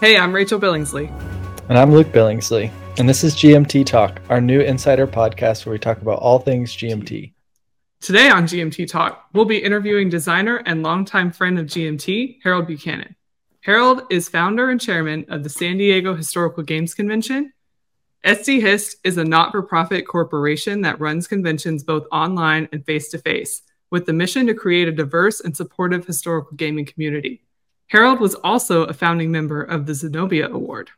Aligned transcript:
Hey, 0.00 0.16
I'm 0.16 0.32
Rachel 0.32 0.60
Billingsley. 0.60 1.10
And 1.68 1.76
I'm 1.76 1.92
Luke 1.92 2.08
Billingsley. 2.08 2.70
And 2.96 3.08
this 3.08 3.24
is 3.24 3.34
GMT 3.34 3.84
Talk, 3.84 4.20
our 4.28 4.40
new 4.40 4.60
insider 4.60 5.06
podcast 5.06 5.66
where 5.66 5.72
we 5.72 5.80
talk 5.80 6.00
about 6.00 6.20
all 6.20 6.38
things 6.38 6.76
GMT. 6.76 7.32
Today 8.00 8.30
on 8.30 8.44
GMT 8.44 8.88
Talk, 8.88 9.26
we'll 9.32 9.46
be 9.46 9.58
interviewing 9.58 10.10
designer 10.10 10.62
and 10.64 10.84
longtime 10.84 11.32
friend 11.32 11.58
of 11.58 11.66
GMT, 11.66 12.38
Harold 12.44 12.68
Buchanan. 12.68 13.16
Harold 13.62 14.02
is 14.10 14.28
founder 14.28 14.70
and 14.70 14.80
chairman 14.80 15.26
of 15.28 15.42
the 15.42 15.50
San 15.50 15.76
Diego 15.78 16.14
Historical 16.14 16.62
Games 16.62 16.94
Convention. 16.94 17.52
SD 18.24 18.60
Hist 18.60 18.96
is 19.02 19.18
a 19.18 19.24
not 19.24 19.50
for 19.50 19.62
profit 19.62 20.06
corporation 20.06 20.82
that 20.82 21.00
runs 21.00 21.26
conventions 21.26 21.82
both 21.82 22.06
online 22.12 22.68
and 22.72 22.86
face 22.86 23.08
to 23.10 23.18
face, 23.18 23.62
with 23.90 24.06
the 24.06 24.12
mission 24.12 24.46
to 24.46 24.54
create 24.54 24.86
a 24.86 24.92
diverse 24.92 25.40
and 25.40 25.56
supportive 25.56 26.06
historical 26.06 26.56
gaming 26.56 26.86
community. 26.86 27.42
Harold 27.90 28.20
was 28.20 28.36
also 28.36 28.84
a 28.84 28.92
founding 28.92 29.32
member 29.32 29.62
of 29.62 29.84
the 29.84 29.94
Zenobia 29.94 30.48
Award. 30.48 30.90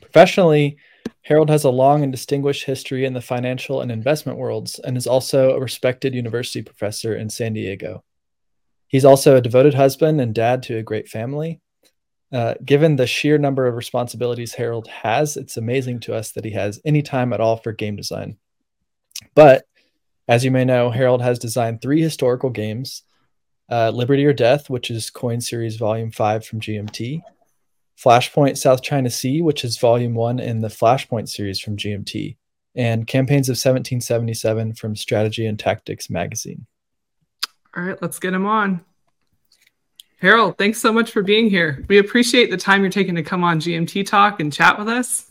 Professionally, 0.00 0.76
Harold 1.22 1.50
has 1.50 1.64
a 1.64 1.70
long 1.70 2.04
and 2.04 2.12
distinguished 2.12 2.64
history 2.64 3.04
in 3.04 3.12
the 3.12 3.20
financial 3.20 3.80
and 3.80 3.90
investment 3.90 4.38
worlds 4.38 4.78
and 4.78 4.96
is 4.96 5.08
also 5.08 5.50
a 5.50 5.60
respected 5.60 6.14
university 6.14 6.62
professor 6.62 7.16
in 7.16 7.28
San 7.28 7.54
Diego. 7.54 8.04
He's 8.86 9.04
also 9.04 9.34
a 9.34 9.40
devoted 9.40 9.74
husband 9.74 10.20
and 10.20 10.32
dad 10.32 10.62
to 10.64 10.76
a 10.76 10.82
great 10.84 11.08
family. 11.08 11.60
Uh, 12.32 12.54
given 12.64 12.94
the 12.94 13.06
sheer 13.08 13.36
number 13.36 13.66
of 13.66 13.74
responsibilities 13.74 14.54
Harold 14.54 14.86
has, 14.86 15.36
it's 15.36 15.56
amazing 15.56 15.98
to 16.00 16.14
us 16.14 16.30
that 16.32 16.44
he 16.44 16.52
has 16.52 16.80
any 16.84 17.02
time 17.02 17.32
at 17.32 17.40
all 17.40 17.56
for 17.56 17.72
game 17.72 17.96
design. 17.96 18.36
But 19.34 19.66
as 20.28 20.44
you 20.44 20.52
may 20.52 20.64
know, 20.64 20.90
Harold 20.90 21.22
has 21.22 21.40
designed 21.40 21.82
three 21.82 22.00
historical 22.00 22.50
games 22.50 23.02
uh, 23.70 23.90
Liberty 23.90 24.24
or 24.26 24.32
Death, 24.32 24.68
which 24.68 24.90
is 24.90 25.10
Coin 25.10 25.40
Series 25.40 25.76
Volume 25.76 26.10
5 26.10 26.44
from 26.44 26.60
GMT, 26.60 27.22
Flashpoint 27.98 28.58
South 28.58 28.82
China 28.82 29.10
Sea, 29.10 29.42
which 29.42 29.64
is 29.64 29.78
Volume 29.78 30.14
1 30.14 30.38
in 30.38 30.60
the 30.60 30.68
Flashpoint 30.68 31.28
series 31.28 31.60
from 31.60 31.76
GMT, 31.76 32.36
and 32.74 33.06
Campaigns 33.06 33.48
of 33.48 33.54
1777 33.54 34.74
from 34.74 34.96
Strategy 34.96 35.46
and 35.46 35.58
Tactics 35.58 36.10
magazine. 36.10 36.66
All 37.76 37.82
right, 37.82 38.00
let's 38.02 38.18
get 38.18 38.34
him 38.34 38.46
on. 38.46 38.84
Harold, 40.20 40.56
thanks 40.58 40.80
so 40.80 40.92
much 40.92 41.10
for 41.10 41.22
being 41.22 41.50
here. 41.50 41.84
We 41.88 41.98
appreciate 41.98 42.50
the 42.50 42.56
time 42.56 42.80
you're 42.80 42.90
taking 42.90 43.16
to 43.16 43.22
come 43.22 43.44
on 43.44 43.60
GMT 43.60 44.06
Talk 44.06 44.40
and 44.40 44.52
chat 44.52 44.78
with 44.78 44.88
us. 44.88 45.30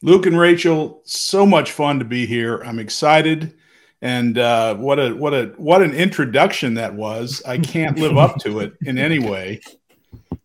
Luke 0.00 0.26
and 0.26 0.38
Rachel, 0.38 1.02
so 1.04 1.46
much 1.46 1.72
fun 1.72 1.98
to 1.98 2.04
be 2.04 2.26
here. 2.26 2.58
I'm 2.64 2.78
excited 2.78 3.54
and 4.02 4.36
uh, 4.36 4.74
what 4.74 4.98
a 4.98 5.14
what 5.14 5.32
a 5.32 5.46
what 5.56 5.80
an 5.80 5.94
introduction 5.94 6.74
that 6.74 6.92
was. 6.94 7.40
I 7.46 7.58
can't 7.58 7.98
live 7.98 8.18
up 8.18 8.36
to 8.40 8.58
it 8.58 8.74
in 8.82 8.98
any 8.98 9.18
way. 9.20 9.60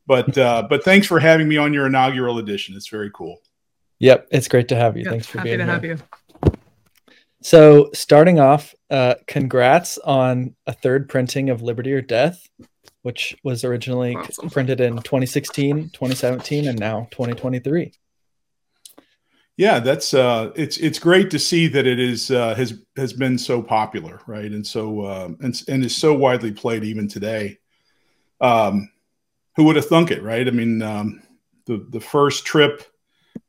But 0.05 0.37
uh, 0.37 0.67
but 0.69 0.83
thanks 0.85 1.05
for 1.07 1.19
having 1.19 1.49
me 1.49 1.57
on 1.57 1.73
your 1.73 1.87
inaugural 1.87 2.37
edition. 2.37 2.75
It's 2.77 2.87
very 2.87 3.11
cool. 3.13 3.41
Yep, 3.99 4.27
it's 4.31 4.47
great 4.47 4.67
to 4.69 4.75
have 4.75 4.95
you. 4.95 5.03
Yep, 5.03 5.11
thanks 5.11 5.27
for 5.27 5.39
happy 5.39 5.49
being 5.49 5.59
to 5.59 5.65
here. 5.65 5.73
have 5.73 5.83
you. 5.83 5.97
So, 7.41 7.89
starting 7.93 8.39
off, 8.39 8.73
uh, 8.89 9.15
congrats 9.25 9.97
on 9.99 10.55
a 10.65 10.73
third 10.73 11.09
printing 11.09 11.49
of 11.49 11.61
Liberty 11.61 11.93
or 11.93 12.01
Death, 12.01 12.47
which 13.01 13.35
was 13.43 13.63
originally 13.63 14.15
Awesome. 14.15 14.49
printed 14.49 14.81
in 14.81 14.97
2016, 14.97 15.89
2017, 15.89 16.67
and 16.67 16.79
now 16.79 17.07
2023. 17.11 17.91
Yeah, 19.57 19.79
that's 19.79 20.13
uh, 20.13 20.51
it's 20.55 20.77
it's 20.77 20.99
great 20.99 21.31
to 21.31 21.39
see 21.39 21.67
that 21.67 21.87
it 21.87 21.99
is 21.99 22.29
uh, 22.29 22.53
has 22.53 22.79
has 22.95 23.11
been 23.11 23.39
so 23.39 23.61
popular, 23.61 24.21
right? 24.27 24.51
And 24.51 24.65
so 24.65 25.01
uh, 25.01 25.29
and 25.41 25.63
and 25.67 25.83
is 25.83 25.95
so 25.95 26.13
widely 26.13 26.51
played 26.51 26.83
even 26.83 27.07
today. 27.07 27.57
Um, 28.39 28.91
who 29.55 29.65
would 29.65 29.75
have 29.77 29.87
thunk 29.87 30.11
it, 30.11 30.23
right? 30.23 30.47
I 30.47 30.51
mean, 30.51 30.81
um, 30.83 31.23
the 31.65 31.85
the 31.89 31.99
first 31.99 32.45
trip 32.45 32.83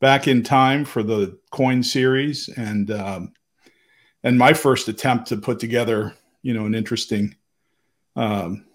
back 0.01 0.29
in 0.29 0.43
time 0.43 0.85
for 0.85 1.03
the 1.03 1.39
coin 1.51 1.83
series, 1.83 2.49
and 2.57 2.91
um, 2.91 3.33
and 4.25 4.39
my 4.39 4.55
first 4.55 4.89
attempt 4.89 5.29
to 5.29 5.37
put 5.37 5.61
together, 5.61 6.15
you 6.43 6.55
know, 6.55 6.67
an 6.67 6.75
interesting 6.75 7.37
um, 8.17 8.67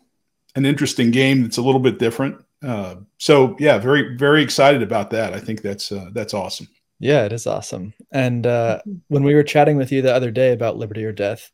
an 0.56 0.66
interesting 0.66 1.12
game 1.12 1.44
that's 1.44 1.58
a 1.58 1.64
little 1.64 1.82
bit 1.82 2.00
different. 2.00 2.44
Uh, 2.64 2.96
so 3.20 3.56
yeah, 3.60 3.78
very 3.80 4.18
very 4.18 4.44
excited 4.44 4.84
about 4.84 5.12
that. 5.12 5.34
I 5.34 5.40
think 5.40 5.62
that's 5.62 5.92
uh, 5.92 6.10
that's 6.14 6.34
awesome. 6.34 6.68
Yeah, 7.04 7.26
it 7.26 7.34
is 7.34 7.46
awesome. 7.46 7.94
And 8.14 8.48
uh, 8.48 8.80
when 9.10 9.24
we 9.24 9.36
were 9.36 9.44
chatting 9.44 9.76
with 9.76 9.92
you 9.92 10.02
the 10.02 10.16
other 10.16 10.32
day 10.32 10.54
about 10.54 10.78
Liberty 10.78 11.04
or 11.04 11.12
Death, 11.12 11.52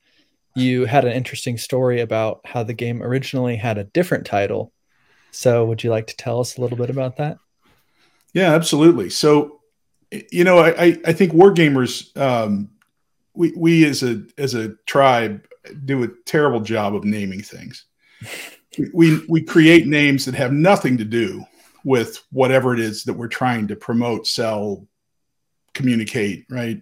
you 0.56 0.86
had 0.86 1.06
an 1.06 1.14
interesting 1.14 1.58
story 1.58 2.02
about 2.02 2.42
how 2.46 2.62
the 2.62 2.76
game 2.76 3.02
originally 3.02 3.56
had 3.56 3.80
a 3.80 3.86
different 3.86 4.28
title. 4.28 4.72
So, 5.32 5.66
would 5.66 5.84
you 5.84 5.90
like 5.90 6.06
to 6.06 6.18
tell 6.18 6.40
us 6.40 6.56
a 6.56 6.62
little 6.62 6.78
bit 6.78 6.92
about 6.92 7.18
that? 7.18 7.40
Yeah, 8.32 8.54
absolutely. 8.54 9.10
So, 9.10 9.62
you 10.32 10.44
know, 10.44 10.60
I, 10.60 10.70
I, 10.70 10.98
I 11.08 11.14
think 11.14 11.34
wargamers, 11.34 12.16
um, 12.16 12.70
we, 13.34 13.52
we 13.58 13.86
as 13.86 14.04
a 14.04 14.22
as 14.38 14.54
a 14.54 14.76
tribe 14.86 15.48
do 15.84 16.04
a 16.04 16.10
terrible 16.26 16.62
job 16.62 16.94
of 16.94 17.06
naming 17.06 17.42
things. 17.42 17.86
we 18.94 19.26
we 19.28 19.42
create 19.42 19.88
names 19.88 20.26
that 20.26 20.36
have 20.36 20.54
nothing 20.54 20.96
to 20.98 21.06
do 21.06 21.44
with 21.84 22.22
whatever 22.32 22.72
it 22.76 22.80
is 22.80 23.04
that 23.06 23.14
we're 23.14 23.28
trying 23.28 23.68
to 23.70 23.76
promote, 23.76 24.28
sell, 24.28 24.88
communicate, 25.74 26.46
right? 26.50 26.82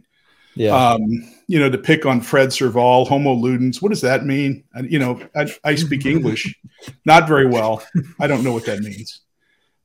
Yeah. 0.55 0.75
Um, 0.75 1.01
you 1.47 1.59
know, 1.59 1.69
to 1.69 1.77
pick 1.77 2.05
on 2.05 2.19
Fred 2.19 2.51
Serval, 2.51 3.05
Homo 3.05 3.35
ludens. 3.35 3.81
What 3.81 3.89
does 3.89 4.01
that 4.01 4.25
mean? 4.25 4.63
I, 4.75 4.81
you 4.81 4.99
know, 4.99 5.21
I, 5.35 5.53
I 5.63 5.75
speak 5.75 6.05
English, 6.07 6.55
not 7.05 7.27
very 7.27 7.45
well. 7.47 7.83
I 8.19 8.27
don't 8.27 8.43
know 8.43 8.53
what 8.53 8.65
that 8.65 8.79
means. 8.79 9.21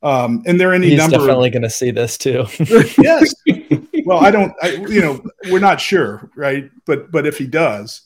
Um, 0.03 0.43
and 0.47 0.59
there 0.61 0.71
are 0.71 0.75
any 0.75 0.91
He's 0.91 0.99
number. 0.99 1.19
definitely 1.19 1.51
going 1.51 1.63
to 1.63 1.71
see 1.71 1.91
this 1.91 2.19
too. 2.19 2.47
yes. 2.99 3.35
Well, 4.05 4.19
I 4.19 4.33
don't. 4.33 4.53
I, 4.61 4.71
you 4.89 5.01
know, 5.01 5.25
we're 5.49 5.61
not 5.61 5.81
sure, 5.81 6.29
right? 6.34 6.69
But 6.87 7.13
but 7.13 7.25
if 7.25 7.39
he 7.39 7.47
does, 7.47 8.03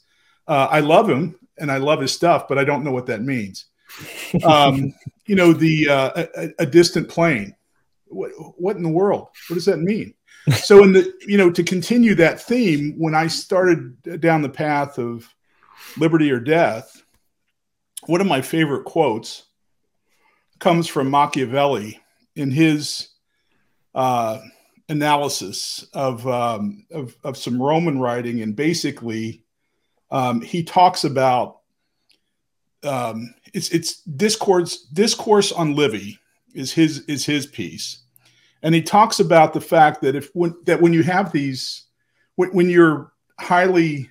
uh, 0.46 0.68
I 0.70 0.80
love 0.80 1.08
him 1.08 1.38
and 1.56 1.72
I 1.72 1.78
love 1.78 2.02
his 2.02 2.12
stuff, 2.12 2.48
but 2.48 2.58
I 2.58 2.64
don't 2.64 2.84
know 2.84 2.92
what 2.92 3.06
that 3.06 3.22
means. 3.22 3.64
Um, 4.44 4.92
you 5.24 5.36
know, 5.36 5.54
the 5.54 5.88
uh, 5.88 6.26
a, 6.36 6.50
a 6.58 6.66
distant 6.66 7.08
plain. 7.08 7.56
What 8.08 8.30
what 8.60 8.76
in 8.76 8.82
the 8.82 8.90
world? 8.90 9.28
What 9.48 9.54
does 9.54 9.64
that 9.64 9.78
mean? 9.78 10.12
So 10.54 10.82
in 10.82 10.92
the 10.92 11.12
you 11.26 11.36
know 11.36 11.50
to 11.50 11.62
continue 11.62 12.14
that 12.14 12.40
theme 12.40 12.94
when 12.98 13.14
i 13.14 13.26
started 13.26 14.20
down 14.20 14.42
the 14.42 14.48
path 14.48 14.98
of 14.98 15.34
liberty 15.96 16.30
or 16.30 16.40
death 16.40 17.02
one 18.06 18.20
of 18.20 18.26
my 18.26 18.40
favorite 18.40 18.84
quotes 18.84 19.44
comes 20.58 20.86
from 20.86 21.10
machiavelli 21.10 22.00
in 22.34 22.50
his 22.50 23.08
uh, 23.94 24.38
analysis 24.88 25.86
of, 25.92 26.26
um, 26.28 26.84
of, 26.90 27.16
of 27.24 27.36
some 27.36 27.60
roman 27.60 27.98
writing. 27.98 28.42
And 28.42 28.54
basically 28.54 29.42
um, 30.10 30.40
he 30.40 30.62
talks 30.62 31.04
about 31.04 31.60
um, 32.84 33.34
it's 33.52 33.70
it's 33.70 34.02
discourse 34.02 34.84
discourse 34.92 35.50
on 35.50 35.74
livy 35.74 36.20
is 36.54 36.72
his 36.72 37.00
is 37.06 37.26
his 37.26 37.46
piece 37.46 38.02
and 38.62 38.74
he 38.74 38.82
talks 38.82 39.20
about 39.20 39.52
the 39.52 39.60
fact 39.60 40.00
that 40.02 40.14
if 40.14 40.30
when, 40.34 40.54
that 40.64 40.80
when 40.80 40.92
you 40.92 41.02
have 41.02 41.32
these 41.32 41.84
when, 42.36 42.50
when 42.50 42.70
you're 42.70 43.12
highly 43.38 44.10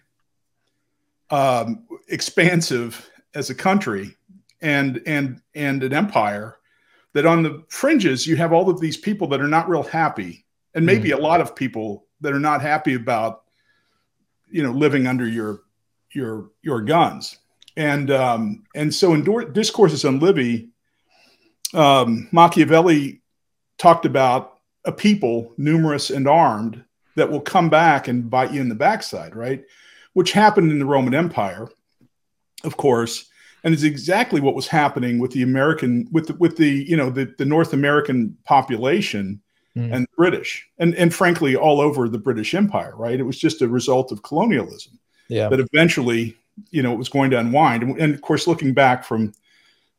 um, 1.30 1.86
expansive 2.10 3.10
as 3.34 3.50
a 3.50 3.56
country 3.56 4.16
and 4.62 5.02
and 5.06 5.42
and 5.54 5.84
an 5.84 5.94
empire 5.94 6.58
that 7.14 7.26
on 7.26 7.44
the 7.44 7.64
fringes 7.70 8.26
you 8.26 8.36
have 8.36 8.54
all 8.54 8.70
of 8.70 8.80
these 8.80 8.98
people 8.98 9.28
that 9.28 9.42
are 9.42 9.48
not 9.48 9.70
real 9.70 9.84
happy 9.84 10.46
and 10.74 10.86
maybe 10.86 11.10
mm. 11.10 11.18
a 11.18 11.22
lot 11.22 11.42
of 11.42 11.56
people 11.56 12.06
that 12.22 12.34
are 12.34 12.40
not 12.40 12.62
happy 12.62 12.94
about 12.94 13.44
you 14.50 14.64
know 14.64 14.72
living 14.72 15.08
under 15.08 15.28
your 15.28 15.62
your 16.14 16.52
your 16.62 16.82
guns 16.82 17.40
and 17.76 18.12
um, 18.12 18.64
and 18.76 18.94
so 18.94 19.14
in 19.14 19.54
discourses 19.54 20.06
on 20.06 20.20
livy 20.20 20.70
um, 21.74 22.30
machiavelli 22.32 23.22
talked 23.78 24.06
about 24.06 24.60
a 24.86 24.92
people 24.92 25.52
numerous 25.58 26.10
and 26.10 26.28
armed 26.28 26.84
that 27.16 27.32
will 27.32 27.42
come 27.42 27.70
back 27.70 28.08
and 28.08 28.30
bite 28.30 28.54
you 28.54 28.62
in 28.62 28.70
the 28.70 28.76
backside, 28.76 29.36
right? 29.36 29.64
Which 30.14 30.32
happened 30.32 30.72
in 30.72 30.80
the 30.80 30.86
Roman 30.86 31.14
Empire, 31.14 31.68
of 32.64 32.78
course, 32.78 33.30
and 33.64 33.74
is 33.74 33.84
exactly 33.84 34.40
what 34.40 34.56
was 34.56 34.68
happening 34.68 35.18
with 35.18 35.32
the 35.32 35.42
American, 35.42 36.08
with 36.12 36.28
the, 36.28 36.34
with 36.36 36.58
the 36.58 36.86
you 36.88 36.96
know 36.96 37.10
the, 37.10 37.34
the 37.38 37.46
North 37.46 37.74
American 37.74 38.38
population 38.46 39.42
mm. 39.76 39.94
and 39.94 40.08
British, 40.16 40.68
and 40.78 40.94
and 40.96 41.14
frankly 41.14 41.56
all 41.56 41.82
over 41.82 42.08
the 42.08 42.20
British 42.20 42.54
Empire, 42.54 42.94
right? 42.96 43.20
It 43.20 43.24
was 43.24 43.40
just 43.40 43.62
a 43.62 43.68
result 43.68 44.12
of 44.12 44.24
colonialism. 44.24 45.00
Yeah. 45.28 45.50
That 45.50 45.60
eventually, 45.60 46.38
you 46.70 46.84
know, 46.84 46.94
it 46.94 46.98
was 46.98 47.10
going 47.10 47.32
to 47.32 47.40
unwind, 47.40 47.82
and, 47.82 48.00
and 48.00 48.14
of 48.14 48.22
course, 48.22 48.46
looking 48.46 48.74
back 48.76 49.04
from 49.04 49.34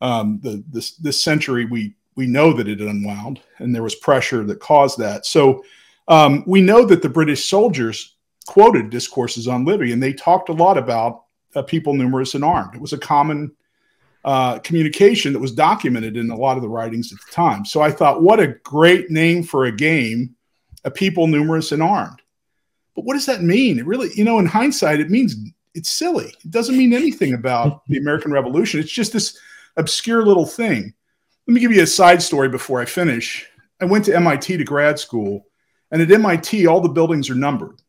um, 0.00 0.38
the 0.42 0.62
this 0.70 0.92
this 0.96 1.20
century, 1.20 1.64
we 1.64 1.95
we 2.16 2.26
know 2.26 2.52
that 2.52 2.68
it 2.68 2.80
unwound 2.80 3.40
and 3.58 3.74
there 3.74 3.82
was 3.82 3.94
pressure 3.94 4.42
that 4.44 4.58
caused 4.58 4.98
that. 4.98 5.26
So 5.26 5.64
um, 6.08 6.42
we 6.46 6.60
know 6.60 6.84
that 6.84 7.02
the 7.02 7.08
British 7.08 7.48
soldiers 7.48 8.16
quoted 8.46 8.90
discourses 8.90 9.46
on 9.46 9.64
Livy 9.64 9.92
and 9.92 10.02
they 10.02 10.12
talked 10.12 10.48
a 10.48 10.54
lot 10.54 10.78
about 10.78 11.24
uh, 11.54 11.62
people 11.62 11.94
numerous 11.94 12.34
and 12.34 12.44
armed. 12.44 12.74
It 12.74 12.80
was 12.80 12.92
a 12.92 12.98
common 12.98 13.52
uh, 14.24 14.58
communication 14.58 15.32
that 15.32 15.38
was 15.38 15.52
documented 15.52 16.16
in 16.16 16.30
a 16.30 16.36
lot 16.36 16.56
of 16.56 16.62
the 16.62 16.68
writings 16.68 17.12
at 17.12 17.18
the 17.18 17.32
time. 17.32 17.64
So 17.64 17.80
I 17.80 17.92
thought, 17.92 18.22
what 18.22 18.40
a 18.40 18.56
great 18.64 19.10
name 19.10 19.42
for 19.42 19.66
a 19.66 19.72
game, 19.72 20.34
a 20.84 20.90
people 20.90 21.28
numerous 21.28 21.70
and 21.70 21.82
armed. 21.82 22.20
But 22.96 23.04
what 23.04 23.14
does 23.14 23.26
that 23.26 23.42
mean? 23.42 23.78
It 23.78 23.86
really, 23.86 24.10
you 24.14 24.24
know, 24.24 24.38
in 24.38 24.46
hindsight, 24.46 25.00
it 25.00 25.10
means 25.10 25.36
it's 25.74 25.90
silly. 25.90 26.34
It 26.44 26.50
doesn't 26.50 26.76
mean 26.76 26.92
anything 26.92 27.34
about 27.34 27.86
the 27.86 27.98
American 27.98 28.32
Revolution. 28.32 28.80
It's 28.80 28.90
just 28.90 29.12
this 29.12 29.38
obscure 29.76 30.24
little 30.24 30.46
thing. 30.46 30.94
Let 31.46 31.54
me 31.54 31.60
give 31.60 31.72
you 31.72 31.82
a 31.82 31.86
side 31.86 32.22
story 32.22 32.48
before 32.48 32.80
I 32.80 32.84
finish. 32.84 33.46
I 33.80 33.84
went 33.84 34.04
to 34.06 34.16
MIT 34.16 34.56
to 34.56 34.64
grad 34.64 34.98
school, 34.98 35.46
and 35.90 36.02
at 36.02 36.10
MIT, 36.10 36.66
all 36.66 36.80
the 36.80 36.88
buildings 36.88 37.30
are 37.30 37.34
numbered. 37.34 37.80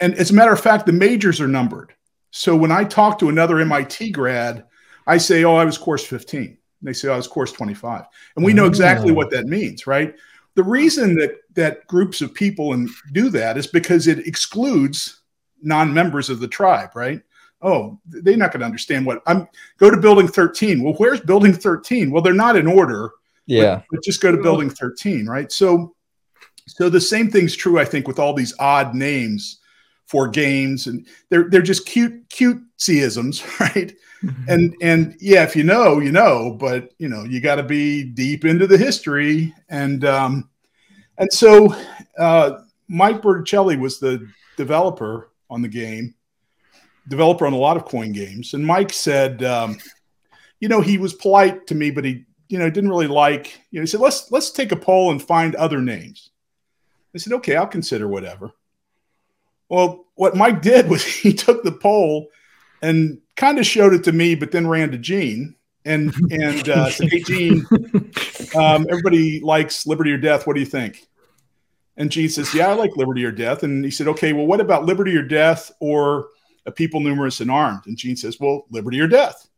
And 0.00 0.14
as 0.14 0.30
a 0.30 0.34
matter 0.34 0.52
of 0.52 0.60
fact, 0.60 0.84
the 0.86 0.92
majors 0.92 1.40
are 1.40 1.48
numbered. 1.48 1.94
So 2.30 2.54
when 2.54 2.70
I 2.70 2.84
talk 2.84 3.18
to 3.18 3.30
another 3.30 3.58
MIT 3.58 4.10
grad, 4.10 4.64
I 5.06 5.16
say, 5.16 5.44
Oh, 5.44 5.56
I 5.56 5.64
was 5.64 5.78
course 5.78 6.04
15. 6.04 6.58
they 6.82 6.92
say, 6.92 7.08
oh, 7.08 7.14
I 7.14 7.16
was 7.16 7.26
course 7.28 7.52
25. 7.52 8.04
And 8.36 8.44
we 8.44 8.52
know 8.52 8.66
exactly 8.66 9.12
oh. 9.12 9.14
what 9.14 9.30
that 9.30 9.46
means, 9.46 9.86
right? 9.86 10.14
The 10.54 10.62
reason 10.62 11.14
that 11.16 11.36
that 11.54 11.86
groups 11.86 12.20
of 12.20 12.34
people 12.34 12.74
and 12.74 12.90
do 13.12 13.30
that 13.30 13.56
is 13.56 13.66
because 13.66 14.06
it 14.06 14.26
excludes 14.26 15.22
non-members 15.62 16.28
of 16.28 16.40
the 16.40 16.48
tribe, 16.48 16.90
right? 16.94 17.22
Oh, 17.62 17.98
they're 18.06 18.36
not 18.36 18.52
going 18.52 18.60
to 18.60 18.66
understand 18.66 19.06
what 19.06 19.22
I'm 19.26 19.48
go 19.78 19.90
to 19.90 19.96
building 19.96 20.28
13. 20.28 20.82
Well, 20.82 20.94
where's 20.94 21.20
building 21.20 21.52
13? 21.52 22.10
Well, 22.10 22.22
they're 22.22 22.34
not 22.34 22.56
in 22.56 22.66
order. 22.66 23.10
Yeah. 23.46 23.76
But, 23.76 23.84
but 23.92 24.02
just 24.04 24.20
go 24.20 24.30
to 24.30 24.42
building 24.42 24.70
13, 24.70 25.26
right? 25.26 25.50
So 25.50 25.94
so 26.66 26.88
the 26.88 27.00
same 27.00 27.30
thing's 27.30 27.54
true, 27.54 27.78
I 27.78 27.84
think, 27.84 28.08
with 28.08 28.18
all 28.18 28.34
these 28.34 28.54
odd 28.58 28.94
names 28.94 29.60
for 30.06 30.28
games, 30.28 30.86
and 30.86 31.06
they're 31.28 31.48
they're 31.48 31.62
just 31.62 31.86
cute 31.86 32.28
cutesyisms, 32.28 33.60
right? 33.60 33.94
Mm-hmm. 34.22 34.44
And 34.48 34.76
and 34.82 35.16
yeah, 35.20 35.44
if 35.44 35.54
you 35.54 35.62
know, 35.62 36.00
you 36.00 36.12
know, 36.12 36.56
but 36.58 36.92
you 36.98 37.08
know, 37.08 37.24
you 37.24 37.40
got 37.40 37.56
to 37.56 37.62
be 37.62 38.04
deep 38.04 38.44
into 38.44 38.66
the 38.66 38.78
history, 38.78 39.54
and 39.68 40.04
um, 40.04 40.50
and 41.18 41.32
so 41.32 41.74
uh, 42.18 42.58
Mike 42.88 43.22
Bertucelli 43.22 43.78
was 43.78 44.00
the 44.00 44.26
developer 44.56 45.30
on 45.50 45.62
the 45.62 45.68
game, 45.68 46.14
developer 47.08 47.46
on 47.46 47.52
a 47.52 47.58
lot 47.58 47.76
of 47.76 47.84
coin 47.84 48.12
games, 48.12 48.54
and 48.54 48.66
Mike 48.66 48.92
said, 48.92 49.42
um, 49.44 49.78
you 50.60 50.68
know, 50.68 50.80
he 50.80 50.98
was 50.98 51.14
polite 51.14 51.66
to 51.66 51.74
me, 51.74 51.90
but 51.90 52.04
he 52.04 52.24
you 52.48 52.58
know 52.58 52.70
didn't 52.70 52.90
really 52.90 53.08
like 53.08 53.60
you 53.70 53.80
know 53.80 53.82
he 53.82 53.86
said 53.86 54.00
let's 54.00 54.30
let's 54.30 54.50
take 54.50 54.72
a 54.72 54.76
poll 54.76 55.10
and 55.10 55.22
find 55.22 55.54
other 55.54 55.80
names. 55.80 56.30
I 57.14 57.18
said 57.18 57.32
okay, 57.34 57.56
I'll 57.56 57.66
consider 57.66 58.08
whatever. 58.08 58.52
Well, 59.68 60.06
what 60.14 60.36
Mike 60.36 60.62
did 60.62 60.88
was 60.88 61.04
he 61.22 61.32
took 61.32 61.62
the 61.62 61.72
poll 61.72 62.28
and 62.82 63.20
kind 63.36 63.58
of 63.58 63.66
showed 63.66 63.94
it 63.94 64.04
to 64.04 64.12
me, 64.12 64.34
but 64.34 64.52
then 64.52 64.66
ran 64.66 64.90
to 64.92 64.98
Gene 64.98 65.54
and 65.84 66.14
and 66.30 66.68
uh, 66.68 66.90
said, 66.90 67.08
"Hey, 67.10 67.22
Gene, 67.22 67.66
um, 68.54 68.86
everybody 68.88 69.40
likes 69.40 69.86
Liberty 69.86 70.12
or 70.12 70.18
Death. 70.18 70.46
What 70.46 70.54
do 70.54 70.60
you 70.60 70.66
think?" 70.66 71.06
And 71.96 72.10
Gene 72.10 72.28
says, 72.28 72.54
"Yeah, 72.54 72.68
I 72.68 72.74
like 72.74 72.96
Liberty 72.96 73.24
or 73.24 73.32
Death." 73.32 73.62
And 73.62 73.84
he 73.84 73.90
said, 73.90 74.08
"Okay, 74.08 74.32
well, 74.32 74.46
what 74.46 74.60
about 74.60 74.84
Liberty 74.84 75.16
or 75.16 75.22
Death 75.22 75.72
or 75.80 76.28
a 76.66 76.72
people 76.72 77.00
numerous 77.00 77.40
and 77.40 77.50
armed?" 77.50 77.86
And 77.86 77.96
Gene 77.96 78.16
says, 78.16 78.38
"Well, 78.40 78.66
Liberty 78.70 79.00
or 79.00 79.08
Death." 79.08 79.48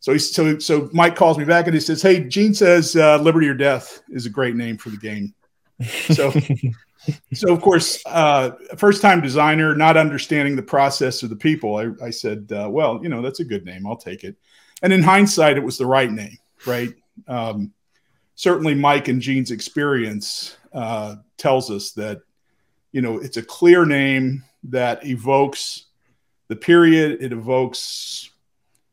So 0.00 0.12
he 0.12 0.18
so 0.18 0.58
so 0.58 0.88
Mike 0.92 1.16
calls 1.16 1.38
me 1.38 1.44
back 1.44 1.66
and 1.66 1.74
he 1.74 1.80
says, 1.80 2.02
"Hey, 2.02 2.24
Gene 2.24 2.54
says 2.54 2.94
uh, 2.96 3.18
Liberty 3.18 3.48
or 3.48 3.54
Death 3.54 4.02
is 4.10 4.26
a 4.26 4.30
great 4.30 4.56
name 4.56 4.76
for 4.78 4.90
the 4.90 4.96
game." 4.96 5.34
So 6.12 6.32
so 7.34 7.52
of 7.52 7.60
course, 7.60 8.02
uh, 8.06 8.52
first 8.76 9.02
time 9.02 9.20
designer, 9.20 9.74
not 9.74 9.96
understanding 9.96 10.56
the 10.56 10.62
process 10.62 11.22
of 11.22 11.30
the 11.30 11.36
people, 11.36 11.76
I, 11.76 12.06
I 12.06 12.10
said, 12.10 12.50
uh, 12.52 12.68
well, 12.70 13.00
you 13.02 13.08
know, 13.08 13.22
that's 13.22 13.40
a 13.40 13.44
good 13.44 13.64
name. 13.64 13.86
I'll 13.86 13.96
take 13.96 14.24
it. 14.24 14.36
And 14.82 14.92
in 14.92 15.02
hindsight, 15.02 15.56
it 15.56 15.64
was 15.64 15.78
the 15.78 15.86
right 15.86 16.10
name, 16.10 16.38
right? 16.66 16.94
Um, 17.26 17.72
certainly, 18.34 18.74
Mike 18.74 19.08
and 19.08 19.20
Gene's 19.20 19.50
experience 19.50 20.56
uh, 20.72 21.16
tells 21.36 21.70
us 21.70 21.92
that, 21.92 22.22
you 22.92 23.02
know, 23.02 23.18
it's 23.18 23.36
a 23.36 23.42
clear 23.42 23.84
name 23.84 24.44
that 24.64 25.04
evokes 25.06 25.86
the 26.48 26.56
period. 26.56 27.22
It 27.22 27.32
evokes 27.32 28.30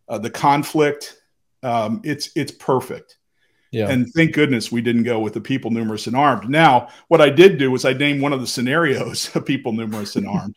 uh, 0.07 0.17
the 0.17 0.29
conflict. 0.29 1.21
Um, 1.63 2.01
it's 2.03 2.29
it's 2.35 2.51
perfect. 2.51 3.17
Yeah. 3.71 3.89
And 3.89 4.07
thank 4.13 4.33
goodness 4.33 4.71
we 4.71 4.79
didn't 4.79 5.03
go 5.03 5.19
with 5.19 5.33
the 5.33 5.41
people 5.41 5.69
numerous 5.69 6.07
and 6.07 6.15
armed. 6.15 6.49
Now, 6.49 6.87
what 7.09 7.19
I 7.19 7.29
did 7.29 7.57
do 7.57 7.71
was 7.71 7.83
I 7.83 7.91
named 7.91 8.21
one 8.21 8.31
of 8.31 8.39
the 8.39 8.47
scenarios 8.47 9.29
of 9.35 9.45
people 9.45 9.73
numerous 9.73 10.15
and 10.15 10.27
armed. 10.27 10.55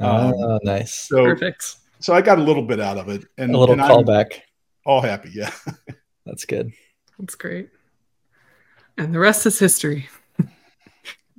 oh, 0.00 0.52
um, 0.54 0.60
nice. 0.62 0.94
So, 0.94 1.22
Perfect. 1.22 1.76
So 2.00 2.14
I 2.14 2.22
got 2.22 2.38
a 2.38 2.42
little 2.42 2.62
bit 2.62 2.80
out 2.80 2.96
of 2.96 3.10
it. 3.10 3.24
And 3.36 3.54
a 3.54 3.58
little 3.58 3.74
and 3.74 3.82
callback. 3.82 4.40
all 4.86 5.02
happy. 5.02 5.30
Yeah. 5.34 5.50
That's 6.24 6.46
good. 6.46 6.72
That's 7.18 7.34
great. 7.34 7.68
And 8.96 9.12
the 9.12 9.18
rest 9.18 9.44
is 9.44 9.58
history. 9.58 10.08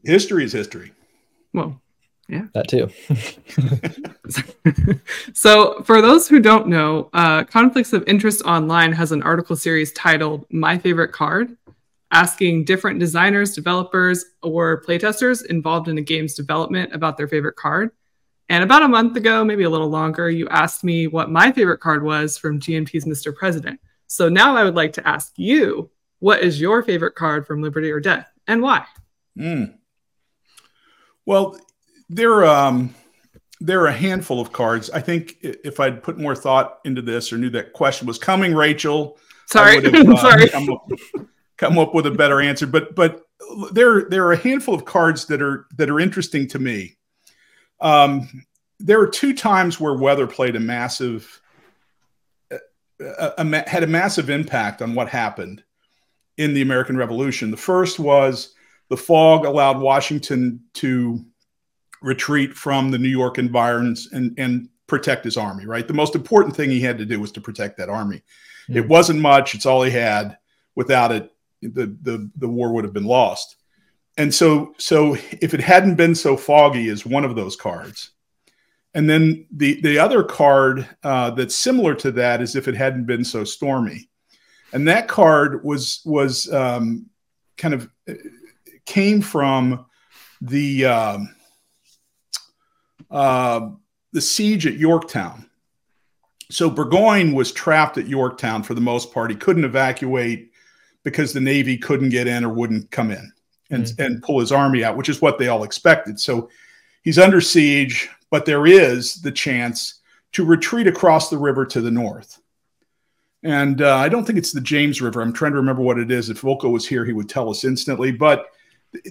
history 0.03 0.43
is 0.43 0.53
history. 0.53 0.91
Well, 1.51 1.81
yeah. 2.29 2.47
That 2.53 2.67
too. 2.67 2.89
so, 5.33 5.81
for 5.83 6.01
those 6.01 6.27
who 6.27 6.39
don't 6.41 6.67
know, 6.67 7.09
uh, 7.13 7.45
Conflicts 7.45 7.93
of 7.93 8.03
Interest 8.05 8.41
Online 8.43 8.91
has 8.91 9.13
an 9.13 9.23
article 9.23 9.55
series 9.55 9.93
titled 9.93 10.45
My 10.51 10.77
Favorite 10.77 11.13
Card, 11.13 11.55
asking 12.11 12.65
different 12.65 12.99
designers, 12.99 13.55
developers, 13.55 14.25
or 14.43 14.83
playtesters 14.83 15.45
involved 15.45 15.87
in 15.87 15.97
a 15.97 16.01
game's 16.01 16.33
development 16.33 16.93
about 16.93 17.15
their 17.15 17.29
favorite 17.29 17.55
card. 17.55 17.91
And 18.49 18.63
about 18.63 18.83
a 18.83 18.87
month 18.89 19.15
ago, 19.15 19.45
maybe 19.45 19.63
a 19.63 19.69
little 19.69 19.89
longer, 19.89 20.29
you 20.29 20.49
asked 20.49 20.83
me 20.83 21.07
what 21.07 21.29
my 21.29 21.51
favorite 21.51 21.79
card 21.79 22.03
was 22.03 22.37
from 22.37 22.59
GMT's 22.59 23.05
Mr. 23.05 23.35
President. 23.35 23.79
So 24.07 24.27
now 24.29 24.55
I 24.55 24.63
would 24.63 24.75
like 24.75 24.93
to 24.93 25.07
ask 25.07 25.33
you, 25.37 25.89
what 26.19 26.41
is 26.41 26.59
your 26.59 26.81
favorite 26.83 27.15
card 27.15 27.45
from 27.45 27.61
Liberty 27.61 27.91
or 27.91 27.99
Death 27.99 28.29
and 28.47 28.61
why? 28.61 28.85
Mm. 29.37 29.75
Well, 31.25 31.59
there, 32.09 32.45
um, 32.45 32.93
there 33.59 33.81
are 33.81 33.87
a 33.87 33.93
handful 33.93 34.39
of 34.39 34.51
cards. 34.51 34.89
I 34.89 35.01
think 35.01 35.37
if 35.41 35.79
I'd 35.79 36.03
put 36.03 36.17
more 36.17 36.35
thought 36.35 36.79
into 36.85 37.01
this 37.01 37.33
or 37.33 37.37
knew 37.37 37.49
that 37.51 37.73
question 37.73 38.07
was 38.07 38.19
coming, 38.19 38.53
Rachel, 38.53 39.17
sorry, 39.47 39.75
have, 39.83 39.93
uh, 39.93 40.17
sorry, 40.17 40.49
come 40.49 40.69
up, 40.69 40.89
come 41.57 41.77
up, 41.77 41.93
with 41.93 42.05
a 42.05 42.11
better 42.11 42.39
answer. 42.39 42.67
But 42.67 42.95
but 42.95 43.23
there 43.71 44.07
there 44.09 44.25
are 44.25 44.33
a 44.33 44.37
handful 44.37 44.75
of 44.75 44.85
cards 44.85 45.25
that 45.25 45.41
are 45.41 45.67
that 45.77 45.89
are 45.89 45.99
interesting 45.99 46.47
to 46.49 46.59
me. 46.59 46.97
Um, 47.81 48.45
there 48.79 48.99
are 49.01 49.07
two 49.07 49.33
times 49.33 49.79
where 49.79 49.93
weather 49.93 50.27
played 50.27 50.55
a 50.55 50.59
massive 50.59 51.41
a, 52.51 52.57
a, 52.99 53.33
a, 53.37 53.69
had 53.69 53.83
a 53.83 53.87
massive 53.87 54.29
impact 54.29 54.81
on 54.81 54.93
what 54.93 55.09
happened 55.09 55.63
in 56.37 56.53
the 56.53 56.61
American 56.61 56.95
Revolution. 56.95 57.49
The 57.49 57.57
first 57.57 57.99
was 57.99 58.53
the 58.89 58.97
fog 58.97 59.45
allowed 59.45 59.79
Washington 59.79 60.61
to 60.75 61.25
retreat 62.01 62.53
from 62.53 62.91
the 62.91 62.97
New 62.97 63.09
York 63.09 63.37
environs 63.37 64.09
and, 64.11 64.33
and 64.37 64.69
protect 64.87 65.25
his 65.25 65.37
army, 65.37 65.65
right? 65.65 65.87
The 65.87 65.93
most 65.93 66.15
important 66.15 66.55
thing 66.55 66.69
he 66.69 66.79
had 66.79 66.97
to 66.97 67.05
do 67.05 67.19
was 67.19 67.31
to 67.33 67.41
protect 67.41 67.77
that 67.77 67.89
army. 67.89 68.17
Mm-hmm. 68.17 68.77
It 68.77 68.87
wasn't 68.87 69.19
much, 69.19 69.55
it's 69.55 69.65
all 69.65 69.83
he 69.83 69.91
had. 69.91 70.37
Without 70.75 71.11
it, 71.11 71.33
the, 71.61 71.97
the, 72.01 72.29
the 72.37 72.47
war 72.47 72.71
would 72.71 72.83
have 72.83 72.93
been 72.93 73.05
lost. 73.05 73.55
And 74.17 74.33
so, 74.33 74.75
so 74.77 75.15
if 75.15 75.53
it 75.53 75.59
hadn't 75.59 75.95
been 75.95 76.15
so 76.15 76.37
foggy 76.37 76.89
as 76.89 77.05
one 77.05 77.25
of 77.25 77.35
those 77.35 77.55
cards, 77.55 78.11
and 78.93 79.09
then 79.09 79.45
the, 79.51 79.81
the 79.81 79.99
other 79.99 80.23
card 80.23 80.87
uh, 81.03 81.31
that's 81.31 81.55
similar 81.55 81.93
to 81.95 82.11
that 82.13 82.41
is 82.41 82.55
if 82.55 82.67
it 82.67 82.75
hadn't 82.75 83.05
been 83.05 83.23
so 83.23 83.43
stormy. 83.43 84.09
And 84.73 84.87
that 84.87 85.07
card 85.07 85.63
was, 85.63 86.01
was 86.05 86.51
um, 86.51 87.07
kind 87.57 87.73
of 87.73 87.89
uh, 88.09 88.13
came 88.85 89.21
from 89.21 89.85
the, 90.41 90.85
um, 90.85 91.35
uh, 93.11 93.69
the 94.13 94.21
siege 94.21 94.65
at 94.65 94.75
Yorktown. 94.75 95.49
So 96.49 96.69
Burgoyne 96.69 97.33
was 97.33 97.51
trapped 97.51 97.97
at 97.97 98.07
Yorktown 98.07 98.63
for 98.63 98.73
the 98.73 98.81
most 98.81 99.13
part. 99.13 99.31
He 99.31 99.35
couldn't 99.35 99.65
evacuate 99.65 100.51
because 101.03 101.33
the 101.33 101.41
Navy 101.41 101.77
couldn't 101.77 102.09
get 102.09 102.27
in 102.27 102.45
or 102.45 102.53
wouldn't 102.53 102.89
come 102.91 103.11
in 103.11 103.31
and, 103.69 103.85
mm-hmm. 103.85 104.01
and 104.01 104.23
pull 104.23 104.39
his 104.39 104.51
army 104.51 104.83
out, 104.83 104.97
which 104.97 105.09
is 105.09 105.21
what 105.21 105.37
they 105.37 105.49
all 105.49 105.63
expected. 105.63 106.19
So 106.19 106.49
he's 107.03 107.19
under 107.19 107.41
siege, 107.41 108.09
but 108.29 108.45
there 108.45 108.65
is 108.65 109.15
the 109.21 109.31
chance 109.31 110.01
to 110.33 110.45
retreat 110.45 110.87
across 110.87 111.29
the 111.29 111.37
river 111.37 111.65
to 111.65 111.81
the 111.81 111.91
north. 111.91 112.41
And 113.43 113.81
uh, 113.81 113.97
I 113.97 114.09
don't 114.09 114.25
think 114.25 114.39
it's 114.39 114.51
the 114.51 114.61
James 114.61 115.01
River. 115.01 115.21
I'm 115.21 115.33
trying 115.33 115.51
to 115.51 115.57
remember 115.57 115.81
what 115.81 115.99
it 115.99 116.11
is. 116.11 116.29
If 116.29 116.41
Volko 116.41 116.71
was 116.71 116.87
here, 116.87 117.05
he 117.05 117.13
would 117.13 117.29
tell 117.29 117.49
us 117.49 117.63
instantly. 117.63 118.11
But 118.11 118.47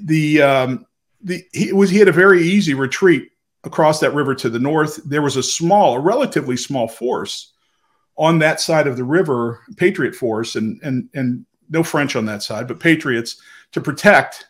the 0.02 0.42
um, 0.42 0.86
the 1.22 1.44
he 1.52 1.72
was 1.72 1.90
he 1.90 1.98
had 1.98 2.08
a 2.08 2.12
very 2.12 2.42
easy 2.42 2.74
retreat 2.74 3.30
across 3.66 4.00
that 4.00 4.14
river 4.14 4.34
to 4.36 4.48
the 4.48 4.58
north, 4.58 5.00
there 5.04 5.22
was 5.22 5.36
a 5.36 5.42
small, 5.42 5.96
a 5.96 6.00
relatively 6.00 6.56
small 6.56 6.88
force 6.88 7.52
on 8.16 8.38
that 8.38 8.60
side 8.60 8.86
of 8.86 8.96
the 8.96 9.04
river, 9.04 9.60
Patriot 9.76 10.14
force, 10.14 10.56
and 10.56 10.80
and 10.82 11.10
and 11.14 11.44
no 11.68 11.82
French 11.82 12.16
on 12.16 12.24
that 12.26 12.42
side, 12.42 12.68
but 12.68 12.80
Patriots 12.80 13.40
to 13.72 13.80
protect 13.80 14.46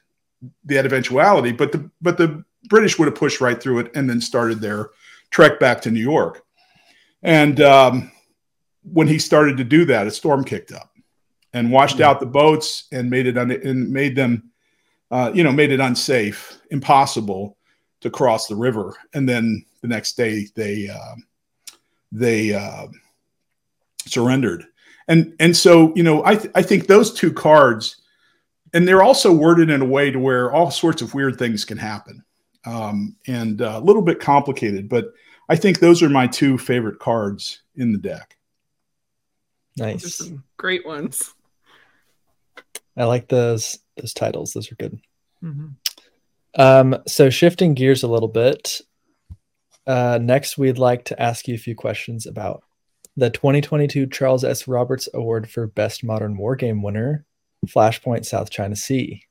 that 0.67 0.87
eventuality. 0.87 1.51
But 1.51 1.73
the 1.73 1.91
but 2.01 2.19
the 2.19 2.45
British 2.69 2.99
would 2.99 3.09
have 3.09 3.17
pushed 3.17 3.41
right 3.41 3.61
through 3.61 3.81
it 3.81 3.97
and 3.97 4.09
then 4.09 4.21
started 4.21 4.61
their 4.61 4.91
trek 5.31 5.59
back 5.59 5.81
to 5.83 5.91
New 5.91 6.01
York. 6.01 6.45
And 7.23 7.61
um, 7.61 8.13
when 8.85 9.09
he 9.09 9.19
started 9.19 9.57
to 9.57 9.65
do 9.65 9.85
that, 9.87 10.07
a 10.07 10.11
storm 10.11 10.45
kicked 10.45 10.73
up 10.73 10.91
and 11.53 11.73
washed 11.73 12.01
out 12.01 12.21
the 12.21 12.27
boats 12.27 12.87
and 12.93 13.11
made 13.11 13.27
it 13.27 13.39
un- 13.39 13.51
and 13.51 13.91
made 13.91 14.15
them, 14.15 14.51
uh, 15.11 15.31
you 15.35 15.43
know, 15.43 15.53
made 15.53 15.73
it 15.73 15.81
unsafe, 15.81 16.59
impossible 16.71 17.56
to 18.07 18.11
cross 18.11 18.47
the 18.47 18.57
river. 18.57 18.97
And 19.13 19.29
then 19.29 19.65
the 19.83 19.89
next 19.89 20.17
day 20.17 20.47
they 20.55 20.89
uh, 20.89 21.17
they 22.13 22.55
uh, 22.55 22.87
surrendered. 24.07 24.65
And 25.09 25.35
and 25.41 25.57
so 25.57 25.93
you 25.97 26.03
know, 26.03 26.25
I 26.25 26.37
th- 26.37 26.53
I 26.55 26.63
think 26.63 26.87
those 26.87 27.13
two 27.13 27.33
cards, 27.33 27.97
and 28.73 28.87
they're 28.87 29.03
also 29.03 29.33
worded 29.33 29.71
in 29.71 29.83
a 29.83 29.87
way 29.87 30.11
to 30.11 30.19
where 30.19 30.53
all 30.53 30.71
sorts 30.71 31.03
of 31.03 31.15
weird 31.15 31.39
things 31.39 31.65
can 31.65 31.79
happen, 31.79 32.25
um, 32.65 33.17
and 33.27 33.61
uh, 33.61 33.75
a 33.77 33.85
little 33.85 34.03
bit 34.03 34.21
complicated, 34.21 34.89
but. 34.89 35.13
I 35.49 35.55
think 35.55 35.79
those 35.79 36.03
are 36.03 36.09
my 36.09 36.27
two 36.27 36.59
favorite 36.59 36.99
cards 36.99 37.63
in 37.77 37.93
the 37.93 37.99
deck. 37.99 38.37
Nice. 39.77 40.03
Those 40.03 40.21
are 40.21 40.25
some 40.25 40.45
great 40.57 40.85
ones. 40.85 41.35
I 42.97 43.05
like 43.05 43.29
those 43.29 43.79
those 43.97 44.13
titles. 44.13 44.53
Those 44.53 44.73
are 44.73 44.75
good. 44.75 44.99
Mm-hmm. 45.45 45.69
Um, 46.57 46.97
so 47.07 47.31
shifting 47.31 47.75
gears 47.75 48.03
a 48.03 48.09
little 48.09 48.29
bit. 48.29 48.81
Uh, 49.87 50.19
next, 50.21 50.59
we'd 50.59 50.79
like 50.79 51.05
to 51.05 51.23
ask 51.23 51.47
you 51.47 51.55
a 51.55 51.59
few 51.59 51.77
questions 51.77 52.27
about 52.27 52.65
the 53.17 53.31
2022 53.31 54.07
Charles 54.07 54.45
S. 54.45 54.67
Roberts 54.67 55.09
Award 55.15 55.49
for 55.49 55.67
Best 55.67 56.03
Modern 56.03 56.37
Wargame 56.37 56.83
winner, 56.83 57.25
Flashpoint 57.67 58.25
South 58.25 58.51
China 58.51 58.75
Sea. 58.75 59.23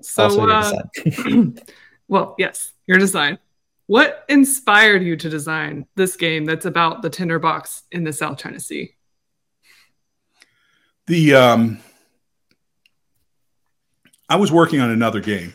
So, 0.00 0.48
uh, 0.48 0.82
well, 2.08 2.34
yes, 2.38 2.72
your 2.86 2.98
design. 2.98 3.38
What 3.86 4.24
inspired 4.28 5.02
you 5.02 5.16
to 5.16 5.30
design 5.30 5.86
this 5.96 6.14
game 6.14 6.44
that's 6.44 6.66
about 6.66 7.00
the 7.00 7.10
tinderbox 7.10 7.84
in 7.90 8.04
the 8.04 8.12
South 8.12 8.38
China 8.38 8.60
Sea? 8.60 8.94
The 11.06 11.34
um, 11.34 11.80
I 14.28 14.36
was 14.36 14.52
working 14.52 14.80
on 14.80 14.90
another 14.90 15.20
game, 15.20 15.54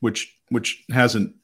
which 0.00 0.34
which 0.48 0.84
hasn't 0.90 1.34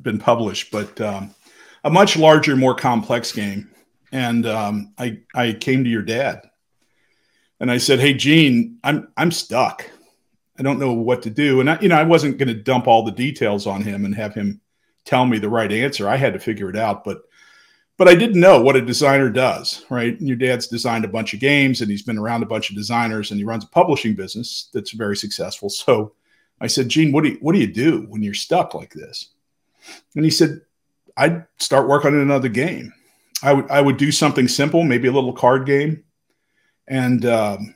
been 0.00 0.18
published, 0.18 0.70
but 0.70 1.00
um, 1.00 1.34
a 1.82 1.90
much 1.90 2.16
larger, 2.16 2.56
more 2.56 2.74
complex 2.74 3.32
game. 3.32 3.70
And 4.12 4.46
um, 4.46 4.94
I 4.98 5.20
I 5.34 5.52
came 5.52 5.84
to 5.84 5.90
your 5.90 6.02
dad, 6.02 6.42
and 7.60 7.70
I 7.70 7.78
said, 7.78 8.00
"Hey, 8.00 8.14
Gene, 8.14 8.78
I'm 8.84 9.08
I'm 9.16 9.30
stuck. 9.30 9.90
I 10.58 10.62
don't 10.62 10.78
know 10.78 10.92
what 10.92 11.22
to 11.22 11.30
do." 11.30 11.60
And 11.60 11.68
I, 11.68 11.78
you 11.80 11.88
know, 11.88 11.96
I 11.96 12.04
wasn't 12.04 12.38
going 12.38 12.48
to 12.48 12.54
dump 12.54 12.86
all 12.86 13.04
the 13.04 13.10
details 13.10 13.66
on 13.66 13.82
him 13.82 14.04
and 14.04 14.14
have 14.14 14.34
him 14.34 14.60
tell 15.04 15.26
me 15.26 15.38
the 15.38 15.48
right 15.48 15.70
answer. 15.70 16.08
I 16.08 16.16
had 16.16 16.32
to 16.34 16.38
figure 16.38 16.70
it 16.70 16.76
out, 16.76 17.04
but 17.04 17.22
but 17.96 18.08
I 18.08 18.14
didn't 18.14 18.40
know 18.40 18.60
what 18.60 18.76
a 18.76 18.84
designer 18.84 19.30
does, 19.30 19.84
right? 19.88 20.20
Your 20.20 20.36
dad's 20.36 20.66
designed 20.66 21.04
a 21.04 21.08
bunch 21.08 21.32
of 21.32 21.40
games 21.40 21.80
and 21.80 21.90
he's 21.90 22.02
been 22.02 22.18
around 22.18 22.42
a 22.42 22.46
bunch 22.46 22.70
of 22.70 22.76
designers 22.76 23.30
and 23.30 23.38
he 23.38 23.44
runs 23.44 23.64
a 23.64 23.68
publishing 23.68 24.14
business 24.14 24.68
that's 24.72 24.90
very 24.90 25.16
successful. 25.16 25.68
So 25.70 26.12
I 26.60 26.66
said, 26.66 26.88
Gene, 26.88 27.12
what 27.12 27.24
do 27.24 27.30
you, 27.30 27.38
what 27.40 27.52
do 27.52 27.60
you 27.60 27.72
do 27.72 28.06
when 28.08 28.22
you're 28.22 28.34
stuck 28.34 28.74
like 28.74 28.92
this? 28.92 29.30
And 30.16 30.24
he 30.24 30.30
said, 30.30 30.62
I'd 31.16 31.46
start 31.58 31.88
working 31.88 32.14
on 32.14 32.20
another 32.20 32.48
game. 32.48 32.92
I 33.42 33.52
would, 33.52 33.70
I 33.70 33.80
would 33.80 33.96
do 33.96 34.10
something 34.10 34.48
simple, 34.48 34.82
maybe 34.82 35.06
a 35.06 35.12
little 35.12 35.32
card 35.32 35.66
game. 35.66 36.02
And, 36.88 37.24
um, 37.26 37.74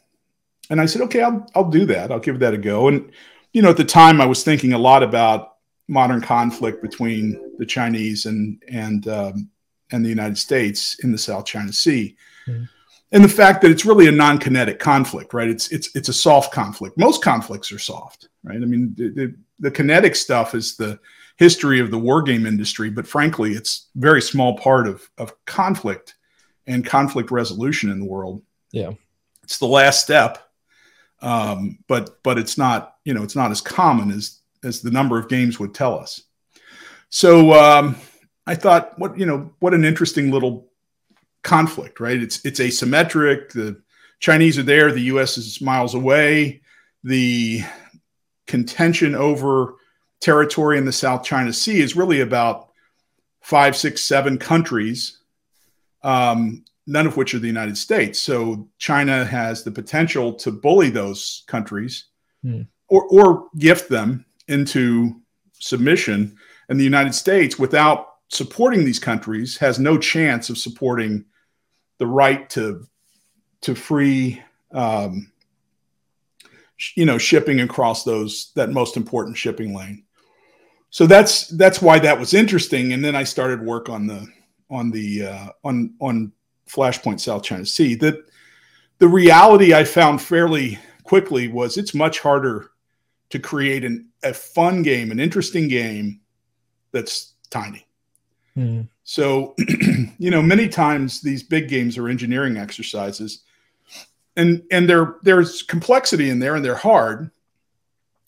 and 0.71 0.81
I 0.81 0.87
said, 0.87 1.03
okay, 1.03 1.23
I'll, 1.23 1.47
I'll 1.55 1.71
do 1.71 1.87
that. 1.87 2.11
I'll 2.11 2.19
give 2.19 2.41
that 2.41 2.55
a 2.55 2.59
go. 2.59 2.89
And, 2.89 3.13
you 3.53 3.63
know, 3.63 3.71
at 3.71 3.77
the 3.77 3.85
time 3.85 4.21
I 4.21 4.27
was 4.27 4.43
thinking 4.43 4.73
a 4.73 4.79
lot 4.79 5.03
about 5.03 5.57
modern 5.87 6.21
conflict 6.21 6.83
between 6.83 7.57
the 7.59 7.67
Chinese 7.67 8.27
and, 8.27 8.63
and, 8.69 9.07
um, 9.09 9.51
and 9.91 10.05
the 10.05 10.09
United 10.09 10.39
States 10.39 10.99
in 11.03 11.13
the 11.13 11.19
South 11.19 11.45
China 11.45 11.73
Sea. 11.73 12.17
Mm. 12.47 12.69
And 13.11 13.25
the 13.25 13.29
fact 13.29 13.63
that 13.63 13.71
it's 13.71 13.87
really 13.87 14.07
a 14.07 14.13
non-kinetic 14.13 14.79
conflict, 14.79 15.33
right? 15.33 15.49
It's 15.49 15.73
it's 15.73 15.95
it's 15.97 16.11
a 16.11 16.13
soft 16.13 16.53
conflict. 16.53 16.99
Most 16.99 17.23
conflicts 17.23 17.73
are 17.73 17.79
soft, 17.79 18.29
right? 18.45 18.57
I 18.57 18.67
mean, 18.67 18.95
the, 18.97 19.09
the, 19.09 19.35
the 19.61 19.71
kinetic 19.71 20.15
stuff 20.15 20.55
is 20.55 20.77
the 20.77 21.01
history 21.37 21.81
of 21.81 21.91
the 21.91 21.99
war 21.99 22.21
game 22.21 22.45
industry, 22.45 22.91
but 22.91 23.07
frankly, 23.07 23.53
it's 23.53 23.87
a 23.97 24.01
very 24.01 24.21
small 24.21 24.59
part 24.59 24.87
of 24.87 25.09
of 25.17 25.33
conflict 25.47 26.17
and 26.67 26.85
conflict 26.85 27.31
resolution 27.31 27.91
in 27.91 27.99
the 27.99 28.05
world. 28.05 28.43
Yeah, 28.73 28.93
it's 29.43 29.59
the 29.59 29.67
last 29.67 30.03
step, 30.03 30.51
um, 31.23 31.79
but 31.87 32.23
but 32.23 32.37
it's 32.37 32.59
not 32.59 32.97
you 33.05 33.15
know 33.15 33.23
it's 33.23 33.37
not 33.37 33.51
as 33.51 33.63
common 33.63 34.11
as 34.11 34.41
as 34.63 34.83
the 34.83 34.91
number 34.91 35.19
of 35.19 35.31
games 35.31 35.59
would 35.59 35.73
tell 35.73 35.99
us. 35.99 36.23
So 37.09 37.53
um, 37.55 37.97
I 38.49 38.55
thought, 38.55 38.99
what 38.99 39.19
you 39.19 39.27
know, 39.27 39.51
what 39.61 39.75
an 39.75 39.85
interesting 39.85 40.31
little 40.31 40.67
conflict, 41.43 42.01
right? 42.01 42.17
It's 42.17 42.43
it's 42.47 42.61
asymmetric. 42.61 43.53
The 43.53 43.81
Chinese 44.21 44.59
are 44.59 44.63
there, 44.63 44.91
the 44.91 45.03
U.S. 45.13 45.37
is 45.37 45.61
miles 45.61 45.95
away. 45.95 46.63
The 47.05 47.63
contention 48.47 49.15
over 49.15 49.75
territory 50.21 50.79
in 50.79 50.87
the 50.87 50.93
South 50.93 51.23
China 51.25 51.53
Sea 51.53 51.81
is 51.81 51.95
really 51.95 52.23
about 52.23 52.71
five, 53.43 53.77
six, 53.77 54.03
seven 54.03 54.39
countries, 54.39 55.19
um, 56.03 56.65
none 56.87 57.07
of 57.07 57.19
which 57.19 57.35
are 57.35 57.39
the 57.39 57.47
United 57.47 57.77
States. 57.77 58.19
So 58.19 58.67
China 58.79 59.27
has 59.27 59.63
the 59.63 59.71
potential 59.71 60.33
to 60.37 60.51
bully 60.51 60.89
those 60.89 61.45
countries 61.47 62.07
mm. 62.43 62.67
or, 62.89 63.05
or 63.11 63.49
gift 63.59 63.91
them 63.91 64.25
into 64.49 65.21
submission. 65.53 66.37
And 66.71 66.81
the 66.81 66.85
United 66.85 67.15
States, 67.15 67.59
without 67.59 68.08
supporting 68.29 68.85
these 68.85 68.99
countries 68.99 69.57
has 69.57 69.79
no 69.79 69.99
chance 69.99 70.51
of 70.51 70.59
supporting 70.59 71.25
the 71.99 72.07
right 72.07 72.49
to 72.51 72.87
to 73.63 73.75
free 73.75 74.41
um, 74.73 75.33
you 76.95 77.07
know 77.07 77.19
shipping 77.19 77.61
across 77.61 78.05
those 78.05 78.53
that 78.55 78.71
most 78.71 78.97
important 78.97 79.37
shipping 79.37 79.75
lane. 79.75 80.05
So 80.91 81.07
that's 81.07 81.49
that's 81.49 81.83
why 81.83 81.99
that 81.99 82.19
was 82.19 82.35
interesting. 82.35 82.93
And 82.93 83.05
then 83.05 83.17
i 83.17 83.25
started 83.25 83.61
work 83.61 83.89
on 83.89 84.07
the 84.07 84.27
on 84.71 84.91
the 84.91 85.27
uh, 85.27 85.49
on 85.65 85.95
on 86.01 86.33
flashpoint 86.69 87.21
south 87.21 87.43
china 87.43 87.67
sea. 87.67 87.95
That 87.95 88.17
the 88.99 89.09
reality 89.09 89.75
i 89.75 89.85
found 89.85 90.21
fairly 90.21 90.79
quickly 91.03 91.49
was 91.49 91.79
it's 91.79 91.95
much 91.95 92.21
harder 92.21 92.71
to 93.31 93.39
create 93.39 93.85
an, 93.85 94.09
a 94.23 94.35
fun 94.35 94.83
game 94.83 95.11
an 95.11 95.19
interesting 95.19 95.69
game 95.69 96.21
that's 96.93 97.35
tiny 97.51 97.88
Mm. 98.59 98.89
So, 99.05 99.55
you 100.19 100.31
know, 100.31 100.43
many 100.43 100.69
times 100.69 101.21
these 101.21 101.43
big 101.43 101.69
games 101.69 101.97
are 101.97 102.09
engineering 102.09 102.57
exercises, 102.57 103.45
and 104.37 104.63
and 104.73 104.89
there 104.89 105.17
there's 105.23 105.63
complexity 105.63 106.29
in 106.29 106.41
there, 106.41 106.57
and 106.57 106.65
they're 106.65 106.75
hard, 106.75 107.31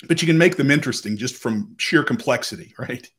but 0.07 0.23
you 0.23 0.27
can 0.27 0.39
make 0.39 0.57
them 0.57 0.71
interesting 0.71 1.17
just 1.17 1.35
from 1.35 1.75
sheer 1.79 2.05
complexity, 2.05 2.75
right? 2.79 3.11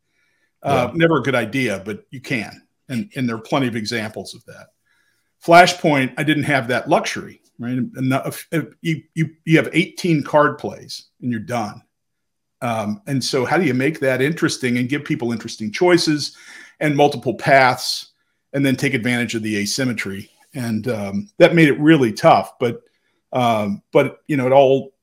Uh, 0.63 0.69
yeah. 0.69 0.83
Uh, 0.85 0.91
never 0.95 1.17
a 1.17 1.23
good 1.23 1.35
idea, 1.35 1.81
but 1.83 2.05
you 2.11 2.21
can, 2.21 2.61
and 2.87 3.11
and 3.15 3.27
there 3.27 3.35
are 3.35 3.41
plenty 3.41 3.67
of 3.67 3.75
examples 3.75 4.33
of 4.33 4.45
that. 4.45 4.67
Flashpoint, 5.45 6.13
I 6.17 6.23
didn't 6.23 6.43
have 6.43 6.67
that 6.69 6.87
luxury, 6.87 7.41
right? 7.59 7.77
Enough, 7.97 8.47
you 8.81 9.03
you 9.15 9.31
you 9.43 9.57
have 9.57 9.69
18 9.73 10.23
card 10.23 10.57
plays, 10.57 11.09
and 11.21 11.29
you're 11.29 11.41
done. 11.41 11.81
Um, 12.61 13.01
and 13.07 13.23
so, 13.23 13.43
how 13.43 13.57
do 13.57 13.65
you 13.65 13.73
make 13.73 13.99
that 13.99 14.21
interesting 14.21 14.77
and 14.77 14.87
give 14.87 15.03
people 15.03 15.31
interesting 15.31 15.71
choices? 15.71 16.37
And 16.81 16.97
multiple 16.97 17.35
paths, 17.35 18.09
and 18.51 18.65
then 18.65 18.75
take 18.75 18.93
advantage 18.93 19.35
of 19.35 19.43
the 19.43 19.57
asymmetry. 19.57 20.29
And 20.53 20.87
um, 20.89 21.29
that 21.37 21.55
made 21.55 21.69
it 21.69 21.79
really 21.79 22.11
tough. 22.11 22.59
But 22.59 22.81
um, 23.31 23.81
but 23.93 24.21
you 24.27 24.35
know, 24.35 24.47
it 24.47 24.51
all 24.51 24.93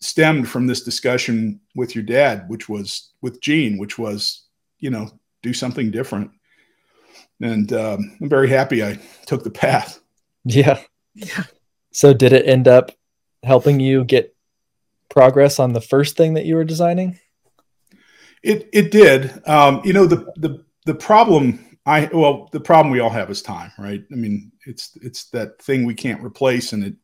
stemmed 0.00 0.48
from 0.48 0.66
this 0.66 0.82
discussion 0.82 1.60
with 1.74 1.94
your 1.94 2.04
dad, 2.04 2.48
which 2.48 2.68
was 2.68 3.10
with 3.20 3.40
Gene, 3.42 3.76
which 3.76 3.98
was 3.98 4.44
you 4.78 4.88
know 4.88 5.10
do 5.42 5.52
something 5.52 5.90
different. 5.90 6.30
And 7.40 7.70
um, 7.72 8.16
I'm 8.20 8.28
very 8.30 8.48
happy 8.48 8.82
I 8.82 8.98
took 9.26 9.44
the 9.44 9.50
path. 9.50 10.00
Yeah. 10.44 10.80
Yeah. 11.14 11.44
So 11.92 12.14
did 12.14 12.32
it 12.32 12.46
end 12.46 12.68
up 12.68 12.92
helping 13.42 13.80
you 13.80 14.04
get 14.04 14.34
progress 15.08 15.58
on 15.58 15.72
the 15.72 15.80
first 15.80 16.16
thing 16.16 16.34
that 16.34 16.46
you 16.46 16.54
were 16.54 16.64
designing? 16.64 17.18
It 18.42 18.68
it 18.72 18.90
did. 18.90 19.42
Um, 19.46 19.80
you 19.84 19.92
know 19.92 20.06
the 20.06 20.32
the 20.36 20.64
the 20.86 20.94
problem 20.94 21.76
I 21.84 22.08
well, 22.12 22.48
the 22.52 22.60
problem 22.60 22.90
we 22.90 23.00
all 23.00 23.10
have 23.10 23.30
is 23.30 23.42
time, 23.42 23.70
right? 23.78 24.02
I 24.10 24.14
mean, 24.14 24.50
it's 24.66 24.96
it's 25.02 25.30
that 25.30 25.60
thing 25.62 25.84
we 25.84 25.94
can't 25.94 26.22
replace, 26.22 26.72
and 26.72 26.82
it 26.82 26.94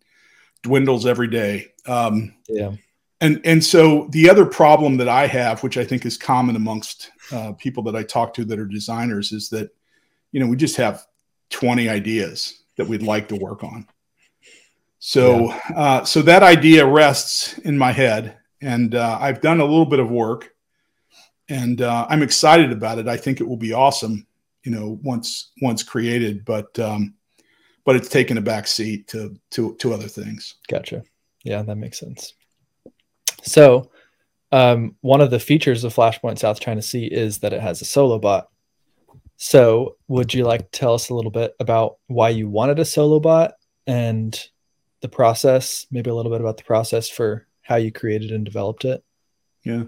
dwindles 0.63 1.07
every 1.07 1.29
day. 1.29 1.73
Um, 1.87 2.35
yeah. 2.49 2.73
And 3.21 3.41
and 3.45 3.63
so 3.63 4.09
the 4.11 4.29
other 4.29 4.45
problem 4.45 4.97
that 4.97 5.09
I 5.09 5.29
have, 5.29 5.63
which 5.63 5.77
I 5.77 5.85
think 5.85 6.05
is 6.05 6.17
common 6.17 6.57
amongst 6.57 7.13
uh, 7.31 7.53
people 7.53 7.85
that 7.85 7.95
I 7.95 8.03
talk 8.03 8.35
to 8.35 8.45
that 8.47 8.59
are 8.59 8.67
designers, 8.67 9.31
is 9.31 9.49
that 9.51 9.71
you 10.33 10.41
know 10.41 10.49
we 10.49 10.57
just 10.57 10.77
have 10.77 11.07
twenty 11.51 11.89
ideas 11.89 12.63
that 12.77 12.89
we'd 12.89 13.03
like 13.03 13.29
to 13.29 13.37
work 13.37 13.63
on. 13.63 13.87
So 14.99 15.51
yeah. 15.51 15.61
uh, 15.77 16.05
so 16.05 16.23
that 16.23 16.43
idea 16.43 16.85
rests 16.85 17.59
in 17.59 17.79
my 17.79 17.93
head, 17.93 18.37
and 18.61 18.97
uh, 18.97 19.19
I've 19.21 19.41
done 19.41 19.61
a 19.61 19.65
little 19.65 19.87
bit 19.87 20.01
of 20.01 20.11
work 20.11 20.52
and 21.49 21.83
uh, 21.83 22.07
I'm 22.09 22.23
excited 22.23 22.73
about 22.73 22.99
it. 22.99 23.09
I 23.09 23.17
think 23.17 23.41
it 23.41 23.49
will 23.49 23.57
be 23.57 23.73
awesome, 23.73 24.27
you 24.65 24.73
know, 24.73 24.99
once 25.03 25.53
once 25.61 25.83
created. 25.83 26.45
But 26.45 26.79
um, 26.79 27.15
but 27.85 27.97
it's 27.97 28.09
taken 28.09 28.39
a 28.39 28.43
back 28.43 28.67
seat 28.67 29.09
to 29.09 29.37
to 29.53 29.75
to 29.77 29.93
other 29.93 30.09
things. 30.09 30.57
Gotcha. 30.69 31.03
Yeah, 31.45 31.63
that 31.63 31.77
makes 31.77 31.99
sense. 31.99 32.35
So, 33.43 33.91
um, 34.53 34.97
one 35.01 35.21
of 35.21 35.31
the 35.31 35.41
features 35.41 35.83
of 35.85 35.95
Flashpoint 35.95 36.39
South 36.39 36.61
China 36.61 36.83
Sea 36.83 37.07
is 37.07 37.39
that 37.39 37.53
it 37.53 37.61
has 37.61 37.83
a 37.83 37.85
solo 37.85 38.19
bot. 38.19 38.49
So, 39.37 39.97
would 40.07 40.33
you 40.33 40.45
like 40.45 40.61
to 40.71 40.79
tell 40.79 40.95
us 40.95 41.09
a 41.09 41.15
little 41.15 41.33
bit 41.33 41.55
about 41.59 41.97
why 42.07 42.29
you 42.29 42.49
wanted 42.49 42.79
a 42.79 42.85
solo 42.85 43.19
bot 43.19 43.55
and 43.87 44.39
the 45.01 45.09
process? 45.09 45.87
Maybe 45.91 46.11
a 46.11 46.15
little 46.15 46.31
bit 46.31 46.41
about 46.41 46.59
the 46.59 46.65
process 46.65 47.09
for 47.09 47.49
how 47.63 47.77
you 47.77 47.91
created 47.91 48.31
and 48.31 48.45
developed 48.45 48.85
it. 48.85 49.03
Yeah. 49.65 49.85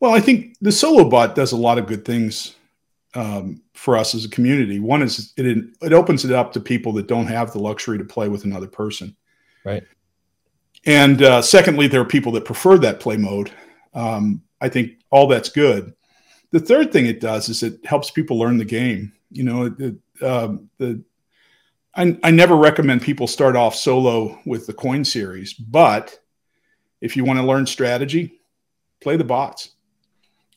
Well, 0.00 0.14
I 0.14 0.20
think 0.20 0.56
the 0.60 0.72
solo 0.72 1.08
bot 1.08 1.34
does 1.34 1.52
a 1.52 1.56
lot 1.56 1.78
of 1.78 1.86
good 1.86 2.04
things 2.04 2.56
um, 3.14 3.62
for 3.74 3.96
us 3.96 4.14
as 4.14 4.24
a 4.24 4.30
community. 4.30 4.80
One 4.80 5.02
is 5.02 5.32
it 5.36 5.64
it 5.82 5.92
opens 5.92 6.24
it 6.24 6.32
up 6.32 6.52
to 6.54 6.60
people 6.60 6.92
that 6.94 7.06
don't 7.06 7.26
have 7.26 7.52
the 7.52 7.58
luxury 7.58 7.98
to 7.98 8.04
play 8.04 8.28
with 8.28 8.44
another 8.44 8.66
person. 8.66 9.14
Right. 9.64 9.84
And 10.86 11.22
uh, 11.22 11.42
secondly, 11.42 11.86
there 11.86 12.00
are 12.00 12.06
people 12.06 12.32
that 12.32 12.44
prefer 12.46 12.78
that 12.78 13.00
play 13.00 13.16
mode. 13.16 13.50
Um, 13.92 14.42
I 14.60 14.68
think 14.68 14.92
all 15.10 15.26
that's 15.26 15.50
good. 15.50 15.92
The 16.52 16.60
third 16.60 16.92
thing 16.92 17.06
it 17.06 17.20
does 17.20 17.48
is 17.48 17.62
it 17.62 17.84
helps 17.84 18.10
people 18.10 18.38
learn 18.38 18.56
the 18.56 18.64
game. 18.64 19.12
You 19.30 19.44
know, 19.44 19.74
it, 19.78 19.94
uh, 20.22 20.56
the 20.78 21.02
I, 21.94 22.16
I 22.22 22.30
never 22.30 22.56
recommend 22.56 23.02
people 23.02 23.26
start 23.26 23.56
off 23.56 23.74
solo 23.74 24.38
with 24.46 24.66
the 24.66 24.72
coin 24.72 25.04
series, 25.04 25.52
but 25.52 26.18
if 27.00 27.16
you 27.16 27.24
want 27.24 27.40
to 27.40 27.46
learn 27.46 27.66
strategy, 27.66 28.40
play 29.00 29.16
the 29.16 29.24
bots, 29.24 29.70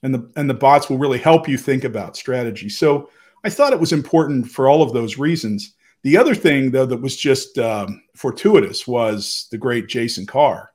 and 0.04 0.14
the 0.14 0.30
and 0.36 0.50
the 0.50 0.54
bots 0.54 0.90
will 0.90 0.98
really 0.98 1.18
help 1.18 1.48
you 1.48 1.58
think 1.58 1.84
about 1.84 2.18
strategy. 2.18 2.70
So 2.70 3.10
I 3.44 3.50
thought 3.50 3.74
it 3.74 3.80
was 3.80 3.94
important 3.94 4.48
for 4.50 4.68
all 4.68 4.84
of 4.84 4.94
those 4.94 5.18
reasons. 5.18 5.74
The 6.04 6.18
other 6.18 6.36
thing, 6.36 6.72
though, 6.72 6.86
that 6.86 7.02
was 7.02 7.16
just 7.16 7.58
um, 7.58 8.04
fortuitous 8.16 8.86
was 8.86 9.48
the 9.52 9.58
great 9.58 9.88
Jason 9.88 10.26
Carr. 10.26 10.72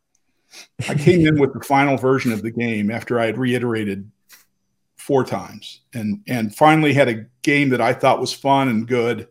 I 0.89 0.95
came 0.97 1.27
in 1.27 1.39
with 1.39 1.53
the 1.53 1.61
final 1.61 1.99
version 1.99 2.33
of 2.33 2.43
the 2.43 2.51
game 2.51 2.91
after 2.91 3.21
I 3.21 3.27
had 3.27 3.39
reiterated 3.39 4.11
four 4.97 5.25
times, 5.25 5.83
and 5.93 6.23
and 6.27 6.55
finally 6.55 6.95
had 6.95 7.09
a 7.09 7.27
game 7.43 7.69
that 7.69 7.83
I 7.83 7.93
thought 7.93 8.21
was 8.21 8.33
fun 8.33 8.69
and 8.69 8.89
good. 8.89 9.29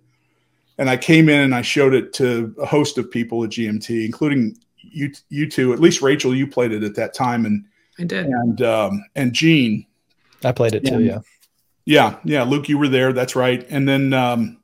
And 0.80 0.92
I 0.92 0.98
came 0.98 1.28
in 1.28 1.42
and 1.42 1.56
I 1.56 1.64
showed 1.64 1.96
it 1.96 2.14
to 2.14 2.54
a 2.62 2.66
host 2.66 3.00
of 3.00 3.10
people 3.10 3.44
at 3.44 3.50
GMT, 3.50 4.06
including 4.06 4.56
you, 4.78 5.12
you 5.30 5.50
two. 5.50 5.74
At 5.74 5.80
least 5.80 6.04
Rachel, 6.04 6.36
you 6.36 6.46
played 6.46 6.72
it 6.72 6.84
at 6.84 6.94
that 6.96 7.16
time, 7.16 7.48
and 7.48 7.66
I 8.00 8.04
did, 8.04 8.26
and 8.26 8.62
um, 8.62 9.06
and 9.16 9.34
Gene. 9.34 9.86
I 10.44 10.52
played 10.52 10.76
it 10.76 10.86
too. 10.86 11.04
yeah. 11.04 11.20
Yeah, 11.88 12.18
yeah. 12.26 12.44
Luke, 12.44 12.68
you 12.68 12.78
were 12.78 12.90
there. 12.90 13.14
That's 13.14 13.34
right. 13.34 13.66
And 13.70 13.88
then 13.88 14.12
um, 14.12 14.58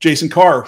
Jason 0.00 0.28
Carr, 0.28 0.66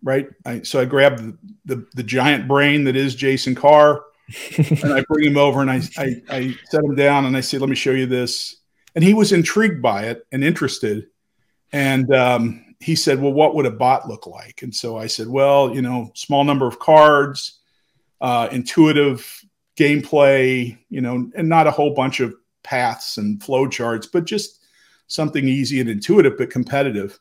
right? 0.00 0.28
I, 0.46 0.62
so 0.62 0.80
I 0.80 0.84
grabbed 0.84 1.18
the, 1.18 1.36
the, 1.64 1.86
the 1.96 2.02
giant 2.04 2.46
brain 2.46 2.84
that 2.84 2.94
is 2.94 3.16
Jason 3.16 3.56
Carr, 3.56 4.04
and 4.56 4.92
I 4.92 5.02
bring 5.08 5.26
him 5.26 5.36
over 5.36 5.60
and 5.60 5.70
I, 5.70 5.80
I 5.96 6.22
I 6.30 6.56
set 6.70 6.84
him 6.84 6.94
down 6.94 7.24
and 7.24 7.36
I 7.36 7.40
say, 7.40 7.58
"Let 7.58 7.68
me 7.68 7.74
show 7.74 7.90
you 7.90 8.06
this." 8.06 8.56
And 8.94 9.02
he 9.02 9.12
was 9.12 9.32
intrigued 9.32 9.82
by 9.82 10.04
it 10.04 10.24
and 10.30 10.44
interested, 10.44 11.08
and 11.72 12.14
um, 12.14 12.76
he 12.78 12.94
said, 12.94 13.20
"Well, 13.20 13.32
what 13.32 13.56
would 13.56 13.66
a 13.66 13.72
bot 13.72 14.08
look 14.08 14.26
like?" 14.26 14.62
And 14.62 14.74
so 14.74 14.96
I 14.96 15.08
said, 15.08 15.26
"Well, 15.26 15.74
you 15.74 15.82
know, 15.82 16.12
small 16.14 16.44
number 16.44 16.66
of 16.66 16.78
cards, 16.78 17.58
uh, 18.20 18.48
intuitive 18.52 19.44
gameplay, 19.78 20.76
you 20.90 21.00
know, 21.00 21.30
and 21.34 21.48
not 21.48 21.66
a 21.66 21.70
whole 21.70 21.94
bunch 21.94 22.20
of 22.20 22.34
paths 22.62 23.16
and 23.16 23.42
flow 23.42 23.68
charts, 23.68 24.06
but 24.06 24.24
just 24.24 24.64
something 25.06 25.46
easy 25.46 25.80
and 25.80 25.88
intuitive 25.88 26.36
but 26.36 26.50
competitive." 26.50 27.18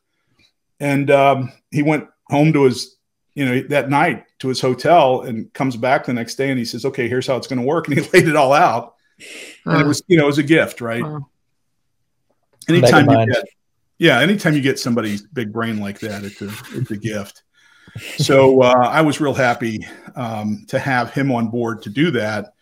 And 0.79 1.09
um, 1.09 1.51
he 1.71 1.81
went 1.81 2.07
home 2.29 2.53
to 2.53 2.63
his, 2.63 2.97
you 3.35 3.45
know, 3.45 3.61
that 3.69 3.89
night 3.89 4.25
to 4.39 4.47
his 4.47 4.61
hotel 4.61 5.21
and 5.21 5.51
comes 5.53 5.75
back 5.75 6.05
the 6.05 6.13
next 6.13 6.35
day 6.35 6.49
and 6.49 6.59
he 6.59 6.65
says, 6.65 6.85
okay, 6.85 7.07
here's 7.07 7.27
how 7.27 7.35
it's 7.35 7.47
going 7.47 7.59
to 7.59 7.65
work. 7.65 7.87
And 7.89 7.97
he 7.97 8.09
laid 8.11 8.27
it 8.27 8.35
all 8.35 8.53
out. 8.53 8.95
Uh, 9.65 9.71
and 9.71 9.81
it 9.81 9.87
was, 9.87 10.03
you 10.07 10.17
know, 10.17 10.23
it 10.23 10.27
was 10.27 10.37
a 10.37 10.43
gift, 10.43 10.81
right? 10.81 11.03
Uh, 11.03 11.19
anytime 12.69 13.09
you 13.09 13.33
get, 13.33 13.45
yeah, 13.97 14.19
anytime 14.19 14.53
you 14.53 14.61
get 14.61 14.79
somebody's 14.79 15.23
big 15.23 15.51
brain 15.51 15.79
like 15.79 15.99
that, 15.99 16.23
it's 16.23 16.41
a, 16.41 16.51
it's 16.73 16.91
a 16.91 16.97
gift. 16.97 17.43
So 17.97 18.61
uh, 18.61 18.89
I 18.91 19.01
was 19.01 19.21
real 19.21 19.33
happy 19.33 19.85
um, 20.15 20.65
to 20.67 20.79
have 20.79 21.13
him 21.13 21.31
on 21.31 21.49
board 21.49 21.81
to 21.83 21.89
do 21.89 22.11
that. 22.11 22.53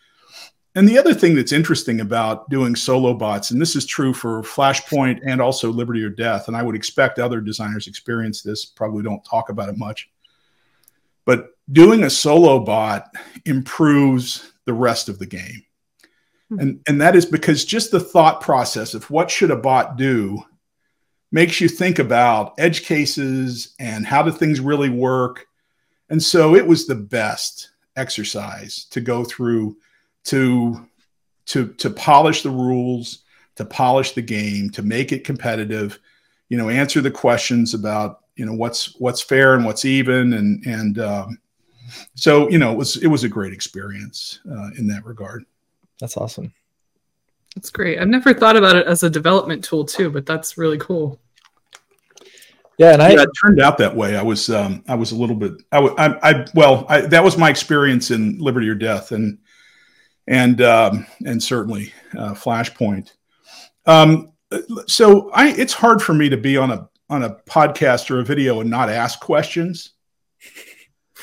And 0.74 0.86
the 0.86 0.98
other 0.98 1.14
thing 1.14 1.34
that's 1.34 1.52
interesting 1.52 2.00
about 2.00 2.50
doing 2.50 2.76
solo 2.76 3.14
bots, 3.14 3.50
and 3.50 3.60
this 3.60 3.76
is 3.76 3.86
true 3.86 4.12
for 4.12 4.42
Flashpoint 4.42 5.20
and 5.24 5.40
also 5.40 5.72
Liberty 5.72 6.02
or 6.02 6.10
Death, 6.10 6.48
and 6.48 6.56
I 6.56 6.62
would 6.62 6.76
expect 6.76 7.18
other 7.18 7.40
designers 7.40 7.86
experience 7.86 8.42
this, 8.42 8.66
probably 8.66 9.02
don't 9.02 9.24
talk 9.24 9.48
about 9.48 9.70
it 9.70 9.78
much. 9.78 10.10
But 11.24 11.56
doing 11.72 12.04
a 12.04 12.10
solo 12.10 12.58
bot 12.58 13.08
improves 13.46 14.52
the 14.66 14.74
rest 14.74 15.08
of 15.08 15.18
the 15.18 15.26
game. 15.26 15.64
Hmm. 16.50 16.60
And, 16.60 16.80
and 16.86 17.00
that 17.00 17.16
is 17.16 17.24
because 17.24 17.64
just 17.64 17.90
the 17.90 17.98
thought 17.98 18.42
process 18.42 18.92
of 18.92 19.10
what 19.10 19.30
should 19.30 19.50
a 19.50 19.56
bot 19.56 19.96
do 19.96 20.44
makes 21.32 21.60
you 21.60 21.68
think 21.68 21.98
about 21.98 22.54
edge 22.58 22.84
cases 22.84 23.74
and 23.78 24.06
how 24.06 24.22
do 24.22 24.30
things 24.30 24.60
really 24.60 24.90
work. 24.90 25.46
And 26.08 26.22
so 26.22 26.54
it 26.54 26.66
was 26.66 26.86
the 26.86 26.94
best 26.94 27.70
exercise 27.96 28.84
to 28.90 29.00
go 29.00 29.24
through 29.24 29.76
to 30.24 30.86
to 31.46 31.68
to 31.74 31.90
polish 31.90 32.42
the 32.42 32.50
rules, 32.50 33.24
to 33.56 33.64
polish 33.64 34.12
the 34.12 34.22
game, 34.22 34.70
to 34.70 34.82
make 34.82 35.12
it 35.12 35.24
competitive, 35.24 35.98
you 36.48 36.56
know, 36.56 36.68
answer 36.68 37.00
the 37.00 37.10
questions 37.10 37.74
about 37.74 38.20
you 38.36 38.44
know 38.44 38.52
what's 38.52 38.98
what's 39.00 39.22
fair 39.22 39.54
and 39.54 39.64
what's 39.64 39.84
even, 39.84 40.32
and 40.34 40.64
and 40.66 40.98
um, 40.98 41.38
so 42.14 42.48
you 42.50 42.58
know 42.58 42.72
it 42.72 42.78
was 42.78 42.96
it 42.98 43.08
was 43.08 43.24
a 43.24 43.28
great 43.28 43.52
experience 43.52 44.40
uh, 44.50 44.70
in 44.76 44.86
that 44.88 45.04
regard. 45.04 45.44
That's 46.00 46.16
awesome. 46.16 46.52
That's 47.56 47.70
great. 47.70 47.98
I've 47.98 48.08
never 48.08 48.34
thought 48.34 48.56
about 48.56 48.76
it 48.76 48.86
as 48.86 49.02
a 49.02 49.10
development 49.10 49.64
tool 49.64 49.84
too, 49.84 50.10
but 50.10 50.26
that's 50.26 50.58
really 50.58 50.78
cool. 50.78 51.18
Yeah, 52.78 52.92
and 52.92 53.02
I 53.02 53.12
yeah, 53.12 53.22
it 53.22 53.30
turned 53.42 53.60
out 53.60 53.78
that 53.78 53.96
way. 53.96 54.16
I 54.16 54.22
was 54.22 54.50
um, 54.50 54.84
I 54.86 54.94
was 54.94 55.12
a 55.12 55.16
little 55.16 55.34
bit 55.34 55.54
I, 55.72 55.78
I, 55.78 56.30
I 56.30 56.46
well 56.54 56.84
I, 56.90 57.00
that 57.00 57.24
was 57.24 57.38
my 57.38 57.48
experience 57.48 58.10
in 58.10 58.38
Liberty 58.38 58.68
or 58.68 58.74
Death, 58.74 59.12
and 59.12 59.38
and 60.28 60.60
um, 60.60 61.06
and 61.24 61.42
certainly 61.42 61.94
uh, 62.16 62.34
Flashpoint. 62.34 63.12
Um, 63.86 64.32
so 64.86 65.30
I, 65.30 65.52
it's 65.52 65.72
hard 65.72 66.02
for 66.02 66.12
me 66.12 66.28
to 66.28 66.36
be 66.36 66.58
on 66.58 66.70
a 66.70 66.88
on 67.08 67.22
a 67.22 67.36
podcast 67.48 68.10
or 68.10 68.20
a 68.20 68.24
video 68.24 68.60
and 68.60 68.68
not 68.68 68.90
ask 68.90 69.20
questions. 69.20 69.92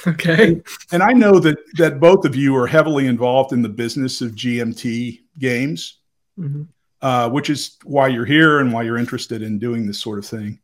Okay. 0.06 0.48
And, 0.48 0.66
and 0.92 1.04
I 1.04 1.14
know 1.14 1.40
that 1.40 1.58
that 1.78 2.02
both 2.02 2.26
of 2.26 2.36
you 2.36 2.58
are 2.58 2.68
heavily 2.68 3.08
involved 3.08 3.54
in 3.54 3.62
the 3.62 3.70
business 3.70 4.20
of 4.20 4.32
GMT 4.32 5.22
games, 5.40 6.00
mm-hmm. 6.40 6.64
uh, 7.02 7.30
which 7.30 7.50
is 7.50 7.78
why 7.84 8.08
you're 8.08 8.26
here 8.26 8.60
and 8.60 8.72
why 8.72 8.84
you're 8.84 8.98
interested 8.98 9.42
in 9.42 9.60
doing 9.60 9.86
this 9.86 10.00
sort 10.00 10.20
of 10.20 10.26
thing. 10.26 10.60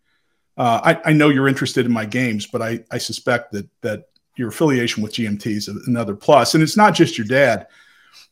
Uh, 0.58 0.82
I, 0.84 1.10
I, 1.12 1.14
know 1.14 1.30
you're 1.30 1.48
interested 1.48 1.86
in 1.86 1.92
my 1.92 2.06
games, 2.06 2.46
but 2.46 2.62
I, 2.62 2.84
I 2.92 2.98
suspect 2.98 3.54
that 3.54 3.70
that 3.82 4.10
your 4.36 4.50
affiliation 4.50 5.04
with 5.04 5.14
GMT 5.14 5.48
is 5.48 5.68
another 5.68 6.16
plus. 6.16 6.54
And 6.54 6.64
it's 6.64 6.78
not 6.78 6.94
just 6.94 7.18
your 7.18 7.28
dad. 7.28 7.68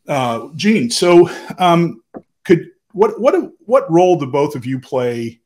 Uh, 0.08 0.48
Gene, 0.56 0.90
so 0.90 1.30
um, 1.60 2.02
could 2.46 2.72
what 2.94 3.20
what 3.20 3.36
what 3.60 3.92
role 3.92 4.18
do 4.18 4.26
both 4.26 4.56
of 4.56 4.66
you 4.66 4.80
play 4.80 5.42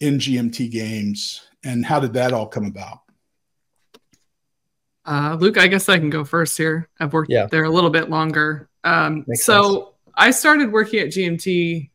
in 0.00 0.18
GMT 0.18 0.70
games, 0.70 1.42
and 1.64 1.84
how 1.84 1.98
did 1.98 2.12
that 2.12 2.32
all 2.32 2.46
come 2.46 2.66
about? 2.66 2.98
Uh, 5.06 5.36
Luke, 5.40 5.56
I 5.56 5.68
guess 5.68 5.88
I 5.88 5.98
can 5.98 6.10
go 6.10 6.22
first 6.22 6.58
here. 6.58 6.88
I've 7.00 7.14
worked 7.14 7.30
yeah. 7.30 7.46
there 7.46 7.64
a 7.64 7.70
little 7.70 7.88
bit 7.88 8.10
longer. 8.10 8.68
Um, 8.84 9.24
so 9.32 9.72
sense. 9.72 9.86
I 10.18 10.32
started 10.32 10.72
working 10.72 11.00
at 11.00 11.08
GMT 11.08 11.90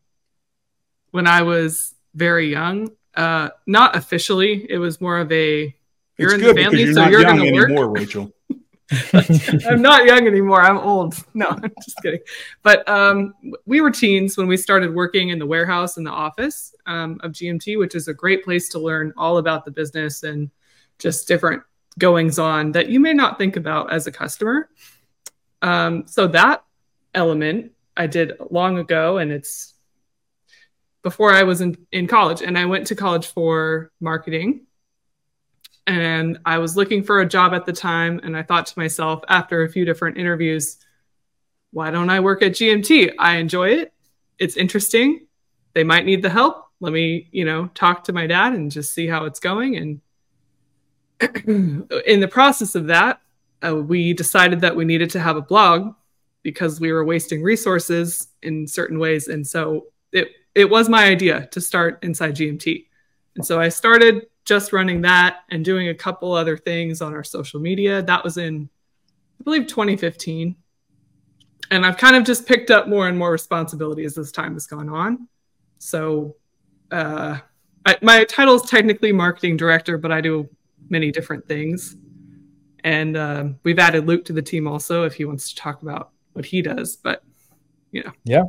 when 1.11 1.27
I 1.27 1.41
was 1.41 1.93
very 2.15 2.49
young. 2.49 2.89
Uh, 3.15 3.49
not 3.67 3.95
officially; 3.95 4.65
it 4.69 4.77
was 4.77 5.01
more 5.01 5.19
of 5.19 5.31
a 5.31 5.75
you're 6.17 6.33
it's 6.33 6.41
in 6.41 6.47
the 6.47 6.53
family, 6.55 6.93
so 6.93 7.07
you're 7.07 7.23
going 7.23 7.37
to 7.37 7.51
work. 7.51 7.69
Anymore, 7.69 7.89
Rachel. 7.89 8.31
I'm 9.67 9.81
not 9.81 10.05
young 10.05 10.27
anymore. 10.27 10.61
I'm 10.61 10.77
old. 10.77 11.15
No, 11.33 11.47
I'm 11.49 11.71
just 11.83 11.97
kidding. 12.01 12.19
But 12.61 12.87
um, 12.87 13.33
we 13.65 13.81
were 13.81 13.91
teens 13.91 14.37
when 14.37 14.47
we 14.47 14.57
started 14.57 14.93
working 14.93 15.29
in 15.29 15.39
the 15.39 15.45
warehouse 15.45 15.97
in 15.97 16.03
the 16.03 16.11
office 16.11 16.75
um, 16.85 17.19
of 17.23 17.31
GMT, 17.31 17.77
which 17.79 17.95
is 17.95 18.07
a 18.07 18.13
great 18.13 18.43
place 18.43 18.69
to 18.69 18.79
learn 18.79 19.13
all 19.17 19.37
about 19.37 19.65
the 19.65 19.71
business 19.71 20.23
and 20.23 20.49
just 20.99 21.27
different 21.27 21.63
goings 21.99 22.39
on 22.39 22.71
that 22.71 22.89
you 22.89 22.99
may 22.99 23.13
not 23.13 23.37
think 23.37 23.55
about 23.55 23.91
as 23.91 24.07
a 24.07 24.11
customer. 24.11 24.69
Um, 25.61 26.05
so 26.07 26.27
that 26.27 26.63
element 27.15 27.71
I 27.95 28.07
did 28.07 28.33
long 28.49 28.77
ago, 28.77 29.17
and 29.17 29.31
it's 29.31 29.73
before 31.03 31.31
I 31.31 31.43
was 31.43 31.61
in, 31.61 31.77
in 31.91 32.07
college. 32.07 32.41
And 32.41 32.57
I 32.57 32.65
went 32.65 32.87
to 32.87 32.95
college 32.95 33.27
for 33.27 33.91
marketing 33.99 34.65
and 35.85 36.39
I 36.45 36.57
was 36.59 36.77
looking 36.77 37.03
for 37.03 37.19
a 37.19 37.27
job 37.27 37.53
at 37.53 37.65
the 37.65 37.73
time. 37.73 38.21
And 38.23 38.35
I 38.35 38.41
thought 38.41 38.65
to 38.67 38.79
myself, 38.79 39.21
after 39.27 39.63
a 39.63 39.69
few 39.69 39.85
different 39.85 40.17
interviews, 40.17 40.77
why 41.71 41.91
don't 41.91 42.09
I 42.09 42.21
work 42.21 42.41
at 42.41 42.53
GMT? 42.53 43.13
I 43.19 43.35
enjoy 43.35 43.69
it. 43.69 43.93
It's 44.39 44.55
interesting. 44.55 45.27
They 45.73 45.83
might 45.83 46.05
need 46.05 46.21
the 46.21 46.29
help. 46.29 46.67
Let 46.79 46.93
me, 46.93 47.27
you 47.31 47.45
know, 47.45 47.67
talk 47.73 48.05
to 48.05 48.13
my 48.13 48.27
dad 48.27 48.53
and 48.53 48.71
just 48.71 48.93
see 48.93 49.07
how 49.07 49.25
it's 49.25 49.39
going. 49.39 49.75
And 51.19 51.89
in 52.05 52.19
the 52.19 52.27
process 52.29 52.75
of 52.75 52.87
that, 52.87 53.19
uh, 53.65 53.75
we 53.75 54.13
decided 54.13 54.61
that 54.61 54.75
we 54.75 54.85
needed 54.85 55.09
to 55.11 55.19
have 55.19 55.35
a 55.35 55.41
blog 55.41 55.95
because 56.43 56.79
we 56.79 56.91
were 56.91 57.05
wasting 57.05 57.41
resources 57.41 58.27
in 58.41 58.67
certain 58.67 58.99
ways. 58.99 59.27
And 59.29 59.45
so 59.47 59.87
it, 60.11 60.29
it 60.53 60.69
was 60.69 60.89
my 60.89 61.05
idea 61.05 61.47
to 61.47 61.61
start 61.61 61.99
Inside 62.03 62.35
GMT. 62.35 62.85
And 63.35 63.45
so 63.45 63.59
I 63.59 63.69
started 63.69 64.27
just 64.45 64.73
running 64.73 65.01
that 65.01 65.37
and 65.49 65.63
doing 65.63 65.87
a 65.87 65.95
couple 65.95 66.33
other 66.33 66.57
things 66.57 67.01
on 67.01 67.13
our 67.13 67.23
social 67.23 67.59
media. 67.59 68.01
That 68.01 68.23
was 68.23 68.37
in, 68.37 68.69
I 69.39 69.43
believe, 69.43 69.67
2015. 69.67 70.55
And 71.71 71.85
I've 71.85 71.97
kind 71.97 72.15
of 72.15 72.23
just 72.23 72.45
picked 72.45 72.69
up 72.69 72.87
more 72.87 73.07
and 73.07 73.17
more 73.17 73.31
responsibility 73.31 74.03
as 74.03 74.15
this 74.15 74.31
time 74.31 74.53
has 74.53 74.67
gone 74.67 74.89
on. 74.89 75.27
So 75.79 76.35
uh, 76.91 77.39
I, 77.85 77.97
my 78.01 78.25
title 78.25 78.55
is 78.55 78.63
technically 78.63 79.11
marketing 79.11 79.57
director, 79.57 79.97
but 79.97 80.11
I 80.11 80.21
do 80.21 80.49
many 80.89 81.11
different 81.11 81.47
things. 81.47 81.95
And 82.83 83.15
uh, 83.15 83.45
we've 83.63 83.79
added 83.79 84.05
Luke 84.05 84.25
to 84.25 84.33
the 84.33 84.41
team 84.41 84.67
also 84.67 85.05
if 85.05 85.13
he 85.13 85.25
wants 85.25 85.49
to 85.49 85.55
talk 85.55 85.81
about 85.81 86.11
what 86.33 86.45
he 86.45 86.61
does. 86.61 86.95
But, 86.95 87.23
you 87.91 88.03
know. 88.03 88.11
Yeah. 88.23 88.43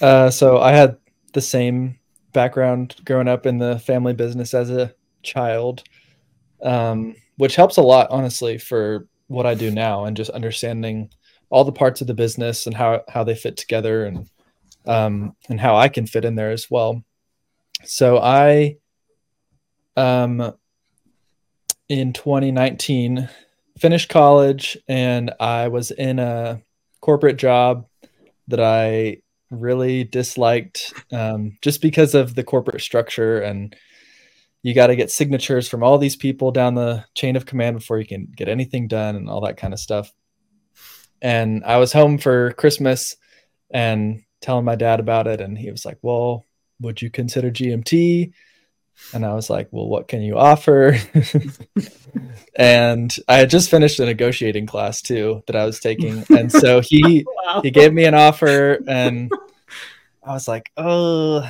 Uh, 0.00 0.30
so 0.30 0.58
I 0.58 0.72
had 0.72 0.96
the 1.32 1.40
same 1.40 1.98
background 2.32 2.96
growing 3.04 3.28
up 3.28 3.46
in 3.46 3.58
the 3.58 3.78
family 3.78 4.12
business 4.12 4.52
as 4.52 4.70
a 4.70 4.94
child, 5.22 5.84
um, 6.62 7.14
which 7.36 7.56
helps 7.56 7.76
a 7.76 7.82
lot, 7.82 8.08
honestly, 8.10 8.58
for 8.58 9.08
what 9.28 9.46
I 9.46 9.54
do 9.54 9.70
now 9.70 10.04
and 10.04 10.16
just 10.16 10.30
understanding 10.30 11.10
all 11.48 11.64
the 11.64 11.72
parts 11.72 12.00
of 12.00 12.06
the 12.06 12.14
business 12.14 12.66
and 12.66 12.76
how, 12.76 13.02
how 13.08 13.24
they 13.24 13.34
fit 13.34 13.56
together 13.56 14.04
and 14.04 14.28
um, 14.86 15.34
and 15.48 15.60
how 15.60 15.76
I 15.76 15.88
can 15.88 16.06
fit 16.06 16.24
in 16.24 16.36
there 16.36 16.52
as 16.52 16.70
well. 16.70 17.02
So 17.84 18.18
I 18.18 18.76
um, 19.96 20.52
in 21.88 22.12
2019 22.12 23.28
finished 23.78 24.08
college 24.08 24.76
and 24.88 25.32
I 25.38 25.68
was 25.68 25.90
in 25.90 26.18
a 26.18 26.62
corporate 27.00 27.36
job 27.36 27.86
that 28.48 28.60
I 28.60 29.18
really 29.50 30.04
disliked 30.04 30.92
um, 31.12 31.58
just 31.62 31.82
because 31.82 32.14
of 32.14 32.34
the 32.34 32.44
corporate 32.44 32.80
structure 32.80 33.40
and 33.40 33.74
you 34.62 34.74
got 34.74 34.88
to 34.88 34.96
get 34.96 35.10
signatures 35.10 35.68
from 35.68 35.82
all 35.82 35.98
these 35.98 36.16
people 36.16 36.50
down 36.50 36.74
the 36.74 37.04
chain 37.14 37.36
of 37.36 37.46
command 37.46 37.78
before 37.78 38.00
you 38.00 38.06
can 38.06 38.26
get 38.34 38.48
anything 38.48 38.88
done 38.88 39.14
and 39.14 39.28
all 39.28 39.40
that 39.42 39.56
kind 39.56 39.72
of 39.72 39.78
stuff. 39.78 40.12
And 41.22 41.64
I 41.64 41.76
was 41.76 41.92
home 41.92 42.18
for 42.18 42.52
Christmas 42.52 43.16
and 43.70 44.22
telling 44.40 44.64
my 44.64 44.74
dad 44.74 45.00
about 45.00 45.26
it 45.26 45.40
and 45.40 45.56
he 45.56 45.70
was 45.70 45.84
like, 45.84 45.98
"Well, 46.02 46.44
would 46.80 47.00
you 47.00 47.10
consider 47.10 47.50
GMT?" 47.50 48.32
And 49.12 49.24
I 49.24 49.34
was 49.34 49.48
like, 49.48 49.68
well, 49.70 49.86
what 49.86 50.08
can 50.08 50.22
you 50.22 50.36
offer? 50.36 50.98
and 52.56 53.14
I 53.28 53.36
had 53.36 53.50
just 53.50 53.70
finished 53.70 54.00
a 54.00 54.06
negotiating 54.06 54.66
class 54.66 55.02
too 55.02 55.42
that 55.46 55.56
I 55.56 55.64
was 55.64 55.80
taking. 55.80 56.24
And 56.30 56.50
so 56.50 56.80
he 56.84 57.26
wow. 57.44 57.60
he 57.62 57.70
gave 57.70 57.92
me 57.92 58.04
an 58.04 58.14
offer 58.14 58.78
and 58.88 59.30
I 60.22 60.32
was 60.32 60.48
like, 60.48 60.70
oh, 60.76 61.48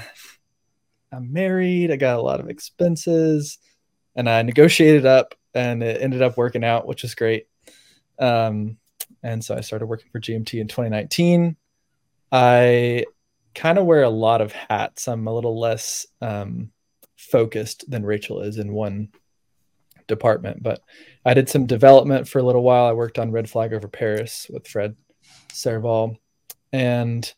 I'm 1.13 1.33
married. 1.33 1.91
I 1.91 1.97
got 1.97 2.19
a 2.19 2.23
lot 2.23 2.41
of 2.41 2.51
expenses. 2.51 3.59
And 4.15 4.29
I 4.29 4.43
negotiated 4.43 5.07
up 5.07 5.35
and 5.55 5.83
it 5.83 6.03
ended 6.03 6.23
up 6.23 6.37
working 6.37 6.65
out, 6.65 6.87
which 6.87 7.03
was 7.03 7.15
great. 7.15 7.47
Um, 8.19 8.79
and 9.23 9.45
so 9.45 9.57
I 9.57 9.61
started 9.61 9.87
working 9.87 10.11
for 10.11 10.21
GMT 10.21 10.61
in 10.61 10.69
2019. 10.69 11.57
I 12.33 13.05
kind 13.55 13.79
of 13.79 13.87
wear 13.87 14.03
a 14.03 14.11
lot 14.11 14.41
of 14.41 14.53
hats. 14.53 15.09
I'm 15.09 15.27
a 15.27 15.35
little 15.35 15.59
less 15.59 16.07
um, 16.21 16.71
focused 17.31 17.89
than 17.91 18.05
Rachel 18.05 18.41
is 18.41 18.59
in 18.59 18.73
one 18.73 19.09
department. 20.07 20.63
But 20.63 20.81
I 21.25 21.35
did 21.35 21.49
some 21.49 21.67
development 21.67 22.29
for 22.29 22.39
a 22.39 22.43
little 22.43 22.63
while. 22.63 22.87
I 22.87 22.93
worked 22.93 23.19
on 23.19 23.33
Red 23.33 23.51
Flag 23.51 23.73
over 23.73 23.89
Paris 23.89 24.47
with 24.51 24.67
Fred 24.67 24.97
Serval, 25.53 26.19
and 26.73 27.33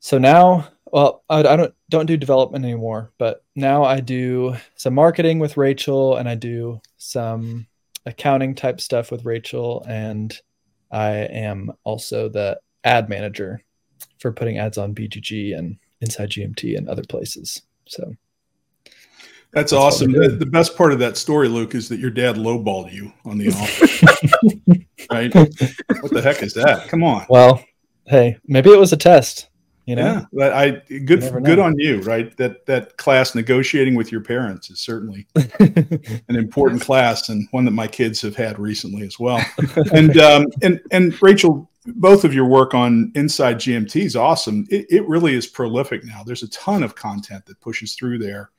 so 0.00 0.18
now, 0.18 0.68
well, 0.86 1.24
I, 1.28 1.40
I 1.40 1.56
don't 1.56 1.74
don't 1.88 2.06
do 2.06 2.16
development 2.16 2.64
anymore, 2.64 3.12
but 3.18 3.44
now 3.54 3.84
I 3.84 4.00
do 4.00 4.56
some 4.76 4.94
marketing 4.94 5.38
with 5.38 5.56
Rachel, 5.56 6.16
and 6.16 6.28
I 6.28 6.34
do 6.34 6.80
some 6.96 7.66
accounting 8.06 8.54
type 8.54 8.80
stuff 8.80 9.10
with 9.10 9.24
Rachel, 9.24 9.84
and 9.88 10.38
I 10.90 11.10
am 11.10 11.72
also 11.84 12.28
the 12.28 12.58
ad 12.84 13.08
manager 13.08 13.62
for 14.18 14.32
putting 14.32 14.58
ads 14.58 14.78
on 14.78 14.94
BGG 14.94 15.56
and 15.56 15.78
Inside 16.00 16.30
GMT 16.30 16.76
and 16.76 16.88
other 16.88 17.02
places. 17.02 17.62
So 17.88 18.14
that's, 19.52 19.70
That's 19.70 19.72
awesome. 19.72 20.12
The, 20.12 20.28
the, 20.28 20.44
best 20.44 20.76
part 20.76 20.92
of 20.92 20.98
that 20.98 21.16
story, 21.16 21.48
Luke, 21.48 21.74
is 21.74 21.88
that 21.88 21.98
your 21.98 22.10
dad 22.10 22.36
lowballed 22.36 22.92
you 22.92 23.12
on 23.24 23.38
the 23.38 23.48
offer. 23.52 23.86
right? 25.10 25.34
What 26.02 26.12
the 26.12 26.20
heck 26.22 26.42
is 26.42 26.52
that? 26.52 26.88
Come 26.88 27.02
on. 27.02 27.24
Well, 27.30 27.64
hey, 28.04 28.36
maybe 28.46 28.70
it 28.70 28.78
was 28.78 28.92
a 28.92 28.96
test. 28.96 29.48
You 29.86 29.96
know, 29.96 30.26
yeah, 30.32 30.54
I 30.54 30.82
good 30.98 31.22
good 31.44 31.58
on 31.58 31.78
you, 31.78 32.02
right? 32.02 32.36
That 32.36 32.66
that 32.66 32.98
class 32.98 33.34
negotiating 33.34 33.94
with 33.94 34.12
your 34.12 34.20
parents 34.20 34.68
is 34.68 34.80
certainly 34.80 35.26
an 35.60 36.36
important 36.36 36.82
class 36.82 37.30
and 37.30 37.48
one 37.52 37.64
that 37.64 37.70
my 37.70 37.86
kids 37.86 38.20
have 38.20 38.36
had 38.36 38.58
recently 38.58 39.06
as 39.06 39.18
well. 39.18 39.42
and 39.94 40.18
um, 40.18 40.44
and 40.60 40.78
and 40.90 41.16
Rachel, 41.22 41.70
both 41.86 42.24
of 42.24 42.34
your 42.34 42.44
work 42.44 42.74
on 42.74 43.10
Inside 43.14 43.56
GMT 43.56 44.02
is 44.02 44.14
awesome. 44.14 44.66
It, 44.68 44.84
it 44.90 45.08
really 45.08 45.34
is 45.34 45.46
prolific 45.46 46.04
now. 46.04 46.22
There's 46.22 46.42
a 46.42 46.50
ton 46.50 46.82
of 46.82 46.94
content 46.94 47.46
that 47.46 47.58
pushes 47.62 47.94
through 47.94 48.18
there 48.18 48.50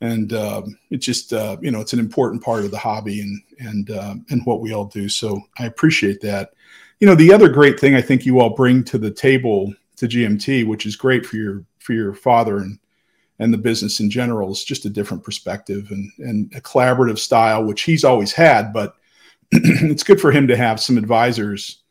and 0.00 0.32
um, 0.32 0.78
it's 0.90 1.04
just 1.04 1.32
uh, 1.32 1.56
you 1.60 1.70
know 1.70 1.80
it's 1.80 1.92
an 1.92 1.98
important 1.98 2.42
part 2.42 2.64
of 2.64 2.70
the 2.70 2.78
hobby 2.78 3.20
and 3.20 3.42
and 3.58 3.90
uh, 3.90 4.14
and 4.30 4.44
what 4.46 4.60
we 4.60 4.72
all 4.72 4.86
do. 4.86 5.08
So 5.08 5.40
I 5.58 5.66
appreciate 5.66 6.20
that. 6.22 6.52
You 7.00 7.06
know, 7.06 7.14
the 7.14 7.32
other 7.32 7.48
great 7.48 7.80
thing 7.80 7.94
I 7.94 8.02
think 8.02 8.26
you 8.26 8.40
all 8.40 8.50
bring 8.50 8.84
to 8.84 8.98
the 8.98 9.10
table 9.10 9.72
to 9.96 10.08
GMT, 10.08 10.66
which 10.66 10.86
is 10.86 10.96
great 10.96 11.26
for 11.26 11.36
your 11.36 11.64
for 11.78 11.92
your 11.92 12.14
father 12.14 12.58
and 12.58 12.78
and 13.38 13.52
the 13.52 13.58
business 13.58 14.00
in 14.00 14.10
general, 14.10 14.50
is 14.52 14.64
just 14.64 14.84
a 14.84 14.90
different 14.90 15.22
perspective 15.22 15.90
and 15.90 16.10
and 16.18 16.52
a 16.54 16.60
collaborative 16.60 17.18
style, 17.18 17.64
which 17.64 17.82
he's 17.82 18.04
always 18.04 18.32
had. 18.32 18.72
But 18.72 18.96
it's 19.52 20.02
good 20.02 20.20
for 20.20 20.32
him 20.32 20.46
to 20.48 20.56
have 20.56 20.80
some 20.80 20.96
advisors 20.96 21.82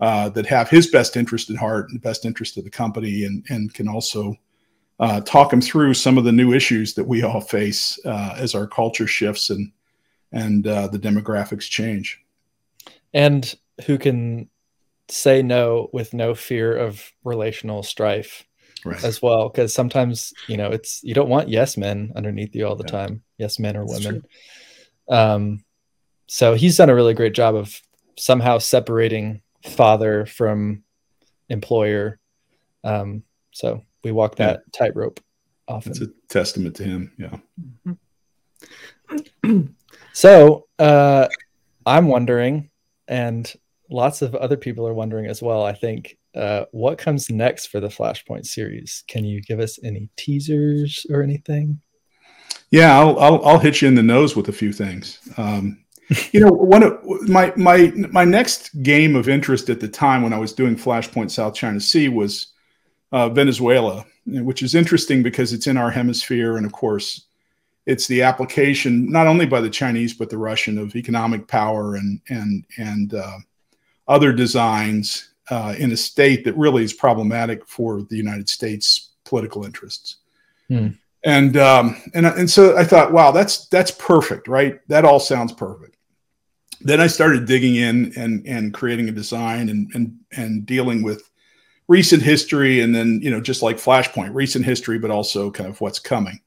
uh, 0.00 0.28
that 0.30 0.46
have 0.46 0.68
his 0.68 0.88
best 0.88 1.16
interest 1.16 1.50
at 1.50 1.56
heart 1.56 1.88
and 1.88 1.96
the 1.96 2.08
best 2.08 2.24
interest 2.24 2.56
of 2.56 2.64
the 2.64 2.70
company, 2.70 3.24
and 3.24 3.44
and 3.48 3.72
can 3.72 3.86
also 3.86 4.36
uh, 5.02 5.20
talk 5.22 5.50
them 5.50 5.60
through 5.60 5.92
some 5.92 6.16
of 6.16 6.22
the 6.22 6.30
new 6.30 6.52
issues 6.52 6.94
that 6.94 7.04
we 7.04 7.24
all 7.24 7.40
face 7.40 7.98
uh, 8.06 8.36
as 8.38 8.54
our 8.54 8.68
culture 8.68 9.06
shifts 9.06 9.50
and 9.50 9.72
and 10.30 10.66
uh, 10.66 10.86
the 10.86 10.98
demographics 10.98 11.68
change. 11.68 12.24
And 13.12 13.54
who 13.84 13.98
can 13.98 14.48
say 15.08 15.42
no 15.42 15.90
with 15.92 16.14
no 16.14 16.34
fear 16.34 16.74
of 16.74 17.12
relational 17.24 17.82
strife 17.82 18.44
right. 18.84 19.02
as 19.02 19.20
well? 19.20 19.48
Because 19.48 19.74
sometimes 19.74 20.32
you 20.46 20.56
know 20.56 20.70
it's 20.70 21.02
you 21.02 21.14
don't 21.14 21.28
want 21.28 21.48
yes 21.48 21.76
men 21.76 22.12
underneath 22.14 22.54
you 22.54 22.64
all 22.64 22.76
the 22.76 22.84
yeah. 22.86 23.00
time. 23.00 23.22
Yes 23.38 23.58
men 23.58 23.76
or 23.76 23.84
That's 23.84 24.04
women. 24.04 24.24
Um, 25.08 25.64
so 26.28 26.54
he's 26.54 26.76
done 26.76 26.90
a 26.90 26.94
really 26.94 27.14
great 27.14 27.34
job 27.34 27.56
of 27.56 27.82
somehow 28.16 28.58
separating 28.58 29.42
father 29.64 30.26
from 30.26 30.84
employer. 31.48 32.20
Um, 32.84 33.24
so 33.50 33.82
we 34.04 34.12
walk 34.12 34.36
that 34.36 34.62
yeah. 34.64 34.78
tightrope 34.78 35.20
often. 35.68 35.92
It's 35.92 36.00
a 36.00 36.08
testament 36.28 36.76
to 36.76 36.84
him. 36.84 37.12
Yeah. 37.18 37.36
so 40.12 40.66
uh, 40.78 41.28
I'm 41.86 42.08
wondering, 42.08 42.70
and 43.08 43.52
lots 43.90 44.22
of 44.22 44.34
other 44.34 44.56
people 44.56 44.86
are 44.86 44.94
wondering 44.94 45.26
as 45.26 45.42
well. 45.42 45.64
I 45.64 45.72
think 45.72 46.18
uh, 46.34 46.64
what 46.72 46.98
comes 46.98 47.30
next 47.30 47.66
for 47.66 47.80
the 47.80 47.88
Flashpoint 47.88 48.46
series? 48.46 49.04
Can 49.06 49.24
you 49.24 49.42
give 49.42 49.60
us 49.60 49.78
any 49.82 50.08
teasers 50.16 51.06
or 51.10 51.22
anything? 51.22 51.80
Yeah, 52.70 52.98
I'll, 52.98 53.18
I'll, 53.18 53.44
I'll 53.44 53.58
hit 53.58 53.82
you 53.82 53.88
in 53.88 53.94
the 53.94 54.02
nose 54.02 54.34
with 54.34 54.48
a 54.48 54.52
few 54.52 54.72
things. 54.72 55.18
Um, 55.36 55.84
you 56.32 56.40
know, 56.40 56.48
one 56.50 56.82
of 56.82 56.98
my 57.28 57.52
my 57.56 57.92
my 58.10 58.24
next 58.24 58.82
game 58.82 59.14
of 59.14 59.28
interest 59.28 59.68
at 59.68 59.80
the 59.80 59.88
time 59.88 60.22
when 60.22 60.32
I 60.32 60.38
was 60.38 60.52
doing 60.52 60.76
Flashpoint 60.76 61.30
South 61.30 61.54
China 61.54 61.80
Sea 61.80 62.08
was 62.08 62.51
uh, 63.12 63.28
Venezuela, 63.28 64.04
which 64.26 64.62
is 64.62 64.74
interesting 64.74 65.22
because 65.22 65.52
it's 65.52 65.66
in 65.66 65.76
our 65.76 65.90
hemisphere. 65.90 66.56
And 66.56 66.66
of 66.66 66.72
course, 66.72 67.26
it's 67.86 68.06
the 68.06 68.22
application 68.22 69.10
not 69.10 69.26
only 69.26 69.46
by 69.46 69.60
the 69.60 69.70
Chinese, 69.70 70.14
but 70.14 70.30
the 70.30 70.38
Russian 70.38 70.78
of 70.78 70.96
economic 70.96 71.46
power 71.46 71.96
and, 71.96 72.20
and, 72.28 72.64
and 72.78 73.14
uh, 73.14 73.38
other 74.08 74.32
designs 74.32 75.30
uh, 75.50 75.74
in 75.76 75.92
a 75.92 75.96
state 75.96 76.44
that 76.44 76.56
really 76.56 76.84
is 76.84 76.92
problematic 76.92 77.66
for 77.66 78.02
the 78.02 78.16
United 78.16 78.48
States 78.48 79.10
political 79.24 79.64
interests. 79.64 80.16
Hmm. 80.68 80.88
And, 81.24 81.56
um, 81.56 82.00
and, 82.14 82.26
and 82.26 82.50
so 82.50 82.76
I 82.76 82.84
thought, 82.84 83.12
wow, 83.12 83.30
that's, 83.30 83.66
that's 83.68 83.90
perfect, 83.92 84.48
right? 84.48 84.80
That 84.88 85.04
all 85.04 85.20
sounds 85.20 85.52
perfect. 85.52 85.96
Then 86.80 87.00
I 87.00 87.06
started 87.06 87.46
digging 87.46 87.76
in 87.76 88.12
and, 88.16 88.44
and 88.46 88.74
creating 88.74 89.08
a 89.08 89.12
design 89.12 89.68
and, 89.68 89.88
and, 89.94 90.18
and 90.32 90.66
dealing 90.66 91.02
with 91.04 91.30
recent 91.92 92.22
history 92.22 92.80
and 92.80 92.94
then 92.94 93.20
you 93.22 93.30
know 93.30 93.40
just 93.40 93.62
like 93.62 93.76
flashpoint 93.76 94.34
recent 94.34 94.64
history 94.64 94.98
but 94.98 95.10
also 95.10 95.50
kind 95.50 95.68
of 95.68 95.80
what's 95.80 95.98
coming 95.98 96.40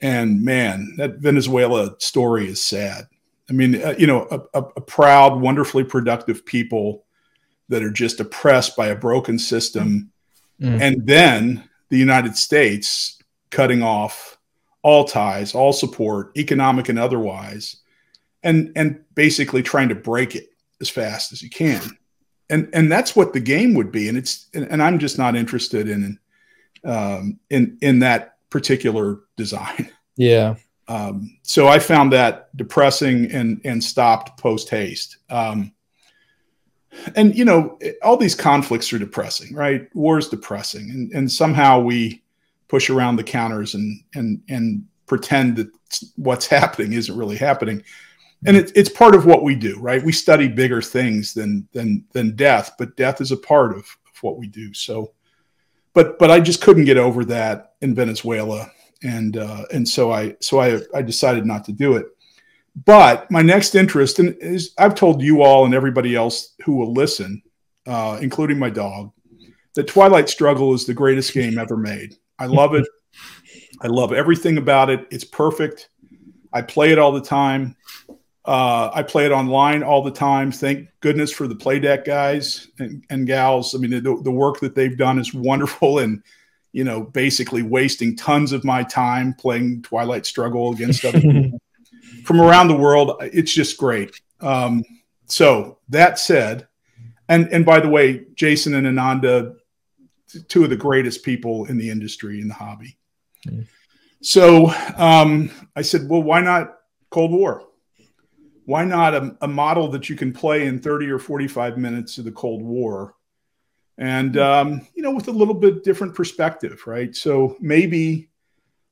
And 0.00 0.44
man, 0.44 0.94
that 0.96 1.18
Venezuela 1.18 1.98
story 1.98 2.48
is 2.48 2.62
sad. 2.62 3.08
I 3.50 3.52
mean, 3.52 3.82
uh, 3.82 3.94
you 3.98 4.06
know, 4.06 4.28
a, 4.30 4.60
a, 4.60 4.64
a, 4.76 4.80
proud, 4.80 5.40
wonderfully 5.40 5.82
productive 5.82 6.44
people 6.44 7.04
that 7.68 7.82
are 7.82 7.90
just 7.90 8.20
oppressed 8.20 8.76
by 8.76 8.88
a 8.88 8.94
broken 8.94 9.38
system. 9.38 10.10
Mm. 10.60 10.80
And 10.80 11.06
then 11.06 11.68
the 11.88 11.98
United 11.98 12.36
States 12.36 13.18
cutting 13.50 13.82
off 13.82 14.38
all 14.82 15.04
ties, 15.04 15.54
all 15.54 15.72
support, 15.72 16.36
economic 16.36 16.88
and 16.88 16.98
otherwise, 16.98 17.76
and 18.42 18.70
and 18.76 19.00
basically 19.14 19.62
trying 19.62 19.88
to 19.88 19.94
break 19.94 20.36
it 20.36 20.50
as 20.80 20.88
fast 20.88 21.32
as 21.32 21.42
you 21.42 21.50
can. 21.50 21.97
And 22.50 22.68
and 22.72 22.90
that's 22.90 23.14
what 23.14 23.32
the 23.32 23.40
game 23.40 23.74
would 23.74 23.92
be. 23.92 24.08
And 24.08 24.16
it's 24.16 24.46
and, 24.54 24.66
and 24.70 24.82
I'm 24.82 24.98
just 24.98 25.18
not 25.18 25.36
interested 25.36 25.88
in 25.88 26.18
um, 26.84 27.38
in 27.50 27.78
in 27.80 27.98
that 28.00 28.36
particular 28.50 29.20
design. 29.36 29.90
Yeah. 30.16 30.56
Um, 30.88 31.38
so 31.42 31.68
I 31.68 31.78
found 31.78 32.12
that 32.12 32.56
depressing 32.56 33.30
and 33.30 33.60
and 33.64 33.82
stopped 33.82 34.40
post 34.40 34.70
haste. 34.70 35.18
Um, 35.28 35.72
and 37.14 37.36
you 37.36 37.44
know, 37.44 37.78
all 38.02 38.16
these 38.16 38.34
conflicts 38.34 38.92
are 38.92 38.98
depressing, 38.98 39.54
right? 39.54 39.94
War 39.94 40.18
is 40.18 40.28
depressing, 40.28 40.90
and 40.90 41.12
and 41.12 41.30
somehow 41.30 41.80
we 41.80 42.22
push 42.68 42.90
around 42.90 43.16
the 43.16 43.24
counters 43.24 43.74
and 43.74 44.00
and 44.14 44.42
and 44.48 44.86
pretend 45.06 45.56
that 45.56 45.68
what's 46.16 46.46
happening 46.58 46.92
isn't 46.92 47.16
really 47.16 47.36
happening. 47.36 47.82
And 48.46 48.56
it, 48.56 48.70
it's 48.76 48.88
part 48.88 49.14
of 49.14 49.26
what 49.26 49.42
we 49.42 49.54
do, 49.54 49.78
right? 49.80 50.02
We 50.02 50.12
study 50.12 50.46
bigger 50.48 50.80
things 50.80 51.34
than 51.34 51.68
than 51.72 52.04
than 52.12 52.36
death, 52.36 52.72
but 52.78 52.96
death 52.96 53.20
is 53.20 53.32
a 53.32 53.36
part 53.36 53.72
of, 53.72 53.78
of 53.78 54.22
what 54.22 54.38
we 54.38 54.46
do. 54.46 54.72
So, 54.74 55.12
but 55.92 56.18
but 56.18 56.30
I 56.30 56.38
just 56.38 56.62
couldn't 56.62 56.84
get 56.84 56.98
over 56.98 57.24
that 57.24 57.74
in 57.80 57.94
Venezuela, 57.94 58.70
and 59.02 59.36
uh, 59.36 59.64
and 59.72 59.88
so 59.88 60.12
I 60.12 60.36
so 60.40 60.60
I 60.60 60.80
I 60.94 61.02
decided 61.02 61.46
not 61.46 61.64
to 61.64 61.72
do 61.72 61.96
it. 61.96 62.06
But 62.84 63.28
my 63.28 63.42
next 63.42 63.74
interest, 63.74 64.20
and 64.20 64.36
is 64.40 64.72
I've 64.78 64.94
told 64.94 65.20
you 65.20 65.42
all 65.42 65.64
and 65.64 65.74
everybody 65.74 66.14
else 66.14 66.54
who 66.64 66.76
will 66.76 66.92
listen, 66.92 67.42
uh, 67.86 68.18
including 68.22 68.58
my 68.58 68.70
dog, 68.70 69.10
that 69.74 69.88
Twilight 69.88 70.28
Struggle 70.28 70.74
is 70.74 70.86
the 70.86 70.94
greatest 70.94 71.34
game 71.34 71.58
ever 71.58 71.76
made. 71.76 72.16
I 72.38 72.46
love 72.46 72.74
it. 72.74 72.86
I 73.80 73.88
love 73.88 74.12
everything 74.12 74.58
about 74.58 74.90
it. 74.90 75.08
It's 75.10 75.24
perfect. 75.24 75.88
I 76.52 76.62
play 76.62 76.92
it 76.92 76.98
all 76.98 77.12
the 77.12 77.20
time. 77.20 77.76
Uh, 78.48 78.90
I 78.94 79.02
play 79.02 79.26
it 79.26 79.30
online 79.30 79.82
all 79.82 80.02
the 80.02 80.10
time. 80.10 80.50
Thank 80.50 80.88
goodness 81.00 81.30
for 81.30 81.46
the 81.46 81.54
Playdek 81.54 82.06
guys 82.06 82.68
and, 82.78 83.04
and 83.10 83.26
gals. 83.26 83.74
I 83.74 83.78
mean, 83.78 83.90
the, 83.90 84.18
the 84.22 84.30
work 84.30 84.60
that 84.60 84.74
they've 84.74 84.96
done 84.96 85.18
is 85.18 85.34
wonderful 85.34 85.98
and, 85.98 86.22
you 86.72 86.82
know, 86.82 87.02
basically 87.02 87.60
wasting 87.60 88.16
tons 88.16 88.52
of 88.52 88.64
my 88.64 88.84
time 88.84 89.34
playing 89.34 89.82
Twilight 89.82 90.24
Struggle 90.24 90.72
against 90.72 91.04
other 91.04 91.20
people 91.20 91.60
from 92.24 92.40
around 92.40 92.68
the 92.68 92.76
world. 92.76 93.18
It's 93.20 93.52
just 93.52 93.76
great. 93.76 94.18
Um, 94.40 94.82
so 95.26 95.76
that 95.90 96.18
said, 96.18 96.68
and 97.28 97.52
and 97.52 97.66
by 97.66 97.80
the 97.80 97.90
way, 97.90 98.24
Jason 98.34 98.72
and 98.72 98.86
Ananda, 98.86 99.56
two 100.48 100.64
of 100.64 100.70
the 100.70 100.76
greatest 100.76 101.22
people 101.22 101.66
in 101.66 101.76
the 101.76 101.90
industry 101.90 102.40
in 102.40 102.48
the 102.48 102.54
hobby. 102.54 102.96
Mm. 103.46 103.66
So 104.22 104.72
um, 104.96 105.50
I 105.76 105.82
said, 105.82 106.08
well, 106.08 106.22
why 106.22 106.40
not 106.40 106.78
Cold 107.10 107.32
War? 107.32 107.67
Why 108.68 108.84
not 108.84 109.14
a, 109.14 109.34
a, 109.40 109.48
model 109.48 109.88
that 109.88 110.10
you 110.10 110.14
can 110.14 110.30
play 110.30 110.66
in 110.66 110.78
30 110.78 111.08
or 111.08 111.18
45 111.18 111.78
minutes 111.78 112.18
of 112.18 112.26
the 112.26 112.30
Cold 112.30 112.60
War? 112.60 113.14
And, 113.96 114.34
hmm. 114.34 114.40
um, 114.40 114.86
you 114.94 115.02
know, 115.02 115.10
with 115.10 115.28
a 115.28 115.32
little 115.32 115.54
bit 115.54 115.84
different 115.84 116.14
perspective, 116.14 116.86
right? 116.86 117.16
So 117.16 117.56
maybe, 117.60 118.28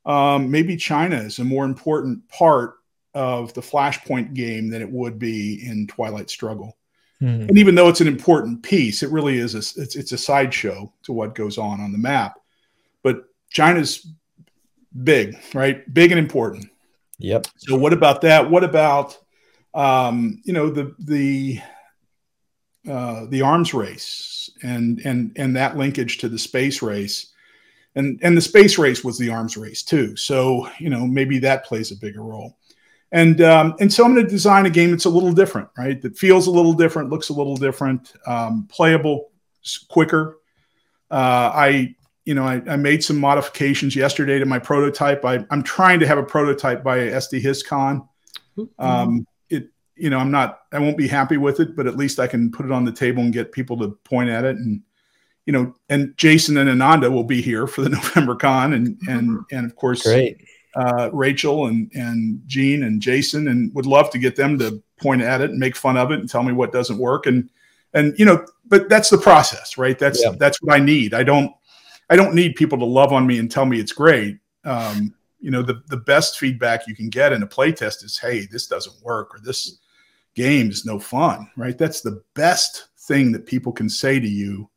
um, 0.06 0.50
maybe 0.50 0.78
China 0.78 1.16
is 1.16 1.40
a 1.40 1.44
more 1.44 1.66
important 1.66 2.26
part 2.30 2.76
of 3.12 3.52
the 3.52 3.60
Flashpoint 3.60 4.32
game 4.32 4.70
than 4.70 4.80
it 4.80 4.90
would 4.90 5.18
be 5.18 5.62
in 5.68 5.86
Twilight 5.86 6.30
Struggle. 6.30 6.78
Mm-hmm. 7.20 7.50
And 7.50 7.58
even 7.58 7.74
though 7.74 7.90
it's 7.90 8.00
an 8.00 8.08
important 8.08 8.62
piece, 8.62 9.02
it 9.02 9.10
really 9.10 9.36
is 9.36 9.54
a, 9.54 9.58
it's, 9.58 9.94
it's 9.94 10.12
a 10.12 10.18
sideshow 10.18 10.90
to 11.02 11.12
what 11.12 11.34
goes 11.34 11.58
on 11.58 11.82
on 11.82 11.92
the 11.92 11.98
map. 11.98 12.40
But 13.02 13.24
China's 13.50 14.06
big, 15.04 15.36
right? 15.52 15.92
Big 15.92 16.12
and 16.12 16.18
important. 16.18 16.70
Yep. 17.18 17.48
So 17.58 17.76
what 17.76 17.92
about 17.92 18.22
that? 18.22 18.50
What 18.50 18.64
about 18.64 19.18
um, 19.76 20.40
you 20.44 20.52
know 20.52 20.70
the 20.70 20.94
the 20.98 21.60
uh, 22.90 23.26
the 23.26 23.42
arms 23.42 23.74
race 23.74 24.50
and 24.62 25.00
and 25.04 25.32
and 25.36 25.54
that 25.56 25.76
linkage 25.76 26.18
to 26.18 26.28
the 26.28 26.38
space 26.38 26.82
race? 26.82 27.32
And 27.94 28.18
and 28.22 28.36
the 28.36 28.42
space 28.42 28.78
race 28.78 29.04
was 29.04 29.18
the 29.18 29.30
arms 29.30 29.56
race 29.56 29.82
too. 29.82 30.16
So 30.16 30.68
you 30.78 30.90
know 30.90 31.06
maybe 31.06 31.38
that 31.40 31.64
plays 31.64 31.92
a 31.92 31.96
bigger 31.96 32.22
role. 32.22 32.56
And 33.12 33.40
um, 33.40 33.74
and 33.78 33.92
so 33.92 34.04
I'm 34.04 34.14
going 34.14 34.24
to 34.24 34.30
design 34.30 34.66
a 34.66 34.70
game 34.70 34.90
that's 34.90 35.04
a 35.04 35.10
little 35.10 35.32
different, 35.32 35.68
right? 35.78 36.00
That 36.02 36.18
feels 36.18 36.48
a 36.48 36.50
little 36.50 36.72
different, 36.72 37.08
looks 37.08 37.28
a 37.28 37.32
little 37.32 37.56
different, 37.56 38.12
um, 38.26 38.66
playable 38.68 39.30
quicker. 39.88 40.38
Uh, 41.10 41.50
I 41.54 41.94
you 42.24 42.34
know 42.34 42.44
I, 42.44 42.60
I, 42.68 42.76
made 42.76 43.04
some 43.04 43.18
modifications 43.18 43.94
yesterday 43.94 44.40
to 44.40 44.44
my 44.44 44.58
prototype. 44.58 45.24
I, 45.24 45.46
am 45.52 45.62
trying 45.62 46.00
to 46.00 46.06
have 46.06 46.18
a 46.18 46.24
prototype 46.24 46.82
by 46.82 46.98
SD 46.98 47.40
hiscon 47.42 48.08
Mm-hmm. 48.56 48.84
Um, 48.84 49.26
you 49.96 50.10
know 50.10 50.18
I'm 50.18 50.30
not 50.30 50.60
I 50.72 50.78
won't 50.78 50.96
be 50.96 51.08
happy 51.08 51.36
with 51.36 51.60
it, 51.60 51.76
but 51.76 51.86
at 51.86 51.96
least 51.96 52.20
I 52.20 52.26
can 52.26 52.50
put 52.50 52.66
it 52.66 52.72
on 52.72 52.84
the 52.84 52.92
table 52.92 53.22
and 53.22 53.32
get 53.32 53.52
people 53.52 53.76
to 53.78 53.90
point 54.04 54.30
at 54.30 54.44
it 54.44 54.56
and 54.56 54.82
you 55.46 55.52
know, 55.52 55.72
and 55.88 56.16
Jason 56.16 56.56
and 56.56 56.68
Ananda 56.68 57.08
will 57.08 57.24
be 57.24 57.40
here 57.40 57.68
for 57.68 57.82
the 57.82 57.88
November 57.90 58.34
con, 58.34 58.72
and 58.72 58.98
and 59.08 59.44
and 59.50 59.64
of 59.64 59.76
course, 59.76 60.02
great 60.02 60.44
uh, 60.76 61.08
Rachel 61.12 61.66
and 61.66 61.90
and 61.94 62.42
Gene 62.46 62.82
and 62.82 63.00
Jason, 63.00 63.48
and 63.48 63.74
would 63.74 63.86
love 63.86 64.10
to 64.10 64.18
get 64.18 64.36
them 64.36 64.58
to 64.58 64.82
point 65.00 65.22
at 65.22 65.40
it 65.40 65.50
and 65.50 65.58
make 65.58 65.76
fun 65.76 65.96
of 65.96 66.10
it 66.10 66.20
and 66.20 66.28
tell 66.28 66.42
me 66.42 66.52
what 66.52 66.72
doesn't 66.72 66.98
work. 66.98 67.26
And 67.26 67.48
and 67.94 68.16
you 68.18 68.24
know, 68.24 68.44
but 68.66 68.88
that's 68.88 69.08
the 69.08 69.18
process, 69.18 69.78
right? 69.78 69.98
That's 69.98 70.22
yeah. 70.22 70.32
that's 70.36 70.60
what 70.60 70.74
I 70.74 70.78
need. 70.78 71.14
I 71.14 71.22
don't 71.22 71.52
I 72.10 72.16
don't 72.16 72.34
need 72.34 72.56
people 72.56 72.78
to 72.78 72.84
love 72.84 73.12
on 73.12 73.26
me 73.26 73.38
and 73.38 73.50
tell 73.50 73.66
me 73.66 73.80
it's 73.80 73.92
great. 73.92 74.38
Um, 74.64 75.14
you 75.40 75.50
know, 75.50 75.62
the 75.62 75.82
the 75.88 75.96
best 75.96 76.38
feedback 76.38 76.86
you 76.86 76.94
can 76.96 77.08
get 77.08 77.32
in 77.32 77.42
a 77.42 77.46
playtest 77.46 78.04
is, 78.04 78.18
hey, 78.18 78.46
this 78.46 78.66
doesn't 78.66 79.02
work 79.02 79.34
or 79.34 79.38
this 79.38 79.78
game 80.36 80.70
is 80.70 80.86
no 80.86 81.00
fun, 81.00 81.50
right? 81.56 81.76
That's 81.76 82.02
the 82.02 82.22
best 82.34 82.88
thing 83.00 83.32
that 83.32 83.46
people 83.46 83.72
can 83.72 83.88
say 83.88 84.20
to 84.20 84.28
you 84.28 84.70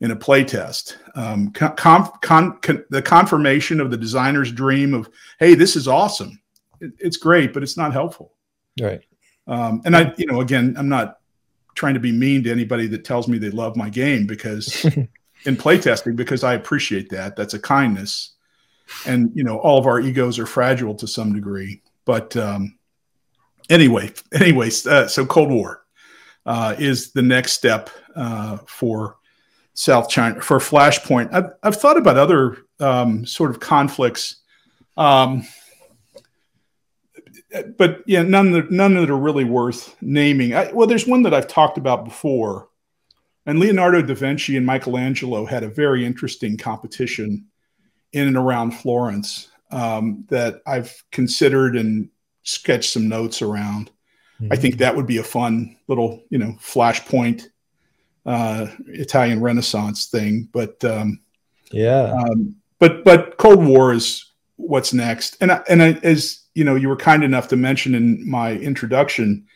in 0.00 0.10
a 0.10 0.16
playtest. 0.16 0.96
Um, 1.14 1.52
con- 1.52 1.76
con- 1.76 2.58
con- 2.60 2.84
the 2.90 3.02
confirmation 3.02 3.80
of 3.80 3.90
the 3.90 3.96
designer's 3.96 4.50
dream 4.50 4.94
of, 4.94 5.08
hey, 5.38 5.54
this 5.54 5.76
is 5.76 5.86
awesome. 5.86 6.40
It, 6.80 6.92
it's 6.98 7.16
great, 7.16 7.52
but 7.52 7.62
it's 7.62 7.76
not 7.76 7.92
helpful. 7.92 8.32
Right. 8.80 9.02
Um, 9.46 9.80
and 9.84 9.96
I, 9.96 10.12
you 10.16 10.26
know, 10.26 10.40
again, 10.40 10.74
I'm 10.76 10.88
not 10.88 11.18
trying 11.74 11.94
to 11.94 12.00
be 12.00 12.12
mean 12.12 12.42
to 12.44 12.50
anybody 12.50 12.86
that 12.88 13.04
tells 13.04 13.28
me 13.28 13.38
they 13.38 13.50
love 13.50 13.76
my 13.76 13.88
game 13.88 14.26
because 14.26 14.84
in 15.44 15.56
playtesting, 15.56 16.16
because 16.16 16.42
I 16.42 16.54
appreciate 16.54 17.10
that. 17.10 17.36
That's 17.36 17.54
a 17.54 17.58
kindness. 17.58 18.32
And, 19.06 19.30
you 19.34 19.44
know, 19.44 19.58
all 19.58 19.78
of 19.78 19.86
our 19.86 20.00
egos 20.00 20.38
are 20.38 20.46
fragile 20.46 20.94
to 20.96 21.06
some 21.06 21.34
degree. 21.34 21.82
But 22.04 22.36
um, 22.36 22.75
anyway, 23.70 24.12
anyways, 24.32 24.86
uh, 24.86 25.08
so 25.08 25.26
Cold 25.26 25.50
War 25.50 25.84
uh, 26.44 26.74
is 26.78 27.12
the 27.12 27.22
next 27.22 27.52
step 27.52 27.90
uh, 28.14 28.58
for 28.66 29.16
South 29.74 30.08
China 30.08 30.40
for 30.40 30.58
Flashpoint. 30.58 31.32
I've, 31.32 31.50
I've 31.62 31.76
thought 31.76 31.98
about 31.98 32.16
other 32.16 32.58
um, 32.80 33.26
sort 33.26 33.50
of 33.50 33.60
conflicts, 33.60 34.36
um, 34.96 35.46
but 37.76 38.02
yeah, 38.06 38.22
none 38.22 38.52
that 38.52 38.70
none 38.70 38.94
that 38.94 39.10
are 39.10 39.16
really 39.16 39.44
worth 39.44 39.94
naming. 40.00 40.54
I, 40.54 40.72
well, 40.72 40.86
there's 40.86 41.06
one 41.06 41.22
that 41.22 41.34
I've 41.34 41.48
talked 41.48 41.78
about 41.78 42.04
before, 42.04 42.68
and 43.44 43.58
Leonardo 43.58 44.02
da 44.02 44.14
Vinci 44.14 44.56
and 44.56 44.64
Michelangelo 44.64 45.44
had 45.44 45.62
a 45.62 45.68
very 45.68 46.04
interesting 46.06 46.56
competition 46.56 47.46
in 48.12 48.28
and 48.28 48.36
around 48.36 48.70
Florence 48.70 49.48
um, 49.70 50.24
that 50.28 50.62
I've 50.66 51.04
considered 51.12 51.76
and 51.76 52.08
sketched 52.46 52.90
some 52.90 53.08
notes 53.08 53.42
around. 53.42 53.90
Mm-hmm. 54.40 54.52
I 54.52 54.56
think 54.56 54.78
that 54.78 54.96
would 54.96 55.06
be 55.06 55.18
a 55.18 55.22
fun 55.22 55.76
little, 55.88 56.22
you 56.30 56.38
know, 56.38 56.56
flashpoint 56.60 57.48
uh, 58.24 58.66
Italian 58.88 59.40
Renaissance 59.40 60.06
thing. 60.06 60.48
But 60.52 60.82
um, 60.84 61.20
yeah, 61.70 62.12
um, 62.12 62.56
but 62.78 63.04
but 63.04 63.36
Cold 63.36 63.64
War 63.64 63.92
is 63.92 64.24
what's 64.56 64.92
next. 64.92 65.36
And 65.40 65.52
I, 65.52 65.62
and 65.68 65.82
I, 65.82 65.92
as 66.02 66.40
you 66.54 66.64
know, 66.64 66.74
you 66.74 66.88
were 66.88 66.96
kind 66.96 67.22
enough 67.22 67.48
to 67.48 67.56
mention 67.56 67.94
in 67.94 68.28
my 68.28 68.52
introduction, 68.52 69.46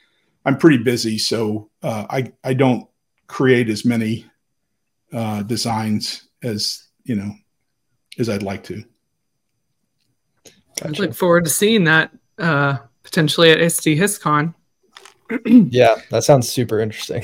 I'm 0.45 0.59
pretty 0.59 0.79
busy, 0.79 1.19
so 1.19 1.71
uh, 1.83 2.07
I 2.11 2.33
I 2.45 2.55
don't 2.55 2.87
create 3.27 3.69
as 3.69 3.85
many 3.85 4.27
uh, 5.13 5.43
designs 5.43 6.29
as 6.43 6.87
you 7.05 7.15
know 7.15 7.33
as 8.19 8.29
I'd 8.29 8.43
like 8.43 8.65
to. 8.65 8.85
Gotcha. 10.81 11.03
I 11.03 11.07
look 11.07 11.15
forward 11.15 11.45
to 11.45 11.51
seeing 11.51 11.85
that 11.85 12.11
uh, 12.41 12.79
potentially 13.03 13.51
at 13.51 13.59
SD 13.59 13.97
HisCon. 13.99 14.55
yeah, 15.71 16.01
that 16.11 16.25
sounds 16.25 16.49
super 16.49 16.81
interesting. 16.81 17.23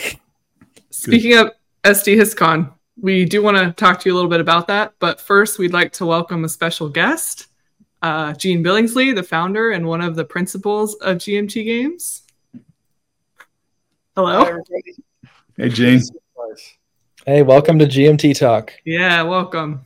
Speaking 0.91 1.33
Good. 1.33 1.47
of 1.47 1.53
SD 1.83 2.17
HisCon, 2.17 2.73
we 3.01 3.25
do 3.25 3.43
want 3.43 3.57
to 3.57 3.73
talk 3.73 4.01
to 4.01 4.09
you 4.09 4.15
a 4.15 4.17
little 4.17 4.31
bit 4.31 4.41
about 4.41 4.69
that. 4.69 4.95
But 4.99 5.21
first, 5.21 5.59
we'd 5.59 5.73
like 5.73 5.93
to 5.95 6.07
welcome 6.07 6.45
a 6.45 6.49
special 6.49 6.89
guest. 6.89 7.49
uh, 8.03 8.33
Gene 8.35 8.63
Billingsley, 8.63 9.15
the 9.15 9.23
founder 9.23 9.73
and 9.73 9.87
one 9.87 10.01
of 10.01 10.15
the 10.17 10.25
principals 10.25 10.95
of 10.97 11.19
GMT 11.19 11.65
Games. 11.65 12.23
Hello. 14.15 14.45
Hi. 14.45 14.53
Hey, 15.57 15.69
Gene. 15.69 16.01
Hey, 17.27 17.43
welcome 17.43 17.79
to 17.79 17.87
GMT 17.87 18.39
Talk. 18.39 18.73
Yeah, 18.85 19.23
welcome. 19.23 19.85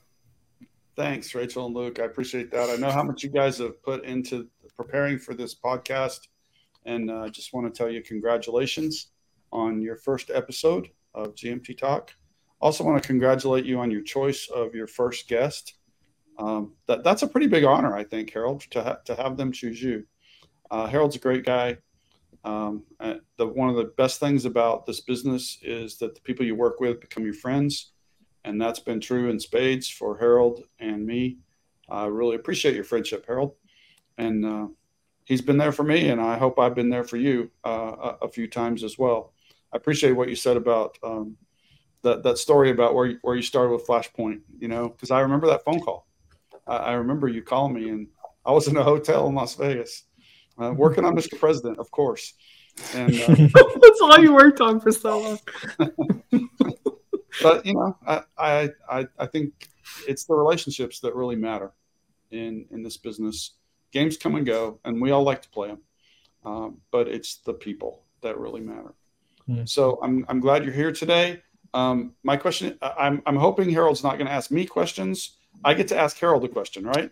Thanks, 0.97 1.35
Rachel 1.35 1.67
and 1.67 1.75
Luke. 1.75 1.99
I 1.99 2.05
appreciate 2.05 2.51
that. 2.51 2.69
I 2.69 2.77
know 2.77 2.91
how 2.91 3.03
much 3.03 3.23
you 3.23 3.31
guys 3.31 3.59
have 3.59 3.83
put 3.83 4.05
into 4.05 4.49
preparing 4.71 5.19
for 5.19 5.35
this 5.35 5.55
podcast, 5.55 6.29
and 6.85 7.11
I 7.11 7.27
uh, 7.27 7.29
just 7.29 7.53
want 7.53 7.73
to 7.73 7.77
tell 7.77 7.91
you 7.91 8.03
congratulations 8.03 9.09
on 9.53 9.83
your 9.83 9.97
first 9.97 10.31
episode 10.33 10.89
of 11.15 11.35
GMT 11.35 11.77
Talk. 11.79 12.13
Also, 12.61 12.85
want 12.85 13.03
to 13.03 13.07
congratulate 13.07 13.65
you 13.65 13.79
on 13.81 13.91
your 13.91 14.03
choice 14.03 14.49
of 14.49 14.75
your 14.75 14.87
first 14.87 15.29
guest. 15.29 15.75
Um, 16.39 16.75
that, 16.87 17.05
that's 17.05 17.23
a 17.23 17.29
pretty 17.29 17.47
big 17.47 17.65
honor, 17.65 17.95
I 17.95 18.05
think, 18.05 18.33
Harold, 18.33 18.63
to, 18.71 18.83
ha- 18.83 18.99
to 19.07 19.15
have 19.15 19.37
them 19.37 19.53
choose 19.53 19.83
you. 19.83 20.05
Uh, 20.71 20.87
Harold's 20.87 21.17
a 21.17 21.21
great 21.21 21.45
guy. 21.45 21.79
Um, 22.45 22.85
uh, 22.99 23.15
the, 23.37 23.47
one 23.47 23.69
of 23.69 23.77
the 23.77 23.93
best 23.97 24.21
things 24.21 24.45
about 24.45 24.87
this 24.87 25.01
business 25.01 25.59
is 25.63 25.99
that 25.99 26.15
the 26.15 26.21
people 26.23 26.47
you 26.47 26.55
work 26.55 26.81
with 26.81 27.01
become 27.01 27.25
your 27.25 27.35
friends. 27.35 27.93
And 28.45 28.61
that's 28.61 28.79
been 28.79 29.01
true 29.01 29.29
in 29.29 29.39
spades 29.39 29.89
for 29.89 30.17
Harold 30.17 30.65
and 30.79 31.05
me. 31.05 31.39
I 31.89 32.07
really 32.07 32.37
appreciate 32.37 32.75
your 32.75 32.85
friendship, 32.85 33.27
Harold. 33.27 33.55
And 34.21 34.45
uh, 34.45 34.67
he's 35.25 35.41
been 35.41 35.57
there 35.57 35.73
for 35.73 35.83
me, 35.83 36.11
and 36.11 36.21
I 36.21 36.37
hope 36.37 36.59
I've 36.59 36.75
been 36.75 36.91
there 36.91 37.05
for 37.05 37.17
you 37.17 37.51
uh, 37.65 38.15
a, 38.21 38.27
a, 38.27 38.29
few 38.29 38.47
times 38.47 38.85
as 38.85 38.99
well. 38.99 39.33
I 39.73 39.79
appreciate 39.79 40.13
what 40.13 40.29
you 40.29 40.37
said 40.37 40.59
about 40.59 40.99
um, 41.03 41.37
that, 42.03 42.23
that 42.23 42.37
story 42.37 42.71
about 42.71 42.95
where 42.95 43.07
you, 43.07 43.19
where 43.23 43.35
you 43.35 43.43
started 43.43 43.73
with 43.73 43.87
Flashpoint, 43.87 44.41
you 44.59 44.69
know, 44.69 44.91
because 44.91 45.11
I 45.11 45.21
remember 45.21 45.47
that 45.47 45.65
phone 45.65 45.81
call. 45.81 46.07
I, 46.67 46.77
I 46.77 46.93
remember 46.93 47.29
you 47.29 47.43
calling 47.43 47.73
me, 47.73 47.89
and 47.89 48.09
I 48.45 48.53
was 48.53 48.69
in 48.69 48.77
a 48.77 48.85
hotel 48.85 49.27
in 49.29 49.35
Las 49.35 49.55
Vegas 49.55 50.05
uh, 50.61 50.73
working 50.73 51.05
on 51.07 51.17
Mr. 51.17 51.39
President, 51.39 51.79
of 51.79 51.91
course. 51.91 52.35
And 52.95 53.15
uh, 53.15 53.35
that's 53.81 54.01
all 54.03 54.19
you 54.21 54.35
worked 54.35 54.61
on 54.61 54.81
for 54.81 54.93
so 54.93 55.19
long. 55.19 55.89
but 57.43 57.65
you 57.65 57.75
know, 57.75 57.97
I, 58.07 58.23
I 58.39 59.05
I 59.19 59.27
think 59.27 59.69
it's 60.07 60.25
the 60.25 60.35
relationships 60.35 61.01
that 61.01 61.15
really 61.15 61.37
matter 61.37 61.73
in 62.31 62.67
in 62.71 62.83
this 62.83 62.97
business. 62.97 63.53
Games 63.93 64.17
come 64.17 64.35
and 64.37 64.47
go, 64.47 64.79
and 64.85 65.01
we 65.01 65.11
all 65.11 65.23
like 65.23 65.43
to 65.43 65.49
play 65.51 65.69
them, 65.69 65.81
um, 66.45 66.79
but 66.91 67.09
it's 67.09 67.37
the 67.39 67.55
people 67.55 68.05
that 68.23 68.39
really 68.39 68.61
matter. 68.61 68.95
Mm. 69.49 69.69
So 69.69 69.99
I'm 70.03 70.25
I'm 70.29 70.41
glad 70.41 70.65
you're 70.65 70.75
here 70.75 70.93
today. 70.93 71.43
Um, 71.75 72.15
my 72.23 72.37
question, 72.37 72.79
I'm 72.83 73.23
I'm 73.27 73.37
hoping 73.37 73.71
Harold's 73.71 74.03
not 74.03 74.17
going 74.19 74.27
to 74.27 74.33
ask 74.33 74.51
me 74.51 74.67
questions. 74.67 75.37
I 75.65 75.75
get 75.75 75.89
to 75.89 75.99
ask 75.99 76.19
Harold 76.19 76.45
a 76.45 76.49
question, 76.49 76.85
right? 76.87 77.11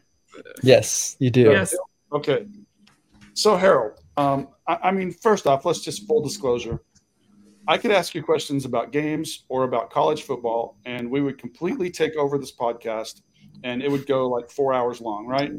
Yes, 0.62 1.16
you 1.18 1.30
do. 1.30 1.42
Yes. 1.42 1.74
Okay. 2.12 2.46
So, 3.34 3.56
Harold, 3.56 4.00
um, 4.16 4.48
I, 4.66 4.78
I, 4.84 4.90
mean, 4.90 5.12
first 5.12 5.46
off, 5.46 5.64
let's 5.64 5.80
just 5.80 6.06
full 6.06 6.22
disclosure. 6.22 6.82
I 7.68 7.76
could 7.76 7.90
ask 7.90 8.14
you 8.14 8.22
questions 8.22 8.64
about 8.64 8.92
games 8.92 9.44
or 9.48 9.64
about 9.64 9.90
college 9.90 10.22
football, 10.22 10.78
and 10.86 11.10
we 11.10 11.20
would 11.20 11.38
completely 11.38 11.90
take 11.90 12.16
over 12.16 12.38
this 12.38 12.52
podcast, 12.52 13.20
and 13.62 13.82
it 13.82 13.90
would 13.90 14.06
go 14.06 14.28
like 14.28 14.50
four 14.50 14.72
hours 14.72 15.00
long, 15.00 15.26
right? 15.26 15.52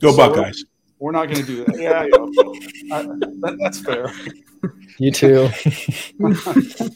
Go 0.00 0.10
so 0.12 0.16
Buckeyes. 0.16 0.64
We're, 0.98 1.06
we're 1.06 1.12
not 1.12 1.26
going 1.26 1.44
to 1.44 1.46
do 1.46 1.64
that. 1.64 1.76
Yeah, 1.80 2.04
yeah. 2.04 2.96
I, 2.96 3.02
that, 3.02 3.58
that's 3.60 3.80
fair. 3.80 4.12
You 4.98 5.10
too. 5.10 5.48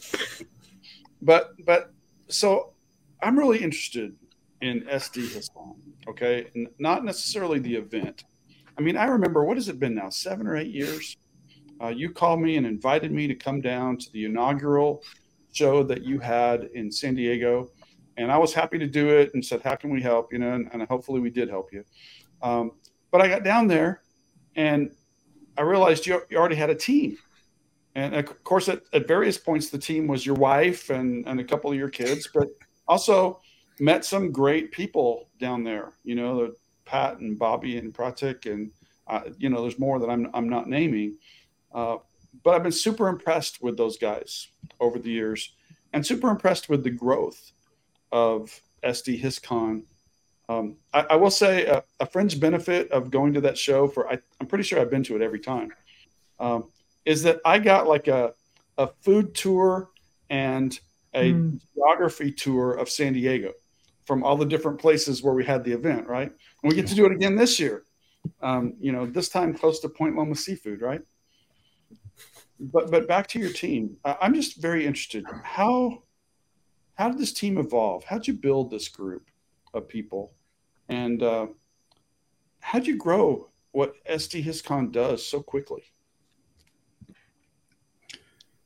but 1.21 1.51
but 1.65 1.93
so 2.27 2.73
I'm 3.21 3.37
really 3.37 3.59
interested 3.59 4.15
in 4.61 4.81
SDHistCon. 4.81 5.75
Okay, 6.07 6.51
not 6.79 7.05
necessarily 7.05 7.59
the 7.59 7.75
event, 7.75 8.23
I 8.77 8.81
mean, 8.81 8.97
I 8.97 9.05
remember 9.05 9.43
what 9.43 9.57
has 9.57 9.69
it 9.69 9.79
been 9.79 9.93
now, 9.93 10.09
seven 10.09 10.47
or 10.47 10.57
eight 10.57 10.71
years? 10.71 11.15
Uh, 11.81 11.89
you 11.89 12.09
called 12.09 12.41
me 12.41 12.57
and 12.57 12.65
invited 12.65 13.11
me 13.11 13.27
to 13.27 13.35
come 13.35 13.61
down 13.61 13.97
to 13.97 14.11
the 14.11 14.25
inaugural 14.25 15.03
show 15.51 15.83
that 15.83 16.03
you 16.03 16.19
had 16.19 16.63
in 16.73 16.91
San 16.91 17.15
Diego, 17.15 17.69
and 18.17 18.31
I 18.31 18.37
was 18.37 18.53
happy 18.53 18.77
to 18.79 18.87
do 18.87 19.09
it 19.09 19.31
and 19.33 19.45
said, 19.45 19.61
"How 19.61 19.75
can 19.75 19.89
we 19.89 20.01
help?" 20.01 20.31
You 20.31 20.39
know, 20.39 20.53
and, 20.53 20.69
and 20.73 20.81
hopefully 20.83 21.19
we 21.19 21.29
did 21.29 21.49
help 21.49 21.71
you. 21.73 21.83
Um, 22.41 22.71
but 23.11 23.21
I 23.21 23.27
got 23.27 23.43
down 23.43 23.67
there, 23.67 24.01
and 24.55 24.91
I 25.57 25.61
realized 25.61 26.05
you, 26.07 26.21
you 26.29 26.37
already 26.37 26.55
had 26.55 26.69
a 26.69 26.75
team. 26.75 27.17
And 27.93 28.15
of 28.15 28.43
course, 28.43 28.69
at, 28.69 28.83
at, 28.93 29.07
various 29.07 29.37
points, 29.37 29.69
the 29.69 29.77
team 29.77 30.07
was 30.07 30.25
your 30.25 30.35
wife 30.35 30.89
and, 30.89 31.27
and 31.27 31.39
a 31.39 31.43
couple 31.43 31.69
of 31.69 31.77
your 31.77 31.89
kids, 31.89 32.29
but 32.33 32.47
also 32.87 33.41
met 33.79 34.05
some 34.05 34.31
great 34.31 34.71
people 34.71 35.29
down 35.39 35.63
there. 35.63 35.91
You 36.03 36.15
know, 36.15 36.53
Pat 36.85 37.19
and 37.19 37.37
Bobby 37.37 37.77
and 37.77 37.93
Pratik, 37.93 38.51
and 38.51 38.71
uh, 39.07 39.21
you 39.37 39.49
know, 39.49 39.61
there's 39.61 39.79
more 39.79 39.99
that 39.99 40.09
I'm 40.09 40.29
I'm 40.33 40.47
not 40.47 40.69
naming. 40.69 41.17
Uh, 41.73 41.97
but 42.43 42.55
I've 42.55 42.63
been 42.63 42.71
super 42.71 43.07
impressed 43.07 43.61
with 43.61 43.77
those 43.77 43.97
guys 43.97 44.47
over 44.79 44.97
the 44.97 45.09
years, 45.09 45.53
and 45.91 46.05
super 46.05 46.29
impressed 46.29 46.69
with 46.69 46.83
the 46.83 46.89
growth 46.89 47.51
of 48.11 48.61
SDHistCon. 48.83 49.83
Um, 50.51 50.75
I, 50.93 51.01
I, 51.11 51.15
will 51.15 51.31
say 51.31 51.65
a, 51.65 51.83
a, 51.99 52.05
fringe 52.05 52.39
benefit 52.39 52.91
of 52.91 53.09
going 53.09 53.33
to 53.33 53.41
that 53.41 53.57
show 53.57 53.87
for 53.87 54.09
I, 54.09 54.19
am 54.39 54.47
pretty 54.47 54.63
sure 54.63 54.79
I've 54.79 54.89
been 54.89 55.03
to 55.03 55.15
it 55.15 55.21
every 55.21 55.39
time. 55.39 55.71
Um, 56.39 56.65
is 57.05 57.23
that 57.23 57.39
I 57.45 57.59
got 57.59 57.87
like 57.87 58.07
a 58.07 58.33
a 58.77 58.87
food 59.01 59.33
tour 59.33 59.89
and 60.29 60.77
a 61.13 61.33
mm. 61.33 61.61
geography 61.75 62.31
tour 62.31 62.73
of 62.73 62.89
San 62.89 63.13
Diego 63.13 63.53
from 64.05 64.23
all 64.23 64.35
the 64.35 64.45
different 64.45 64.79
places 64.79 65.21
where 65.21 65.33
we 65.33 65.45
had 65.45 65.63
the 65.63 65.71
event, 65.71 66.07
right? 66.07 66.29
And 66.29 66.69
we 66.69 66.75
get 66.75 66.87
to 66.87 66.95
do 66.95 67.05
it 67.05 67.11
again 67.11 67.35
this 67.35 67.59
year. 67.59 67.83
Um, 68.41 68.73
you 68.79 68.91
know, 68.91 69.05
this 69.05 69.29
time 69.29 69.53
close 69.53 69.79
to 69.81 69.89
Point 69.89 70.15
Loma 70.17 70.35
Seafood, 70.35 70.81
right? 70.81 71.01
But 72.59 72.91
but 72.91 73.07
back 73.07 73.27
to 73.27 73.39
your 73.39 73.53
team. 73.53 73.97
I'm 74.03 74.33
just 74.33 74.61
very 74.61 74.85
interested. 74.85 75.25
How 75.43 76.03
how 76.95 77.09
did 77.09 77.19
this 77.19 77.33
team 77.33 77.57
evolve? 77.57 78.03
How'd 78.03 78.27
you 78.27 78.33
build 78.33 78.69
this 78.69 78.87
group 78.89 79.29
of 79.73 79.87
people? 79.87 80.33
And 80.91 81.23
uh, 81.23 81.47
how'd 82.59 82.85
you 82.85 82.97
grow 82.97 83.49
what 83.71 83.95
SDHistCon 84.05 84.91
does 84.91 85.25
so 85.25 85.41
quickly? 85.41 85.83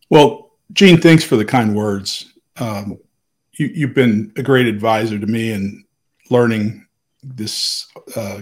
Well, 0.10 0.54
Gene, 0.74 1.00
thanks 1.00 1.24
for 1.24 1.36
the 1.36 1.46
kind 1.46 1.76
words. 1.76 2.34
Um, 2.58 2.98
you, 3.54 3.68
you've 3.68 3.94
been 3.94 4.34
a 4.38 4.42
great 4.42 4.66
advisor 4.66 5.20
to 5.20 5.28
me 5.28 5.52
in 5.52 5.86
learning 6.32 6.88
this 7.24 7.88
uh, 8.16 8.42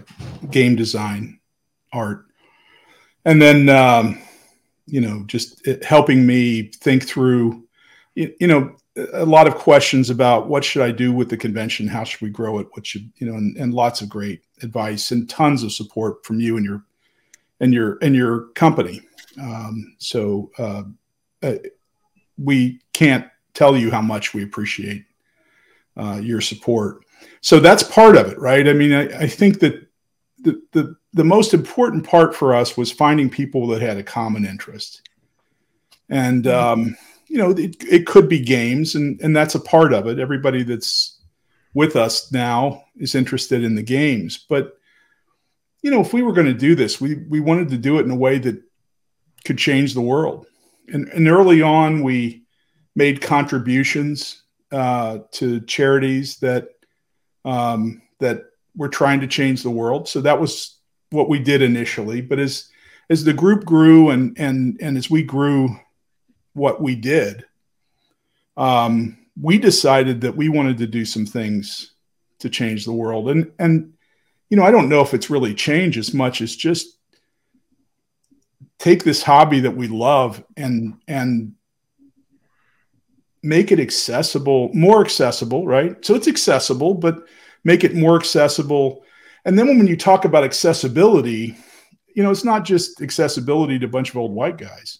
game 0.49 0.77
design 0.77 1.41
art, 1.91 2.25
and 3.25 3.41
then 3.41 3.67
um, 3.67 4.21
you 4.85 5.01
know 5.01 5.23
just 5.27 5.67
helping 5.83 6.25
me 6.25 6.71
think 6.81 7.05
through 7.05 7.65
you, 8.15 8.33
you, 8.39 8.47
know 8.47 8.75
a 8.95 9.25
lot 9.25 9.47
of 9.47 9.55
questions 9.55 10.09
about 10.09 10.47
what 10.47 10.63
should 10.63 10.83
I 10.83 10.91
do 10.91 11.11
with 11.11 11.29
the 11.29 11.37
convention, 11.37 11.87
how 11.87 12.03
should 12.03 12.21
we 12.21 12.29
grow 12.29 12.59
it, 12.59 12.67
what 12.71 12.85
should 12.85 13.11
you 13.17 13.27
know, 13.27 13.35
and, 13.35 13.57
and 13.57 13.73
lots 13.73 14.01
of 14.01 14.09
great 14.09 14.43
advice 14.61 15.11
and 15.11 15.27
tons 15.29 15.63
of 15.63 15.71
support 15.71 16.25
from 16.25 16.39
you 16.39 16.57
and 16.57 16.65
your 16.65 16.83
and 17.59 17.73
your 17.73 17.97
and 18.01 18.15
your 18.15 18.47
company. 18.49 19.01
Um, 19.41 19.95
so 19.97 20.51
uh, 20.57 20.83
uh, 21.41 21.55
we 22.37 22.81
can't 22.93 23.25
tell 23.53 23.75
you 23.75 23.89
how 23.89 24.01
much 24.01 24.33
we 24.33 24.43
appreciate 24.43 25.05
uh, 25.97 26.19
your 26.21 26.41
support. 26.41 27.03
So 27.41 27.59
that's 27.59 27.83
part 27.83 28.15
of 28.15 28.27
it, 28.31 28.39
right? 28.39 28.67
I 28.67 28.73
mean, 28.73 28.93
I, 28.93 29.21
I 29.21 29.27
think 29.27 29.59
that 29.59 29.87
the, 30.39 30.61
the 30.71 30.95
the 31.13 31.23
most 31.23 31.53
important 31.53 32.05
part 32.05 32.35
for 32.35 32.53
us 32.53 32.77
was 32.77 32.91
finding 32.91 33.29
people 33.29 33.67
that 33.67 33.81
had 33.81 33.97
a 33.97 34.03
common 34.03 34.45
interest, 34.45 35.01
and 36.09 36.43
mm-hmm. 36.43 36.81
um, 36.81 36.97
you 37.27 37.37
know, 37.37 37.51
it, 37.51 37.75
it 37.83 38.05
could 38.05 38.29
be 38.29 38.39
games, 38.39 38.95
and 38.95 39.19
and 39.21 39.35
that's 39.35 39.55
a 39.55 39.59
part 39.59 39.93
of 39.93 40.07
it. 40.07 40.19
Everybody 40.19 40.63
that's 40.63 41.19
with 41.73 41.95
us 41.95 42.31
now 42.31 42.83
is 42.97 43.15
interested 43.15 43.63
in 43.63 43.75
the 43.75 43.83
games, 43.83 44.45
but 44.47 44.77
you 45.81 45.91
know, 45.91 45.99
if 45.99 46.13
we 46.13 46.23
were 46.23 46.33
going 46.33 46.47
to 46.47 46.53
do 46.53 46.75
this, 46.75 46.99
we 46.99 47.15
we 47.29 47.39
wanted 47.39 47.69
to 47.69 47.77
do 47.77 47.99
it 47.99 48.05
in 48.05 48.11
a 48.11 48.15
way 48.15 48.39
that 48.39 48.61
could 49.43 49.57
change 49.57 49.93
the 49.93 50.01
world. 50.01 50.47
And, 50.87 51.07
and 51.09 51.27
early 51.27 51.61
on, 51.61 52.03
we 52.03 52.43
made 52.95 53.21
contributions 53.21 54.43
uh, 54.71 55.19
to 55.31 55.59
charities 55.61 56.37
that 56.37 56.69
um, 57.45 58.01
that 58.19 58.45
were 58.75 58.89
trying 58.89 59.19
to 59.19 59.27
change 59.27 59.61
the 59.61 59.69
world. 59.69 60.07
So 60.07 60.21
that 60.21 60.39
was 60.39 60.77
what 61.11 61.29
we 61.29 61.39
did 61.39 61.61
initially. 61.61 62.21
But 62.21 62.39
as 62.39 62.69
as 63.09 63.23
the 63.23 63.33
group 63.33 63.65
grew 63.65 64.09
and 64.09 64.37
and 64.39 64.77
and 64.81 64.97
as 64.97 65.09
we 65.09 65.23
grew, 65.23 65.69
what 66.53 66.81
we 66.81 66.95
did, 66.95 67.45
um, 68.57 69.17
we 69.41 69.57
decided 69.57 70.21
that 70.21 70.35
we 70.35 70.49
wanted 70.49 70.77
to 70.77 70.87
do 70.87 71.05
some 71.05 71.25
things 71.25 71.93
to 72.39 72.49
change 72.49 72.85
the 72.85 72.93
world. 72.93 73.29
And 73.29 73.51
and 73.59 73.93
you 74.49 74.57
know, 74.57 74.63
I 74.63 74.71
don't 74.71 74.89
know 74.89 75.01
if 75.01 75.13
it's 75.13 75.29
really 75.29 75.55
changed 75.55 75.97
as 75.97 76.13
much 76.13 76.41
as 76.41 76.55
just 76.55 76.97
take 78.77 79.03
this 79.03 79.23
hobby 79.23 79.61
that 79.61 79.75
we 79.75 79.87
love 79.87 80.43
and 80.57 80.95
and 81.07 81.55
make 83.41 83.71
it 83.71 83.79
accessible, 83.79 84.69
more 84.73 85.01
accessible, 85.03 85.65
right? 85.67 86.03
So 86.05 86.15
it's 86.15 86.27
accessible, 86.27 86.93
but 86.93 87.25
make 87.63 87.83
it 87.83 87.95
more 87.95 88.15
accessible 88.15 89.03
And 89.45 89.57
then 89.59 89.67
when 89.67 89.87
you 89.87 89.97
talk 89.97 90.25
about 90.25 90.43
accessibility, 90.43 91.57
you 92.15 92.23
know, 92.23 92.31
it's 92.31 92.45
not 92.45 92.63
just 92.63 93.01
accessibility 93.01 93.77
to 93.79 93.85
a 93.85 93.89
bunch 93.89 94.09
of 94.09 94.17
old 94.17 94.33
white 94.33 94.57
guys. 94.57 94.99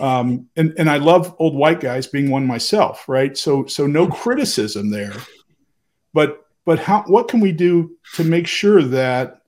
Um, 0.00 0.48
and, 0.56 0.74
and 0.76 0.90
I 0.90 0.96
love 0.96 1.34
old 1.38 1.54
white 1.54 1.80
guys 1.80 2.06
being 2.06 2.30
one 2.30 2.46
myself, 2.46 3.08
right? 3.08 3.36
So 3.36 3.66
so 3.66 3.86
no 3.86 4.08
criticism 4.08 4.90
there. 4.90 5.14
But 6.12 6.44
but 6.64 6.78
how 6.78 7.04
what 7.06 7.28
can 7.28 7.40
we 7.40 7.52
do 7.52 7.96
to 8.14 8.24
make 8.24 8.46
sure 8.46 8.82
that 8.82 9.42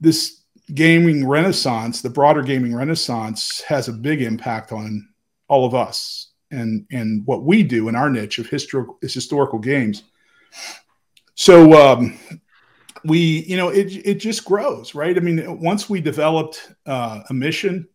this 0.00 0.42
gaming 0.74 1.26
renaissance, 1.26 2.02
the 2.02 2.10
broader 2.10 2.42
gaming 2.42 2.74
renaissance, 2.74 3.60
has 3.62 3.88
a 3.88 3.92
big 3.92 4.22
impact 4.22 4.72
on 4.72 5.08
all 5.48 5.64
of 5.64 5.74
us 5.74 6.32
and 6.50 6.86
and 6.90 7.26
what 7.26 7.44
we 7.44 7.62
do 7.62 7.88
in 7.88 7.96
our 7.96 8.10
niche 8.10 8.38
of 8.38 8.48
historical 8.48 8.98
historical 9.02 9.58
games. 9.58 10.02
So 11.34 11.72
um, 11.74 12.18
we, 13.04 13.44
you 13.46 13.56
know, 13.56 13.68
it 13.68 13.92
it 14.06 14.14
just 14.14 14.44
grows, 14.44 14.94
right? 14.94 15.16
I 15.16 15.20
mean, 15.20 15.60
once 15.60 15.90
we 15.90 16.00
developed 16.00 16.72
uh, 16.86 17.22
a 17.28 17.34
mission 17.34 17.88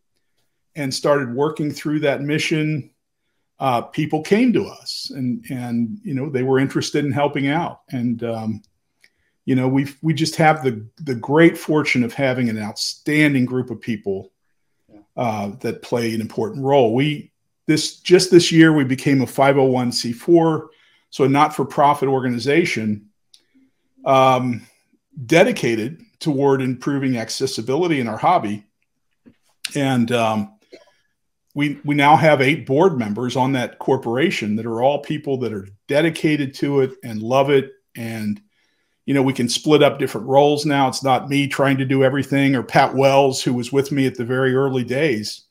and 0.80 0.94
started 0.94 1.34
working 1.36 1.70
through 1.70 2.00
that 2.00 2.22
mission, 2.22 2.90
uh, 3.60 3.82
people 3.82 4.22
came 4.22 4.54
to 4.54 4.66
us, 4.66 5.12
and 5.14 5.46
and 5.50 6.00
you 6.04 6.14
know 6.14 6.30
they 6.30 6.44
were 6.44 6.58
interested 6.58 7.04
in 7.04 7.12
helping 7.12 7.48
out, 7.48 7.82
and 7.92 8.24
um, 8.24 8.62
you 9.44 9.56
know 9.56 9.68
we 9.68 9.88
we 10.02 10.14
just 10.14 10.38
have 10.38 10.64
the 10.64 10.86
the 11.04 11.16
great 11.16 11.58
fortune 11.58 12.04
of 12.04 12.14
having 12.14 12.50
an 12.50 12.58
outstanding 12.58 13.44
group 13.44 13.70
of 13.70 13.82
people 13.82 14.32
uh, 15.18 15.52
that 15.60 15.82
play 15.82 16.16
an 16.16 16.22
important 16.22 16.64
role. 16.64 16.96
We 16.96 17.32
this 17.66 17.98
just 17.98 18.32
this 18.32 18.50
year 18.50 18.72
we 18.72 18.86
became 18.86 19.22
a 19.22 19.26
501c4, 19.26 20.68
so 21.10 21.26
a 21.26 21.30
not-for-profit 21.30 22.08
organization 22.08 23.10
um, 24.06 24.66
dedicated 25.26 26.02
toward 26.20 26.62
improving 26.62 27.18
accessibility 27.18 28.00
in 28.00 28.08
our 28.08 28.18
hobby, 28.18 28.64
and 29.76 30.14
um, 30.14 30.54
we 31.60 31.78
we 31.84 31.94
now 31.94 32.16
have 32.16 32.40
eight 32.40 32.66
board 32.66 32.98
members 32.98 33.36
on 33.36 33.52
that 33.52 33.80
corporation 33.80 34.56
that 34.56 34.66
are 34.66 34.82
all 34.82 35.00
people 35.00 35.38
that 35.38 35.52
are 35.52 35.68
dedicated 35.90 36.54
to 36.54 36.80
it 36.80 36.92
and 37.04 37.22
love 37.22 37.50
it 37.50 37.72
and 37.98 38.42
you 39.06 39.16
know, 39.16 39.24
we 39.24 39.34
can 39.34 39.50
split 39.50 39.82
up 39.82 39.98
different 39.98 40.28
roles 40.28 40.68
now. 40.68 40.88
It's 40.88 41.04
not 41.04 41.30
me 41.30 41.48
trying 41.48 41.80
to 41.80 41.86
do 41.86 42.04
everything 42.04 42.54
or 42.56 42.62
Pat 42.62 42.94
Wells, 42.94 43.42
who 43.42 43.56
was 43.56 43.72
with 43.72 43.92
me 43.92 44.06
at 44.06 44.14
the 44.14 44.24
very 44.24 44.54
early 44.54 44.84
days. 44.84 45.46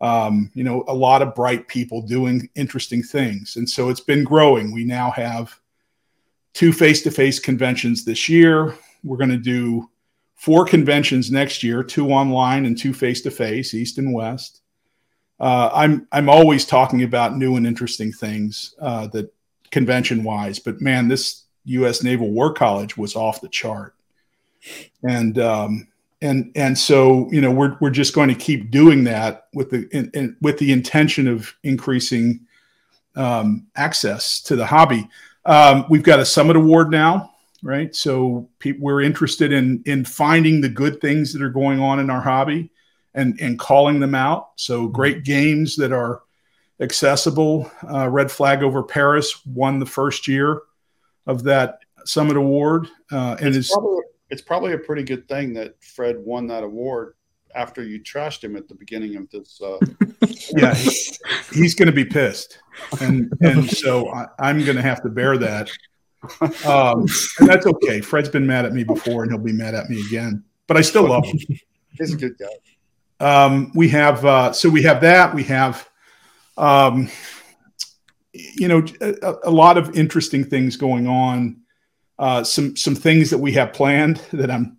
Um, 0.00 0.50
you 0.54 0.64
know, 0.64 0.84
a 0.88 0.94
lot 0.94 1.20
of 1.20 1.34
bright 1.34 1.68
people 1.68 2.00
doing 2.00 2.48
interesting 2.54 3.02
things. 3.02 3.56
And 3.56 3.68
so 3.68 3.90
it's 3.90 4.00
been 4.00 4.24
growing. 4.24 4.72
We 4.72 4.84
now 4.84 5.10
have 5.10 5.54
two 6.54 6.72
face 6.72 7.02
to 7.02 7.10
face 7.10 7.38
conventions 7.38 8.06
this 8.06 8.26
year. 8.26 8.74
We're 9.02 9.18
going 9.18 9.28
to 9.28 9.36
do 9.36 9.90
four 10.34 10.64
conventions 10.64 11.30
next 11.30 11.62
year 11.62 11.84
two 11.84 12.08
online 12.08 12.64
and 12.64 12.76
two 12.76 12.94
face 12.94 13.20
to 13.20 13.30
face, 13.30 13.74
East 13.74 13.98
and 13.98 14.14
West. 14.14 14.62
Uh, 15.40 15.70
I'm 15.72 16.06
I'm 16.12 16.28
always 16.28 16.64
talking 16.64 17.02
about 17.02 17.36
new 17.36 17.56
and 17.56 17.66
interesting 17.66 18.12
things 18.12 18.74
uh, 18.80 19.08
that 19.08 19.32
convention 19.70 20.22
wise, 20.22 20.58
but 20.58 20.80
man, 20.80 21.08
this 21.08 21.42
U.S. 21.64 22.02
Naval 22.02 22.30
War 22.30 22.52
College 22.52 22.96
was 22.96 23.16
off 23.16 23.40
the 23.40 23.48
chart, 23.48 23.94
and 25.02 25.38
um, 25.38 25.88
and 26.22 26.52
and 26.54 26.78
so 26.78 27.28
you 27.32 27.40
know 27.40 27.50
we're 27.50 27.76
we're 27.80 27.90
just 27.90 28.14
going 28.14 28.28
to 28.28 28.34
keep 28.34 28.70
doing 28.70 29.04
that 29.04 29.48
with 29.54 29.70
the 29.70 29.88
in, 29.90 30.10
in, 30.14 30.36
with 30.40 30.58
the 30.58 30.72
intention 30.72 31.26
of 31.26 31.52
increasing 31.64 32.40
um, 33.16 33.66
access 33.74 34.40
to 34.42 34.56
the 34.56 34.66
hobby. 34.66 35.08
Um, 35.44 35.84
we've 35.90 36.02
got 36.02 36.20
a 36.20 36.24
Summit 36.24 36.56
Award 36.56 36.90
now, 36.90 37.34
right? 37.62 37.94
So 37.94 38.48
pe- 38.60 38.78
we're 38.78 39.02
interested 39.02 39.52
in 39.52 39.82
in 39.84 40.04
finding 40.04 40.60
the 40.60 40.68
good 40.68 41.00
things 41.00 41.32
that 41.32 41.42
are 41.42 41.50
going 41.50 41.80
on 41.80 41.98
in 41.98 42.08
our 42.08 42.20
hobby 42.20 42.70
and 43.14 43.38
and 43.40 43.58
calling 43.58 44.00
them 44.00 44.14
out. 44.14 44.50
So 44.56 44.88
great 44.88 45.24
games 45.24 45.76
that 45.76 45.92
are 45.92 46.22
accessible. 46.80 47.70
Uh, 47.88 48.08
Red 48.08 48.30
Flag 48.30 48.62
over 48.62 48.82
Paris 48.82 49.44
won 49.46 49.78
the 49.78 49.86
first 49.86 50.28
year 50.28 50.62
of 51.26 51.44
that 51.44 51.78
Summit 52.04 52.36
Award, 52.36 52.88
uh, 53.10 53.36
and 53.40 53.54
it's 53.54 53.72
probably, 53.72 54.02
it's 54.30 54.42
probably 54.42 54.72
a 54.72 54.78
pretty 54.78 55.02
good 55.02 55.28
thing 55.28 55.54
that 55.54 55.82
Fred 55.82 56.16
won 56.18 56.46
that 56.48 56.62
award 56.62 57.14
after 57.54 57.84
you 57.84 58.00
trashed 58.00 58.42
him 58.42 58.56
at 58.56 58.68
the 58.68 58.74
beginning 58.74 59.16
of 59.16 59.30
this. 59.30 59.60
Uh, 59.62 59.78
yeah, 60.56 60.74
he's, 60.74 61.18
he's 61.52 61.74
going 61.74 61.86
to 61.86 61.92
be 61.92 62.04
pissed, 62.04 62.58
and 63.00 63.32
and 63.40 63.70
so 63.70 64.08
I, 64.10 64.50
am 64.50 64.64
going 64.64 64.76
to 64.76 64.82
have 64.82 65.02
to 65.02 65.08
bear 65.08 65.38
that. 65.38 65.70
Um, 66.66 67.06
and 67.38 67.48
that's 67.48 67.66
okay. 67.66 68.00
Fred's 68.00 68.28
been 68.28 68.46
mad 68.46 68.64
at 68.64 68.72
me 68.72 68.82
before, 68.82 69.22
and 69.22 69.32
he'll 69.32 69.40
be 69.40 69.52
mad 69.52 69.74
at 69.74 69.88
me 69.88 70.02
again. 70.06 70.42
But 70.66 70.76
I 70.76 70.80
still 70.80 71.08
love 71.08 71.24
him. 71.24 71.38
He's 71.90 72.14
a 72.14 72.16
good 72.16 72.36
guy. 72.38 72.46
Um, 73.24 73.72
we 73.74 73.88
have 73.88 74.24
uh, 74.24 74.52
so 74.52 74.68
we 74.68 74.82
have 74.82 75.00
that. 75.00 75.34
We 75.34 75.44
have 75.44 75.88
um, 76.58 77.08
you 78.32 78.68
know, 78.68 78.84
a, 79.00 79.34
a, 79.44 79.50
lot 79.50 79.78
of 79.78 79.96
interesting 79.96 80.44
things 80.44 80.76
going 80.76 81.06
on. 81.06 81.62
Uh, 82.18 82.44
some 82.44 82.76
some 82.76 82.94
things 82.94 83.30
that 83.30 83.38
we 83.38 83.52
have 83.52 83.72
planned 83.72 84.16
that 84.32 84.50
I'm 84.50 84.78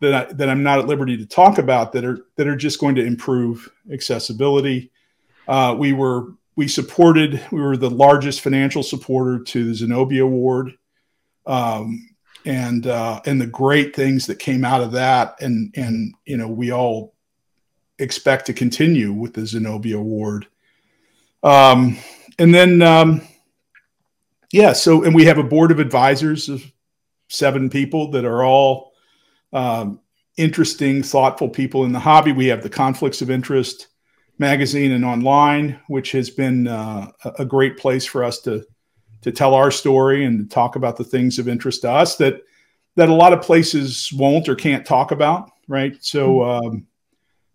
that 0.00 0.14
I 0.14 0.32
that 0.34 0.48
I'm 0.48 0.62
not 0.62 0.78
at 0.78 0.86
liberty 0.86 1.16
to 1.16 1.26
talk 1.26 1.58
about 1.58 1.92
that 1.92 2.04
are 2.04 2.26
that 2.36 2.46
are 2.46 2.56
just 2.56 2.80
going 2.80 2.94
to 2.94 3.04
improve 3.04 3.68
accessibility. 3.92 4.92
Uh, 5.48 5.74
we 5.76 5.92
were 5.92 6.34
we 6.56 6.68
supported 6.68 7.44
we 7.50 7.60
were 7.60 7.76
the 7.76 7.90
largest 7.90 8.40
financial 8.40 8.82
supporter 8.82 9.42
to 9.42 9.64
the 9.64 9.74
Zenobia 9.74 10.24
Award, 10.24 10.72
um, 11.46 12.08
and 12.44 12.86
uh, 12.86 13.20
and 13.26 13.40
the 13.40 13.46
great 13.46 13.96
things 13.96 14.26
that 14.26 14.38
came 14.38 14.64
out 14.64 14.80
of 14.80 14.92
that, 14.92 15.40
and 15.40 15.74
and 15.76 16.14
you 16.24 16.36
know 16.36 16.48
we 16.48 16.70
all 16.70 17.13
expect 17.98 18.46
to 18.46 18.52
continue 18.52 19.12
with 19.12 19.34
the 19.34 19.46
Zenobia 19.46 19.96
Award. 19.96 20.46
Um, 21.42 21.98
and 22.38 22.54
then 22.54 22.82
um, 22.82 23.22
yeah 24.52 24.72
so 24.72 25.02
and 25.04 25.14
we 25.14 25.24
have 25.24 25.38
a 25.38 25.42
board 25.42 25.70
of 25.70 25.78
advisors 25.78 26.48
of 26.48 26.64
seven 27.28 27.70
people 27.70 28.10
that 28.12 28.24
are 28.24 28.44
all 28.44 28.92
um, 29.52 30.00
interesting 30.36 31.02
thoughtful 31.02 31.48
people 31.48 31.84
in 31.84 31.92
the 31.92 31.98
hobby 31.98 32.32
we 32.32 32.46
have 32.46 32.62
the 32.62 32.70
conflicts 32.70 33.22
of 33.22 33.30
interest 33.30 33.88
magazine 34.38 34.92
and 34.92 35.04
online 35.04 35.78
which 35.88 36.12
has 36.12 36.30
been 36.30 36.66
uh, 36.66 37.10
a 37.38 37.44
great 37.44 37.76
place 37.76 38.04
for 38.04 38.24
us 38.24 38.40
to 38.40 38.64
to 39.22 39.32
tell 39.32 39.54
our 39.54 39.70
story 39.70 40.24
and 40.24 40.38
to 40.38 40.54
talk 40.54 40.76
about 40.76 40.96
the 40.96 41.04
things 41.04 41.38
of 41.38 41.48
interest 41.48 41.82
to 41.82 41.90
us 41.90 42.16
that 42.16 42.40
that 42.96 43.08
a 43.08 43.14
lot 43.14 43.32
of 43.32 43.42
places 43.42 44.12
won't 44.12 44.48
or 44.48 44.54
can't 44.54 44.86
talk 44.86 45.12
about 45.12 45.50
right 45.68 45.96
so 46.00 46.38
mm-hmm. 46.38 46.66
um, 46.66 46.86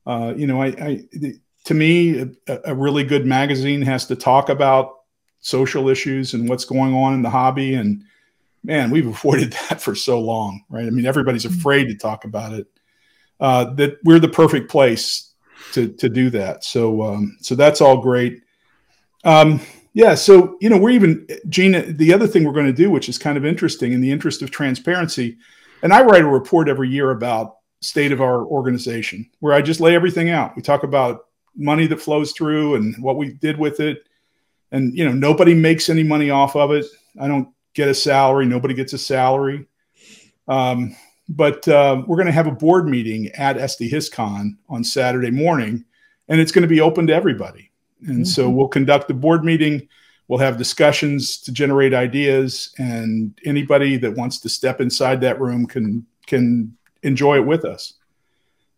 uh, 0.10 0.34
you 0.36 0.48
know 0.48 0.62
I, 0.62 0.68
I 0.68 1.04
to 1.66 1.74
me, 1.74 2.20
a, 2.48 2.60
a, 2.66 2.76
really 2.76 3.04
good 3.04 3.26
magazine 3.28 3.82
has 3.84 4.08
to 4.08 4.16
talk 4.16 4.50
about 4.50 5.02
social 5.40 5.90
issues 5.90 6.34
and 6.34 6.50
what's 6.50 6.66
going 6.66 6.96
on 6.96 7.14
in 7.14 7.22
the 7.22 7.30
hobby. 7.30 7.76
And 7.76 8.04
man, 8.64 8.90
we've 8.90 9.08
avoided 9.08 9.54
that 9.70 9.82
for 9.82 9.96
so 9.96 10.20
long, 10.20 10.64
right? 10.70 10.86
I 10.86 10.90
mean, 10.90 11.06
everybody's 11.06 11.46
mm-hmm. 11.46 11.60
afraid 11.60 11.88
to 11.90 11.96
talk 11.96 12.26
about 12.26 12.54
it. 12.54 12.68
Uh, 13.40 13.74
that 13.76 13.98
we're 14.04 14.20
the 14.20 14.28
perfect 14.28 14.70
place 14.70 15.34
to 15.72 15.88
to 15.94 16.10
do 16.10 16.30
that. 16.32 16.64
So 16.64 17.04
um, 17.04 17.38
so 17.40 17.56
that's 17.56 17.80
all 17.80 18.02
great. 18.02 18.42
Um, 19.24 19.62
yeah. 19.94 20.16
So 20.16 20.58
you 20.60 20.70
know, 20.70 20.78
we're 20.78 20.90
even 20.90 21.26
Gina. 21.48 21.84
The 21.84 22.14
other 22.14 22.28
thing 22.28 22.44
we're 22.44 22.52
going 22.52 22.66
to 22.66 22.74
do, 22.74 22.90
which 22.90 23.08
is 23.08 23.18
kind 23.18 23.38
of 23.38 23.46
interesting, 23.46 23.94
in 23.94 24.02
the 24.02 24.12
interest 24.12 24.42
of 24.42 24.52
transparency, 24.52 25.38
and 25.84 25.94
I 25.94 26.02
write 26.04 26.24
a 26.24 26.28
report 26.28 26.68
every 26.68 26.90
year 26.90 27.12
about 27.12 27.59
state 27.82 28.12
of 28.12 28.22
our 28.22 28.46
organization 28.46 29.30
where 29.40 29.54
I 29.54 29.62
just 29.62 29.80
lay 29.80 29.96
everything 29.96 30.30
out. 30.30 30.56
We 30.56 30.62
talk 30.62 30.84
about 30.84 31.28
money 31.56 31.88
that 31.88 32.02
flows 32.02 32.32
through 32.32 32.76
and 32.76 32.96
what 33.02 33.18
we 33.18 33.34
did 33.34 33.58
with 33.58 33.80
it. 33.80 34.04
And 34.72 34.96
you 34.98 35.06
know, 35.06 35.14
nobody 35.14 35.54
makes 35.54 35.90
any 35.90 36.04
money 36.04 36.30
off 36.30 36.56
of 36.56 36.72
it. 36.72 36.86
I 37.20 37.28
don't 37.28 37.50
get 37.74 37.88
a 37.88 37.94
salary. 37.94 38.46
Nobody 38.46 38.74
gets 38.74 38.94
a 38.94 38.98
salary. 38.98 39.68
Um, 40.48 40.96
but 41.28 41.68
uh, 41.68 42.04
we're 42.08 42.18
going 42.18 42.26
to 42.26 42.34
have 42.34 42.48
a 42.48 42.52
board 42.52 42.88
meeting 42.88 43.28
at 43.30 43.56
SDHistCon 43.56 44.58
on 44.68 44.84
Saturday 44.84 45.30
morning, 45.30 45.86
and 46.28 46.42
it's 46.42 46.52
going 46.52 46.64
to 46.64 46.68
be 46.68 46.82
open 46.82 47.06
to 47.08 47.14
everybody. 47.14 47.72
And 48.02 48.10
mm-hmm. 48.10 48.24
so 48.24 48.50
we'll 48.50 48.68
conduct 48.68 49.08
the 49.08 49.14
board 49.14 49.46
meeting. 49.46 49.88
We'll 50.28 50.40
have 50.40 50.58
discussions 50.58 51.38
to 51.42 51.52
generate 51.52 51.94
ideas, 51.94 52.74
and 52.78 53.40
anybody 53.46 53.98
that 53.98 54.16
wants 54.16 54.40
to 54.40 54.50
step 54.50 54.82
inside 54.82 55.22
that 55.22 55.40
room 55.40 55.66
can 55.66 56.06
can 56.26 56.78
enjoy 57.04 57.38
it 57.38 57.46
with 57.46 57.66
us. 57.66 57.94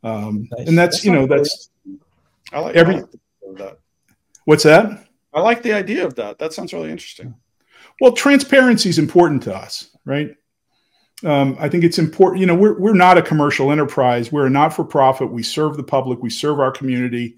Um, 0.03 0.47
nice. 0.57 0.67
And 0.67 0.78
that's, 0.78 0.97
that's 0.97 1.05
you 1.05 1.11
know 1.11 1.28
that's 1.28 1.69
I 2.51 2.59
like 2.59 2.76
every 2.76 3.03
that. 3.55 3.78
What's 4.45 4.63
that? 4.63 5.07
I 5.34 5.41
like 5.41 5.63
the 5.63 5.74
idea 5.74 6.05
of 6.05 6.15
that. 6.15 6.39
That 6.39 6.53
sounds 6.53 6.74
really 6.74 6.91
interesting. 6.91 7.36
Well, 7.99 8.11
transparency 8.11 8.89
is 8.89 8.99
important 8.99 9.43
to 9.43 9.55
us, 9.55 9.95
right? 10.05 10.36
Um, 11.24 11.55
I 11.59 11.69
think 11.69 11.84
it's 11.84 11.99
important. 11.99 12.41
You 12.41 12.47
know, 12.47 12.55
we're 12.55 12.80
we're 12.80 12.93
not 12.93 13.17
a 13.17 13.22
commercial 13.22 13.72
enterprise. 13.72 14.32
We're 14.32 14.47
a 14.47 14.49
not 14.49 14.74
for 14.74 14.84
profit. 14.84 15.32
We 15.32 15.43
serve 15.43 15.78
the 15.78 15.84
public. 15.84 16.22
We 16.22 16.32
serve 16.32 16.59
our 16.59 16.72
community, 16.72 17.38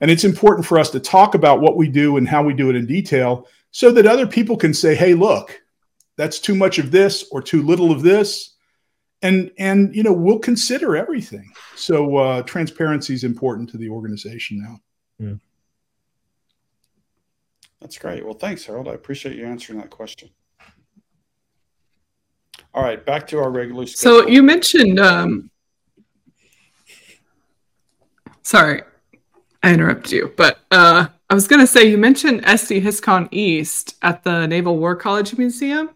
and 0.00 0.10
it's 0.10 0.24
important 0.24 0.66
for 0.66 0.78
us 0.78 0.90
to 0.90 1.00
talk 1.00 1.34
about 1.34 1.60
what 1.60 1.76
we 1.76 1.88
do 1.88 2.16
and 2.16 2.28
how 2.28 2.42
we 2.42 2.54
do 2.54 2.70
it 2.70 2.76
in 2.76 2.86
detail, 2.86 3.48
so 3.72 3.90
that 3.92 4.06
other 4.06 4.26
people 4.26 4.56
can 4.56 4.72
say, 4.72 4.94
"Hey, 4.94 5.14
look, 5.14 5.60
that's 6.16 6.38
too 6.38 6.54
much 6.54 6.78
of 6.78 6.92
this 6.92 7.26
or 7.32 7.42
too 7.42 7.62
little 7.62 7.90
of 7.90 8.02
this," 8.02 8.54
and 9.22 9.50
and 9.58 9.94
you 9.94 10.02
know 10.02 10.12
we'll 10.12 10.38
consider 10.38 10.96
everything. 10.96 11.50
So 11.74 12.16
uh, 12.16 12.42
transparency 12.42 13.14
is 13.14 13.24
important 13.24 13.68
to 13.70 13.76
the 13.76 13.88
organization 13.88 14.60
now. 14.60 14.80
Hmm. 15.18 15.34
That's 17.80 17.98
great. 17.98 18.24
Well, 18.24 18.34
thanks, 18.34 18.64
Harold. 18.64 18.88
I 18.88 18.94
appreciate 18.94 19.36
you 19.36 19.46
answering 19.46 19.78
that 19.78 19.90
question. 19.90 20.30
All 22.74 22.82
right, 22.82 23.04
back 23.04 23.26
to 23.28 23.38
our 23.38 23.50
regular 23.50 23.86
schedule. 23.86 24.22
So 24.22 24.28
you 24.28 24.42
mentioned, 24.42 25.00
um, 25.00 25.50
sorry, 28.42 28.82
I 29.62 29.72
interrupted 29.72 30.12
you, 30.12 30.32
but 30.36 30.58
uh, 30.70 31.06
I 31.30 31.34
was 31.34 31.48
going 31.48 31.60
to 31.60 31.66
say 31.66 31.88
you 31.88 31.98
mentioned 31.98 32.44
SDHistCon 32.44 33.28
East 33.30 33.96
at 34.02 34.22
the 34.22 34.46
Naval 34.46 34.76
War 34.76 34.94
College 34.96 35.36
Museum. 35.38 35.90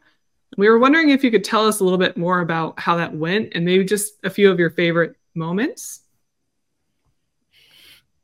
We 0.56 0.68
were 0.68 0.78
wondering 0.78 1.10
if 1.10 1.24
you 1.24 1.30
could 1.30 1.44
tell 1.44 1.66
us 1.66 1.80
a 1.80 1.84
little 1.84 1.98
bit 1.98 2.16
more 2.16 2.40
about 2.40 2.78
how 2.78 2.96
that 2.96 3.14
went 3.14 3.52
and 3.54 3.64
maybe 3.64 3.84
just 3.84 4.14
a 4.22 4.30
few 4.30 4.50
of 4.50 4.58
your 4.58 4.70
favorite 4.70 5.16
moments. 5.34 6.00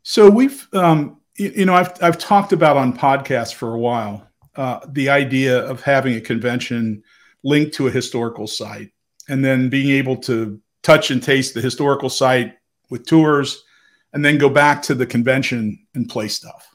So 0.03 0.29
we've, 0.29 0.67
um, 0.75 1.21
you, 1.37 1.53
you 1.57 1.65
know, 1.65 1.75
I've 1.75 1.93
I've 2.03 2.19
talked 2.19 2.53
about 2.53 2.77
on 2.77 2.97
podcasts 2.97 3.55
for 3.55 3.75
a 3.75 3.79
while 3.79 4.29
uh, 4.57 4.81
the 4.89 5.09
idea 5.09 5.65
of 5.65 5.83
having 5.83 6.17
a 6.17 6.21
convention 6.21 7.03
linked 7.45 7.73
to 7.75 7.87
a 7.87 7.91
historical 7.91 8.47
site, 8.47 8.91
and 9.29 9.45
then 9.45 9.69
being 9.69 9.91
able 9.91 10.17
to 10.17 10.61
touch 10.83 11.11
and 11.11 11.23
taste 11.23 11.55
the 11.55 11.61
historical 11.61 12.11
site 12.11 12.57
with 12.91 13.07
tours, 13.07 13.65
and 14.13 14.25
then 14.25 14.37
go 14.37 14.49
back 14.49 14.83
to 14.83 14.95
the 14.95 15.07
convention 15.07 15.87
and 15.95 16.09
play 16.09 16.27
stuff. 16.27 16.75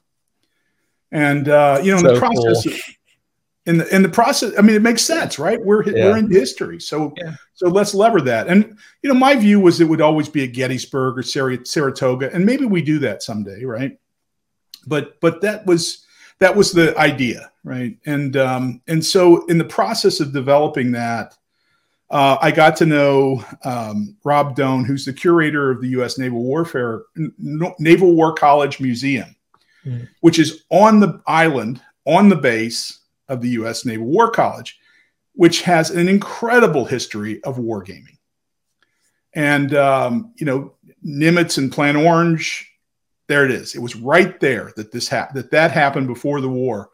And 1.12 1.50
uh, 1.50 1.82
you 1.84 1.92
know, 1.92 1.98
in 1.98 2.06
So 2.06 2.14
the 2.14 2.20
process, 2.20 2.64
cool. 2.64 2.74
In 3.66 3.78
the 3.78 3.96
in 3.96 4.04
the 4.04 4.10
process, 4.10 4.52
I 4.58 4.62
mean, 4.62 4.76
it 4.76 4.82
makes 4.82 5.02
sense, 5.04 5.40
right? 5.40 5.58
We're 5.64 5.84
Yeah. 5.84 6.10
we're 6.12 6.18
in 6.18 6.30
history, 6.30 6.82
so 6.82 7.14
Yeah. 7.18 7.36
so 7.54 7.70
let's 7.70 7.94
lever 7.94 8.20
that. 8.22 8.48
And 8.48 8.78
you 9.02 9.08
know, 9.12 9.18
my 9.18 9.36
view 9.36 9.60
was 9.62 9.80
it 9.80 9.88
would 9.88 10.02
always 10.02 10.28
be 10.28 10.44
at 10.44 10.52
Gettysburg 10.52 11.18
or 11.18 11.24
Sar- 11.24 11.64
Saratoga, 11.64 12.30
and 12.34 12.46
maybe 12.46 12.66
we 12.66 12.82
do 12.82 13.00
that 13.00 13.24
someday, 13.24 13.64
right? 13.64 13.98
But 14.86 15.20
but 15.22 15.40
that 15.42 15.66
was 15.66 16.06
that 16.40 16.58
was 16.58 16.74
the 16.74 16.98
idea, 16.98 17.52
right? 17.64 17.98
And 18.06 18.36
um, 18.36 18.82
and 18.88 19.06
so 19.06 19.46
in 19.46 19.58
the 19.60 19.64
process 19.64 20.20
of 20.20 20.34
developing 20.34 20.92
that, 20.92 21.34
uh, 22.10 22.36
I 22.42 22.52
got 22.52 22.76
to 22.78 22.86
know 22.86 23.46
um, 23.64 24.18
Rob 24.26 24.58
Doane, 24.58 24.86
who's 24.86 25.06
the 25.06 25.14
curator 25.14 25.72
of 25.72 25.80
the 25.80 25.88
U.S. 25.90 26.18
Naval 26.18 26.44
Warfare 26.44 27.04
N- 27.18 27.32
Naval 27.80 28.14
War 28.14 28.34
College 28.34 28.82
Museum, 28.82 29.34
Mm. 29.86 30.08
which 30.20 30.38
is 30.40 30.64
on 30.70 31.00
the 31.00 31.22
island 31.28 31.82
on 32.06 32.28
the 32.28 32.36
base 32.36 33.00
of 33.30 33.42
the 33.42 33.50
U.S. 33.50 33.86
Naval 33.86 34.06
War 34.06 34.32
College, 34.32 34.80
which 35.34 35.62
has 35.64 35.90
an 35.90 36.08
incredible 36.08 36.86
history 36.86 37.44
of 37.44 37.58
wargaming. 37.58 38.18
And 39.34 39.74
um, 39.76 40.34
you 40.38 40.46
know, 40.46 40.74
Nimitz 41.06 41.58
and 41.58 41.72
Plan 41.72 41.96
Orange, 41.96 42.72
there 43.28 43.46
it 43.46 43.52
is. 43.52 43.76
It 43.76 43.82
was 43.82 43.96
right 43.96 44.40
there 44.40 44.72
that 44.76 44.92
this 44.92 45.10
ha- 45.10 45.30
that 45.34 45.52
that 45.52 45.72
happened 45.72 46.08
before 46.08 46.42
the 46.42 46.50
war. 46.50 46.90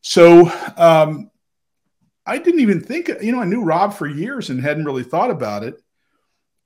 So 0.00 0.50
um, 0.76 1.30
I 2.24 2.38
didn't 2.38 2.60
even 2.60 2.80
think. 2.80 3.10
You 3.20 3.32
know, 3.32 3.40
I 3.40 3.44
knew 3.44 3.62
Rob 3.62 3.92
for 3.92 4.06
years 4.06 4.50
and 4.50 4.60
hadn't 4.60 4.84
really 4.84 5.04
thought 5.04 5.30
about 5.30 5.64
it. 5.64 5.82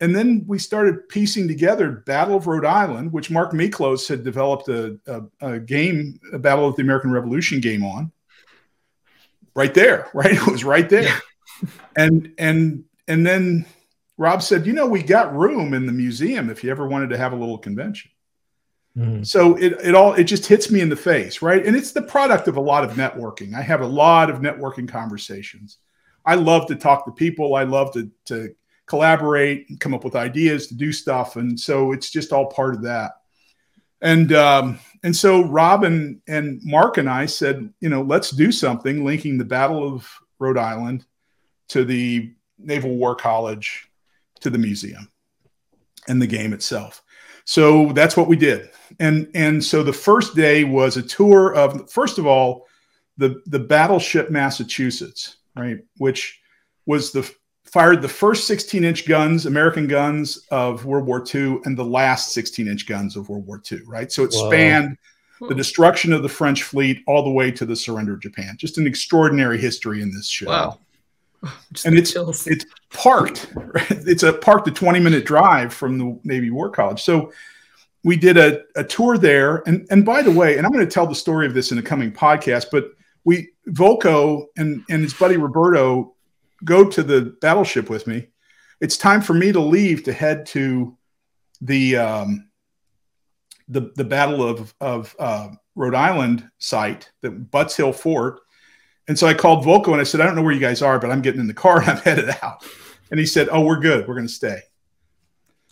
And 0.02 0.16
then 0.16 0.44
we 0.46 0.58
started 0.58 1.08
piecing 1.10 1.46
together 1.46 1.90
Battle 1.90 2.36
of 2.36 2.46
Rhode 2.46 2.64
Island, 2.64 3.12
which 3.12 3.30
Mark 3.30 3.52
Miklos 3.52 4.08
had 4.08 4.24
developed 4.24 4.68
a, 4.68 4.98
a, 5.06 5.52
a 5.54 5.60
game, 5.60 6.18
a 6.32 6.38
Battle 6.38 6.66
of 6.66 6.76
the 6.76 6.82
American 6.82 7.12
Revolution 7.12 7.60
game 7.60 7.84
on. 7.84 8.10
Right 9.54 9.74
there, 9.74 10.08
right? 10.14 10.32
It 10.40 10.46
was 10.46 10.64
right 10.64 10.88
there. 10.88 11.20
and 11.96 12.32
and 12.38 12.84
and 13.08 13.26
then 13.26 13.66
Rob 14.16 14.42
said, 14.42 14.66
you 14.66 14.72
know, 14.72 14.86
we 14.86 15.02
got 15.02 15.34
room 15.34 15.74
in 15.74 15.86
the 15.86 15.92
museum 15.92 16.50
if 16.50 16.62
you 16.62 16.70
ever 16.70 16.86
wanted 16.86 17.10
to 17.10 17.16
have 17.18 17.32
a 17.32 17.36
little 17.36 17.58
convention. 17.58 18.10
Mhm. 18.96 19.26
So 19.26 19.56
it, 19.56 19.72
it 19.82 19.94
all 19.94 20.14
it 20.14 20.24
just 20.24 20.46
hits 20.46 20.70
me 20.70 20.80
in 20.80 20.88
the 20.88 20.96
face, 20.96 21.42
right? 21.42 21.64
And 21.64 21.76
it's 21.76 21.92
the 21.92 22.02
product 22.02 22.48
of 22.48 22.56
a 22.56 22.60
lot 22.60 22.84
of 22.84 22.92
networking. 22.92 23.54
I 23.54 23.62
have 23.62 23.80
a 23.80 23.86
lot 23.86 24.30
of 24.30 24.40
networking 24.40 24.88
conversations. 24.88 25.78
I 26.24 26.34
love 26.34 26.66
to 26.66 26.76
talk 26.76 27.04
to 27.04 27.12
people. 27.12 27.54
I 27.54 27.62
love 27.64 27.92
to 27.94 28.10
to 28.26 28.54
collaborate 28.86 29.70
and 29.70 29.78
come 29.78 29.94
up 29.94 30.04
with 30.04 30.16
ideas 30.16 30.66
to 30.66 30.74
do 30.74 30.92
stuff. 30.92 31.36
And 31.36 31.58
so 31.58 31.92
it's 31.92 32.10
just 32.10 32.32
all 32.32 32.46
part 32.46 32.74
of 32.74 32.82
that. 32.82 33.12
And 34.02 34.32
um, 34.32 34.80
and 35.02 35.14
so 35.16 35.44
Robin 35.44 36.20
and 36.28 36.60
Mark 36.64 36.98
and 36.98 37.08
I 37.08 37.26
said, 37.26 37.72
you 37.80 37.88
know, 37.88 38.02
let's 38.02 38.30
do 38.30 38.52
something 38.52 39.04
linking 39.04 39.38
the 39.38 39.44
Battle 39.44 39.94
of 39.94 40.08
Rhode 40.38 40.58
Island 40.58 41.04
to 41.68 41.84
the 41.84 42.32
Naval 42.58 42.96
War 42.96 43.14
College 43.14 43.88
to 44.40 44.50
the 44.50 44.58
museum 44.58 45.10
and 46.08 46.20
the 46.20 46.26
game 46.26 46.52
itself. 46.52 47.02
So 47.44 47.92
that's 47.92 48.16
what 48.16 48.28
we 48.28 48.36
did. 48.36 48.70
And 48.98 49.30
and 49.34 49.64
so 49.64 49.82
the 49.82 49.92
first 49.92 50.36
day 50.36 50.64
was 50.64 50.96
a 50.96 51.02
tour 51.02 51.54
of 51.54 51.90
first 51.90 52.18
of 52.18 52.26
all 52.26 52.66
the 53.16 53.42
the 53.46 53.58
battleship 53.58 54.30
Massachusetts, 54.30 55.36
right, 55.56 55.78
which 55.96 56.40
was 56.86 57.12
the 57.12 57.30
fired 57.72 58.02
the 58.02 58.08
first 58.08 58.46
16 58.46 58.84
inch 58.84 59.06
guns, 59.06 59.46
American 59.46 59.86
guns 59.86 60.46
of 60.50 60.84
World 60.84 61.06
War 61.06 61.24
II, 61.34 61.58
and 61.64 61.76
the 61.76 61.84
last 61.84 62.32
16 62.32 62.66
inch 62.68 62.86
guns 62.86 63.16
of 63.16 63.28
World 63.28 63.46
War 63.46 63.62
II, 63.70 63.80
right? 63.86 64.10
So 64.10 64.24
it 64.24 64.32
Wow. 64.34 64.48
spanned 64.48 64.98
the 65.40 65.46
hmm. 65.46 65.56
destruction 65.56 66.12
of 66.12 66.22
the 66.22 66.28
French 66.28 66.64
fleet 66.64 67.02
all 67.06 67.22
the 67.22 67.30
way 67.30 67.50
to 67.52 67.64
the 67.64 67.76
surrender 67.76 68.14
of 68.14 68.20
Japan. 68.20 68.56
Just 68.58 68.78
an 68.78 68.86
extraordinary 68.86 69.58
history 69.58 70.02
in 70.02 70.10
this 70.12 70.26
show 70.28 70.46
Wow. 70.46 70.78
Just 71.72 71.86
And 71.86 71.94
the 71.94 72.00
it's- 72.00 72.12
chills. 72.12 72.46
it's 72.46 72.66
parked. 72.90 73.52
Right? 73.54 73.90
It's 73.90 74.22
a 74.22 74.32
parked 74.32 74.68
a 74.68 74.72
20 74.72 75.00
minute 75.00 75.24
drive 75.24 75.72
from 75.72 75.98
the 75.98 76.18
Navy 76.24 76.50
War 76.50 76.70
College. 76.70 77.02
So 77.02 77.32
we 78.02 78.16
did 78.16 78.36
a, 78.36 78.62
a 78.76 78.84
tour 78.84 79.18
there. 79.18 79.62
And, 79.68 79.86
and 79.90 80.04
by 80.04 80.22
the 80.22 80.30
way, 80.30 80.56
and 80.56 80.66
I'm 80.66 80.72
going 80.72 80.84
to 80.84 80.90
tell 80.90 81.06
the 81.06 81.14
story 81.14 81.46
of 81.46 81.54
this 81.54 81.70
in 81.70 81.78
a 81.78 81.82
coming 81.82 82.10
podcast, 82.10 82.66
but 82.72 82.92
we, 83.24 83.50
Volko 83.68 84.46
and, 84.56 84.82
and 84.88 85.02
his 85.02 85.12
buddy 85.14 85.36
Roberto 85.36 86.14
go 86.64 86.88
to 86.88 87.02
the 87.02 87.36
battleship 87.40 87.88
with 87.90 88.06
me. 88.06 88.28
It's 88.80 88.96
time 88.96 89.20
for 89.20 89.34
me 89.34 89.52
to 89.52 89.60
leave 89.60 90.04
to 90.04 90.12
head 90.12 90.46
to 90.46 90.96
the, 91.60 91.96
um, 91.96 92.48
the, 93.68 93.92
the 93.96 94.04
Battle 94.04 94.42
of, 94.42 94.74
of 94.80 95.14
uh, 95.18 95.48
Rhode 95.74 95.94
Island 95.94 96.48
site, 96.58 97.10
the 97.20 97.30
Butts 97.30 97.76
Hill 97.76 97.92
Fort. 97.92 98.40
And 99.08 99.18
so 99.18 99.26
I 99.26 99.34
called 99.34 99.64
Volko 99.64 99.92
and 99.92 100.00
I 100.00 100.04
said, 100.04 100.20
I 100.20 100.26
don't 100.26 100.36
know 100.36 100.42
where 100.42 100.54
you 100.54 100.60
guys 100.60 100.82
are, 100.82 100.98
but 100.98 101.10
I'm 101.10 101.22
getting 101.22 101.40
in 101.40 101.46
the 101.46 101.54
car 101.54 101.80
and 101.80 101.90
I'm 101.90 101.98
headed 101.98 102.30
out. 102.42 102.64
And 103.10 103.18
he 103.18 103.26
said, 103.26 103.48
Oh, 103.50 103.60
we're 103.62 103.80
good. 103.80 104.06
We're 104.06 104.14
going 104.14 104.26
to 104.26 104.32
stay. 104.32 104.60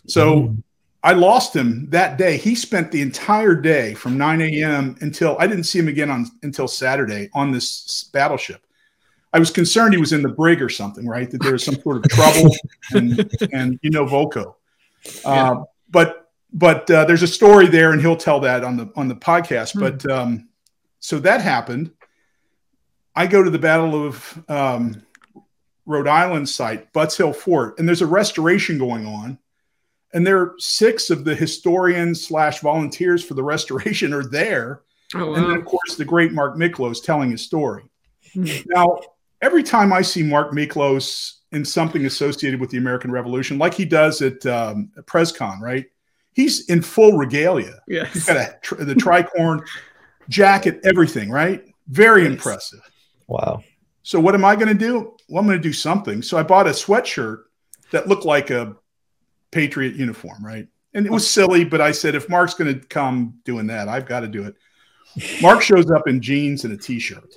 So 0.07 0.41
Mhm. 0.41 0.63
I 1.01 1.13
lost 1.13 1.55
him 1.55 1.89
that 1.91 2.17
day. 2.17 2.35
He 2.35 2.55
spent 2.55 2.91
the 2.91 3.01
entire 3.01 3.55
day 3.55 3.93
from 3.93 4.17
9 4.17 4.41
a.m. 4.41 4.97
until 4.99 5.37
I 5.39 5.47
didn't 5.47 5.63
see 5.63 5.79
him 5.79 5.87
again 5.87 6.09
on 6.09 6.29
until 6.43 6.67
Saturday 6.67 7.29
on 7.33 7.51
this 7.51 8.09
battleship. 8.11 8.65
I 9.31 9.39
was 9.39 9.51
concerned 9.51 9.93
he 9.93 9.99
was 9.99 10.13
in 10.13 10.21
the 10.21 10.29
brig 10.29 10.61
or 10.61 10.69
something, 10.69 11.07
right? 11.07 11.29
That 11.29 11.41
there 11.43 11.53
was 11.53 11.63
some 11.63 11.79
sort 11.81 11.97
of 11.97 12.03
trouble, 12.09 12.55
and, 12.91 13.31
and 13.53 13.79
you 13.81 13.91
know 13.91 14.05
Volko. 14.05 14.55
Yeah. 15.23 15.51
Uh, 15.51 15.63
but 15.89 16.31
but 16.51 16.89
uh, 16.89 17.05
there's 17.05 17.21
a 17.21 17.27
story 17.27 17.67
there, 17.67 17.91
and 17.91 18.01
he'll 18.01 18.15
tell 18.15 18.39
that 18.41 18.63
on 18.63 18.77
the 18.77 18.91
on 18.95 19.07
the 19.07 19.15
podcast. 19.15 19.73
Hmm. 19.73 19.79
But 19.79 20.11
um, 20.11 20.49
so 20.99 21.19
that 21.19 21.41
happened. 21.41 21.91
I 23.15 23.27
go 23.27 23.43
to 23.43 23.49
the 23.49 23.59
Battle 23.59 24.07
of 24.07 24.43
um, 24.49 25.03
Rhode 25.85 26.07
Island 26.07 26.47
site, 26.47 26.91
Butts 26.93 27.17
Hill 27.17 27.33
Fort, 27.33 27.77
and 27.77 27.87
there's 27.87 28.01
a 28.01 28.07
restoration 28.07 28.77
going 28.77 29.05
on. 29.05 29.37
And 30.13 30.25
there 30.25 30.39
are 30.39 30.55
six 30.57 31.11
of 31.11 31.23
the 31.23 31.35
historians 31.35 32.25
slash 32.25 32.61
volunteers 32.61 33.23
for 33.23 33.35
the 33.35 33.43
restoration 33.43 34.13
are 34.13 34.23
there. 34.23 34.81
oh, 35.13 35.33
And 35.33 35.43
then, 35.43 35.57
of 35.57 35.65
course, 35.65 35.95
the 35.95 36.05
great 36.05 36.31
Mark 36.31 36.55
Miklos 36.55 37.03
telling 37.03 37.29
his 37.29 37.41
story. 37.43 37.83
Hmm. 38.33 38.45
Now, 38.67 38.99
every 39.41 39.63
time 39.63 39.91
I 39.93 40.01
see 40.01 40.23
Mark 40.23 40.51
Miklos 40.51 41.33
in 41.51 41.65
something 41.65 42.05
associated 42.05 42.59
with 42.59 42.69
the 42.69 42.77
American 42.77 43.11
Revolution, 43.11 43.57
like 43.57 43.73
he 43.73 43.85
does 43.85 44.21
at, 44.21 44.45
um, 44.45 44.91
at 44.97 45.05
PresCon, 45.05 45.59
right? 45.61 45.85
He's 46.33 46.69
in 46.69 46.81
full 46.81 47.17
regalia. 47.17 47.79
He's 47.87 47.95
Yes. 47.95 48.25
got 48.27 48.37
a, 48.79 48.85
the 48.85 48.93
tricorn 48.93 49.65
jacket, 50.29 50.79
everything, 50.83 51.29
right? 51.29 51.63
Very 51.87 52.23
Nice. 52.23 52.33
impressive. 52.33 52.81
Wow. 53.27 53.63
So 54.03 54.19
what 54.19 54.35
am 54.35 54.45
I 54.45 54.55
going 54.55 54.67
to 54.67 54.73
do? 54.73 55.15
Well, 55.27 55.41
I'm 55.41 55.47
going 55.47 55.57
to 55.57 55.61
do 55.61 55.73
something. 55.73 56.21
So 56.21 56.37
I 56.37 56.43
bought 56.43 56.67
a 56.67 56.71
sweatshirt 56.71 57.43
that 57.91 58.07
looked 58.07 58.25
like 58.25 58.49
a 58.51 58.75
Patriot 59.51 59.95
uniform, 59.95 60.45
right? 60.45 60.67
And 60.93 61.05
it 61.05 61.11
was 61.11 61.29
silly, 61.29 61.63
but 61.63 61.81
I 61.81 61.91
said, 61.91 62.15
if 62.15 62.29
Mark's 62.29 62.53
going 62.55 62.79
to 62.79 62.87
come 62.87 63.35
doing 63.45 63.67
that, 63.67 63.87
I've 63.87 64.07
got 64.07 64.21
to 64.21 64.27
do 64.27 64.43
it. 64.43 64.55
Mark 65.41 65.61
shows 65.61 65.89
up 65.91 66.07
in 66.07 66.21
jeans 66.21 66.63
and 66.63 66.73
a 66.73 66.77
t-shirt, 66.77 67.33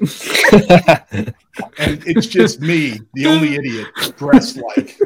and 1.79 2.03
it's 2.07 2.27
just 2.27 2.61
me, 2.61 3.01
the 3.15 3.27
only 3.27 3.55
idiot, 3.55 3.89
dressed 4.17 4.59
like 4.77 4.99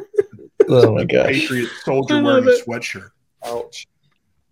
oh 0.69 0.95
my 0.95 1.03
a 1.03 1.05
gosh. 1.07 1.27
Patriot 1.27 1.71
soldier 1.85 2.23
wearing 2.23 2.45
love 2.45 2.55
a 2.55 2.63
sweatshirt. 2.63 3.11
Ouch. 3.45 3.87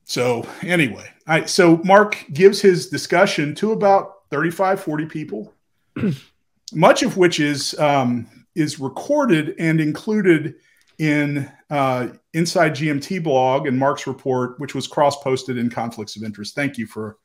So 0.05 0.47
anyway, 0.63 1.09
I 1.27 1.45
so 1.45 1.79
Mark 1.79 2.25
gives 2.33 2.61
his 2.61 2.89
discussion 2.89 3.55
to 3.57 3.73
about 3.73 4.29
35, 4.31 4.81
40 4.81 5.07
people, 5.07 5.55
much 6.73 7.03
of 7.03 7.17
which 7.17 7.41
is 7.41 7.79
um, 7.79 8.27
is 8.55 8.79
recorded 8.79 9.55
and 9.59 9.81
included 9.81 10.55
in 10.99 11.51
uh, 11.71 12.09
Inside 12.35 12.73
GMT 12.73 13.23
blog 13.23 13.67
and 13.67 13.79
Mark's 13.79 14.07
report, 14.07 14.61
which 14.61 14.75
was 14.75 14.87
cross 14.87 15.21
posted 15.23 15.59
in 15.59 15.71
conflicts 15.71 16.17
of 16.17 16.23
interest. 16.23 16.55
Thank 16.55 16.79
you 16.79 16.87
for 16.87 17.19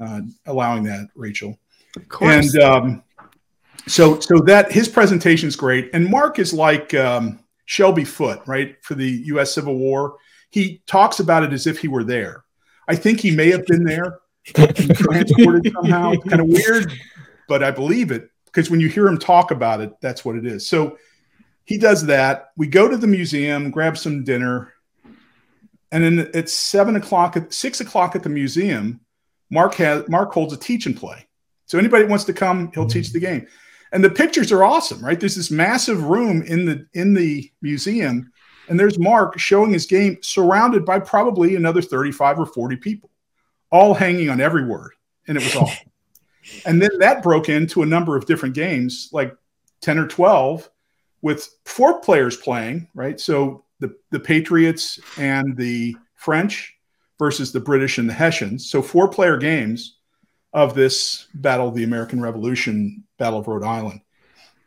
uh, 0.00 0.20
allowing 0.46 0.84
that, 0.84 1.08
Rachel. 1.14 1.58
Of 1.96 2.08
course. 2.08 2.54
And 2.54 2.62
um, 2.62 3.02
so, 3.86 4.20
so 4.20 4.38
that 4.40 4.72
his 4.72 4.88
presentation 4.88 5.48
is 5.48 5.56
great. 5.56 5.90
And 5.94 6.10
Mark 6.10 6.38
is 6.38 6.52
like 6.52 6.92
um, 6.94 7.40
Shelby 7.64 8.04
Foote, 8.04 8.42
right, 8.46 8.76
for 8.82 8.94
the 8.94 9.08
U.S. 9.26 9.54
Civil 9.54 9.76
War. 9.76 10.16
He 10.50 10.82
talks 10.86 11.20
about 11.20 11.42
it 11.42 11.52
as 11.52 11.66
if 11.66 11.78
he 11.78 11.88
were 11.88 12.04
there. 12.04 12.44
I 12.88 12.96
think 12.96 13.20
he 13.20 13.30
may 13.30 13.50
have 13.50 13.66
been 13.66 13.84
there 13.84 14.20
transported 14.54 15.72
somehow. 15.72 16.14
Kind 16.28 16.40
of 16.40 16.46
weird, 16.46 16.92
but 17.48 17.62
I 17.62 17.70
believe 17.70 18.10
it 18.10 18.30
because 18.44 18.70
when 18.70 18.80
you 18.80 18.88
hear 18.88 19.06
him 19.06 19.18
talk 19.18 19.50
about 19.50 19.80
it, 19.80 19.92
that's 20.00 20.24
what 20.24 20.36
it 20.36 20.46
is. 20.46 20.68
So 20.68 20.96
he 21.64 21.78
does 21.78 22.06
that. 22.06 22.52
We 22.56 22.68
go 22.68 22.88
to 22.88 22.96
the 22.96 23.06
museum, 23.06 23.70
grab 23.70 23.98
some 23.98 24.24
dinner, 24.24 24.72
and 25.92 26.04
then 26.04 26.30
it's 26.32 26.52
seven 26.52 26.96
o'clock 26.96 27.36
at 27.36 27.52
six 27.52 27.80
o'clock 27.80 28.16
at 28.16 28.22
the 28.22 28.28
museum. 28.28 29.00
Mark 29.50 29.74
has 29.76 30.08
Mark 30.08 30.32
holds 30.32 30.52
a 30.52 30.56
teach 30.56 30.86
and 30.86 30.96
play. 30.96 31.26
So 31.66 31.78
anybody 31.78 32.04
wants 32.04 32.24
to 32.24 32.32
come, 32.32 32.70
he'll 32.72 32.84
hmm. 32.84 32.90
teach 32.90 33.12
the 33.12 33.20
game. 33.20 33.46
And 33.92 34.02
the 34.02 34.10
pictures 34.10 34.52
are 34.52 34.64
awesome, 34.64 35.04
right? 35.04 35.18
There's 35.18 35.36
this 35.36 35.50
massive 35.50 36.02
room 36.04 36.42
in 36.42 36.66
the 36.66 36.86
in 36.92 37.14
the 37.14 37.50
museum, 37.62 38.32
and 38.68 38.78
there's 38.78 38.98
Mark 38.98 39.38
showing 39.38 39.72
his 39.72 39.86
game, 39.86 40.18
surrounded 40.22 40.84
by 40.84 40.98
probably 40.98 41.54
another 41.54 41.80
35 41.80 42.40
or 42.40 42.46
40 42.46 42.76
people, 42.76 43.10
all 43.70 43.94
hanging 43.94 44.28
on 44.28 44.40
every 44.40 44.64
word, 44.64 44.92
and 45.28 45.38
it 45.38 45.44
was 45.44 45.56
awesome. 45.56 45.90
and 46.66 46.82
then 46.82 46.90
that 46.98 47.22
broke 47.22 47.48
into 47.48 47.82
a 47.82 47.86
number 47.86 48.16
of 48.16 48.26
different 48.26 48.54
games, 48.54 49.08
like 49.12 49.34
10 49.82 49.98
or 49.98 50.08
12, 50.08 50.68
with 51.22 51.48
four 51.64 52.00
players 52.00 52.36
playing, 52.36 52.88
right? 52.92 53.20
So 53.20 53.64
the 53.78 53.94
the 54.10 54.20
Patriots 54.20 54.98
and 55.16 55.56
the 55.56 55.96
French 56.16 56.75
versus 57.18 57.52
the 57.52 57.60
British 57.60 57.98
and 57.98 58.08
the 58.08 58.14
Hessians. 58.14 58.70
So 58.70 58.82
four 58.82 59.08
player 59.08 59.36
games 59.36 59.96
of 60.52 60.74
this 60.74 61.26
Battle 61.34 61.68
of 61.68 61.74
the 61.74 61.84
American 61.84 62.20
Revolution, 62.20 63.04
Battle 63.18 63.40
of 63.40 63.48
Rhode 63.48 63.64
Island. 63.64 64.00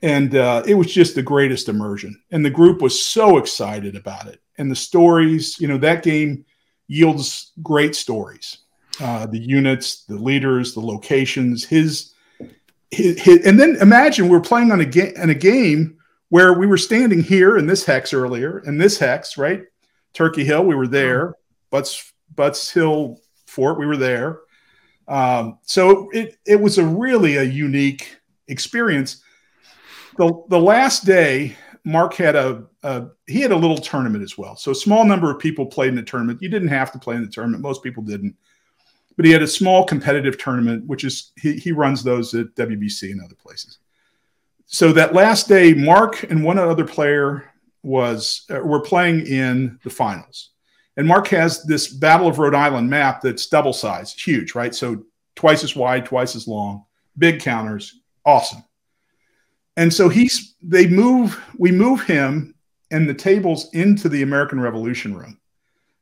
And 0.01 0.35
uh, 0.35 0.63
it 0.65 0.75
was 0.75 0.93
just 0.93 1.15
the 1.15 1.23
greatest 1.23 1.67
immersion. 1.67 2.21
And 2.31 2.45
the 2.45 2.49
group 2.49 2.81
was 2.81 3.01
so 3.01 3.37
excited 3.37 3.95
about 3.95 4.27
it. 4.27 4.39
And 4.57 4.71
the 4.71 4.75
stories, 4.75 5.59
you 5.59 5.67
know, 5.67 5.77
that 5.79 6.03
game 6.03 6.45
yields 6.87 7.51
great 7.61 7.95
stories. 7.95 8.59
Uh, 9.01 9.25
the 9.25 9.39
units, 9.39 10.03
the 10.05 10.15
leaders, 10.15 10.73
the 10.73 10.79
locations, 10.79 11.63
his, 11.65 12.13
his, 12.91 13.19
his, 13.19 13.45
and 13.45 13.59
then 13.59 13.77
imagine 13.81 14.27
we're 14.27 14.41
playing 14.41 14.71
on 14.71 14.81
a 14.81 14.85
game 14.85 15.13
in 15.15 15.29
a 15.29 15.35
game 15.35 15.97
where 16.29 16.53
we 16.53 16.67
were 16.67 16.77
standing 16.77 17.23
here 17.23 17.57
in 17.57 17.65
this 17.65 17.85
hex 17.85 18.13
earlier, 18.13 18.59
in 18.59 18.77
this 18.77 18.99
hex, 18.99 19.37
right? 19.37 19.63
Turkey 20.13 20.43
Hill, 20.43 20.65
we 20.65 20.75
were 20.75 20.87
there. 20.87 21.35
Butts 21.71 22.11
Butts 22.35 22.71
Hill 22.71 23.19
Fort, 23.45 23.79
we 23.79 23.85
were 23.85 23.97
there. 23.97 24.41
Um, 25.07 25.57
so 25.63 26.09
it 26.11 26.37
it 26.45 26.59
was 26.61 26.77
a 26.77 26.85
really 26.85 27.37
a 27.37 27.43
unique 27.43 28.17
experience. 28.47 29.23
The 30.17 30.43
the 30.49 30.59
last 30.59 31.05
day, 31.05 31.55
Mark 31.83 32.13
had 32.13 32.35
a, 32.35 32.63
a 32.83 33.07
he 33.25 33.41
had 33.41 33.51
a 33.51 33.55
little 33.55 33.77
tournament 33.77 34.23
as 34.23 34.37
well. 34.37 34.55
So 34.55 34.71
a 34.71 34.75
small 34.75 35.05
number 35.05 35.31
of 35.31 35.39
people 35.39 35.65
played 35.65 35.89
in 35.89 35.95
the 35.95 36.03
tournament. 36.03 36.41
You 36.41 36.49
didn't 36.49 36.67
have 36.69 36.91
to 36.91 36.99
play 36.99 37.15
in 37.15 37.23
the 37.23 37.31
tournament. 37.31 37.63
Most 37.63 37.83
people 37.83 38.03
didn't. 38.03 38.35
But 39.17 39.25
he 39.25 39.31
had 39.31 39.41
a 39.41 39.47
small 39.47 39.83
competitive 39.83 40.37
tournament, 40.37 40.85
which 40.85 41.03
is 41.03 41.33
he, 41.41 41.53
he 41.53 41.71
runs 41.73 42.03
those 42.03 42.33
at 42.33 42.55
WBC 42.55 43.11
and 43.11 43.21
other 43.21 43.35
places. 43.35 43.79
So 44.65 44.93
that 44.93 45.13
last 45.13 45.49
day, 45.49 45.73
Mark 45.73 46.23
and 46.23 46.43
one 46.43 46.59
other 46.59 46.85
player 46.85 47.51
was 47.81 48.45
uh, 48.49 48.59
were 48.59 48.81
playing 48.81 49.25
in 49.25 49.79
the 49.83 49.89
finals. 49.89 50.51
And 50.99 51.07
Mark 51.07 51.29
has 51.29 51.63
this 51.63 51.87
Battle 51.87 52.27
of 52.27 52.39
Rhode 52.39 52.53
Island 52.53 52.89
map 52.89 53.21
that's 53.21 53.47
double 53.47 53.71
size, 53.71 54.13
huge, 54.13 54.53
right? 54.53 54.75
So 54.75 55.05
twice 55.33 55.63
as 55.63 55.73
wide, 55.73 56.05
twice 56.05 56.35
as 56.35 56.45
long, 56.45 56.83
big 57.17 57.39
counters, 57.39 58.01
awesome. 58.25 58.65
And 59.77 59.93
so 59.93 60.09
he's 60.09 60.55
they 60.61 60.87
move, 60.87 61.41
we 61.57 61.71
move 61.71 62.01
him 62.01 62.53
and 62.91 63.07
the 63.07 63.13
tables 63.13 63.69
into 63.71 64.09
the 64.09 64.23
American 64.23 64.59
Revolution 64.59 65.15
room 65.15 65.39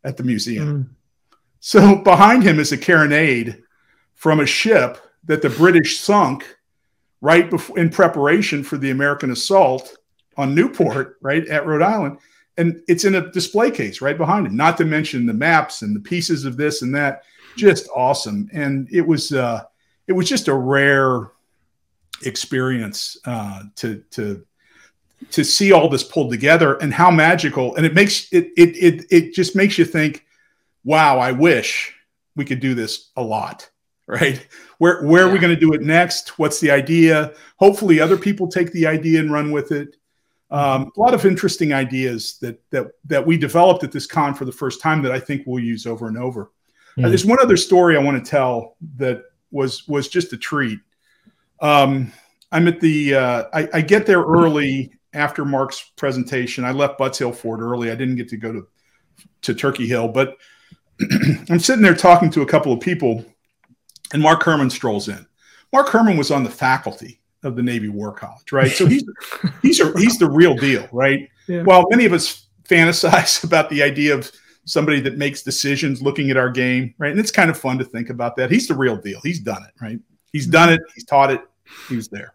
at 0.03 0.17
the 0.17 0.23
museum. 0.23 0.85
Mm. 0.85 1.37
So 1.59 1.97
behind 1.97 2.41
him 2.41 2.59
is 2.59 2.71
a 2.71 2.77
carronade 2.77 3.61
from 4.15 4.39
a 4.39 4.47
ship 4.47 4.97
that 5.25 5.43
the 5.43 5.51
British 5.51 5.99
sunk 5.99 6.57
right 7.21 7.51
before 7.51 7.77
in 7.77 7.91
preparation 7.91 8.63
for 8.63 8.79
the 8.79 8.89
American 8.89 9.29
assault 9.29 9.95
on 10.37 10.55
Newport, 10.55 11.17
right 11.21 11.47
at 11.49 11.67
Rhode 11.67 11.83
Island 11.83 12.17
and 12.57 12.81
it's 12.87 13.05
in 13.05 13.15
a 13.15 13.31
display 13.31 13.71
case 13.71 14.01
right 14.01 14.17
behind 14.17 14.47
him. 14.47 14.55
Not 14.55 14.77
to 14.77 14.85
mention 14.85 15.25
the 15.25 15.33
maps 15.33 15.81
and 15.81 15.95
the 15.95 15.99
pieces 15.99 16.45
of 16.45 16.57
this 16.57 16.81
and 16.81 16.93
that. 16.95 17.23
Just 17.55 17.87
awesome, 17.95 18.49
and 18.53 18.87
it 18.91 19.01
was 19.01 19.31
uh, 19.31 19.63
it 20.07 20.13
was 20.13 20.29
just 20.29 20.47
a 20.47 20.53
rare 20.53 21.31
experience 22.23 23.17
uh, 23.25 23.63
to 23.75 24.03
to 24.11 24.45
to 25.31 25.43
see 25.43 25.71
all 25.71 25.89
this 25.89 26.03
pulled 26.03 26.31
together 26.31 26.75
and 26.75 26.93
how 26.93 27.09
magical. 27.11 27.75
And 27.75 27.85
it 27.85 27.93
makes 27.93 28.31
it 28.31 28.51
it 28.57 28.75
it 28.75 29.05
it 29.09 29.33
just 29.33 29.55
makes 29.55 29.77
you 29.77 29.85
think, 29.85 30.25
wow, 30.83 31.19
I 31.19 31.31
wish 31.31 31.93
we 32.35 32.45
could 32.45 32.59
do 32.59 32.73
this 32.73 33.11
a 33.15 33.21
lot. 33.21 33.69
Right? 34.09 34.47
Where 34.77 35.03
where 35.03 35.25
yeah. 35.25 35.29
are 35.29 35.33
we 35.33 35.37
going 35.37 35.53
to 35.53 35.59
do 35.59 35.73
it 35.73 35.81
next? 35.81 36.39
What's 36.39 36.61
the 36.61 36.71
idea? 36.71 37.33
Hopefully, 37.57 37.99
other 37.99 38.15
people 38.15 38.47
take 38.47 38.71
the 38.71 38.87
idea 38.87 39.19
and 39.19 39.33
run 39.33 39.51
with 39.51 39.73
it. 39.73 39.97
Um, 40.49 40.91
a 40.95 40.99
lot 40.99 41.13
of 41.13 41.25
interesting 41.25 41.73
ideas 41.73 42.37
that 42.39 42.61
that 42.71 42.87
that 43.05 43.25
we 43.25 43.37
developed 43.37 43.83
at 43.83 43.91
this 43.91 44.05
con 44.05 44.33
for 44.33 44.45
the 44.45 44.51
first 44.51 44.81
time 44.81 45.01
that 45.01 45.11
I 45.11 45.19
think 45.19 45.43
we'll 45.45 45.63
use 45.63 45.85
over 45.85 46.07
and 46.07 46.17
over. 46.17 46.51
Mm. 46.97 47.05
Uh, 47.05 47.09
there's 47.09 47.25
one 47.25 47.39
other 47.41 47.57
story 47.57 47.97
I 47.97 48.01
want 48.01 48.23
to 48.23 48.29
tell 48.29 48.77
that 48.95 49.23
was 49.51 49.87
was 49.87 50.07
just 50.07 50.31
a 50.33 50.37
treat. 50.37 50.79
Um, 51.61 52.13
I'm 52.51 52.67
at 52.67 52.79
the 52.79 53.15
uh, 53.15 53.43
I, 53.53 53.67
I, 53.73 53.81
get 53.81 54.05
there 54.05 54.21
early 54.21 54.93
after 55.13 55.43
Mark's 55.43 55.91
presentation. 55.95 56.63
I 56.63 56.71
left 56.71 56.97
Butts 56.97 57.17
Hill 57.17 57.33
Fort 57.33 57.59
early. 57.59 57.91
I 57.91 57.95
didn't 57.95 58.15
get 58.15 58.29
to 58.29 58.37
go 58.37 58.53
to 58.53 58.67
to 59.41 59.53
Turkey 59.53 59.87
Hill, 59.87 60.07
but 60.07 60.37
I'm 61.49 61.59
sitting 61.59 61.81
there 61.81 61.95
talking 61.95 62.29
to 62.31 62.41
a 62.41 62.45
couple 62.45 62.71
of 62.71 62.79
people, 62.79 63.25
and 64.13 64.21
Mark 64.21 64.43
Herman 64.43 64.69
strolls 64.69 65.09
in. 65.09 65.25
Mark 65.73 65.89
Herman 65.89 66.15
was 66.15 66.31
on 66.31 66.43
the 66.43 66.49
faculty 66.49 67.19
of 67.43 67.55
the 67.55 67.63
Navy 67.63 67.89
War 67.89 68.11
College, 68.11 68.51
right? 68.51 68.71
So 68.71 68.85
he's 68.85 69.03
he's 69.61 69.79
a, 69.79 69.97
he's 69.97 70.17
the 70.17 70.29
real 70.29 70.55
deal, 70.55 70.87
right? 70.91 71.29
Yeah. 71.47 71.63
Well, 71.63 71.85
many 71.89 72.05
of 72.05 72.13
us 72.13 72.47
fantasize 72.63 73.43
about 73.45 73.69
the 73.69 73.83
idea 73.83 74.13
of 74.13 74.31
somebody 74.65 74.99
that 74.99 75.17
makes 75.17 75.43
decisions 75.43 76.01
looking 76.01 76.29
at 76.29 76.37
our 76.37 76.49
game, 76.49 76.93
right? 76.97 77.11
And 77.11 77.19
it's 77.19 77.31
kind 77.31 77.49
of 77.49 77.57
fun 77.57 77.77
to 77.77 77.85
think 77.85 78.09
about 78.09 78.35
that. 78.35 78.51
He's 78.51 78.67
the 78.67 78.75
real 78.75 78.97
deal. 78.97 79.19
He's 79.23 79.39
done 79.39 79.63
it, 79.63 79.81
right? 79.81 79.99
He's 80.33 80.45
done 80.45 80.71
it. 80.71 80.81
He's 80.93 81.05
taught 81.05 81.31
it. 81.31 81.41
He 81.87 81.95
was 81.95 82.09
there. 82.09 82.33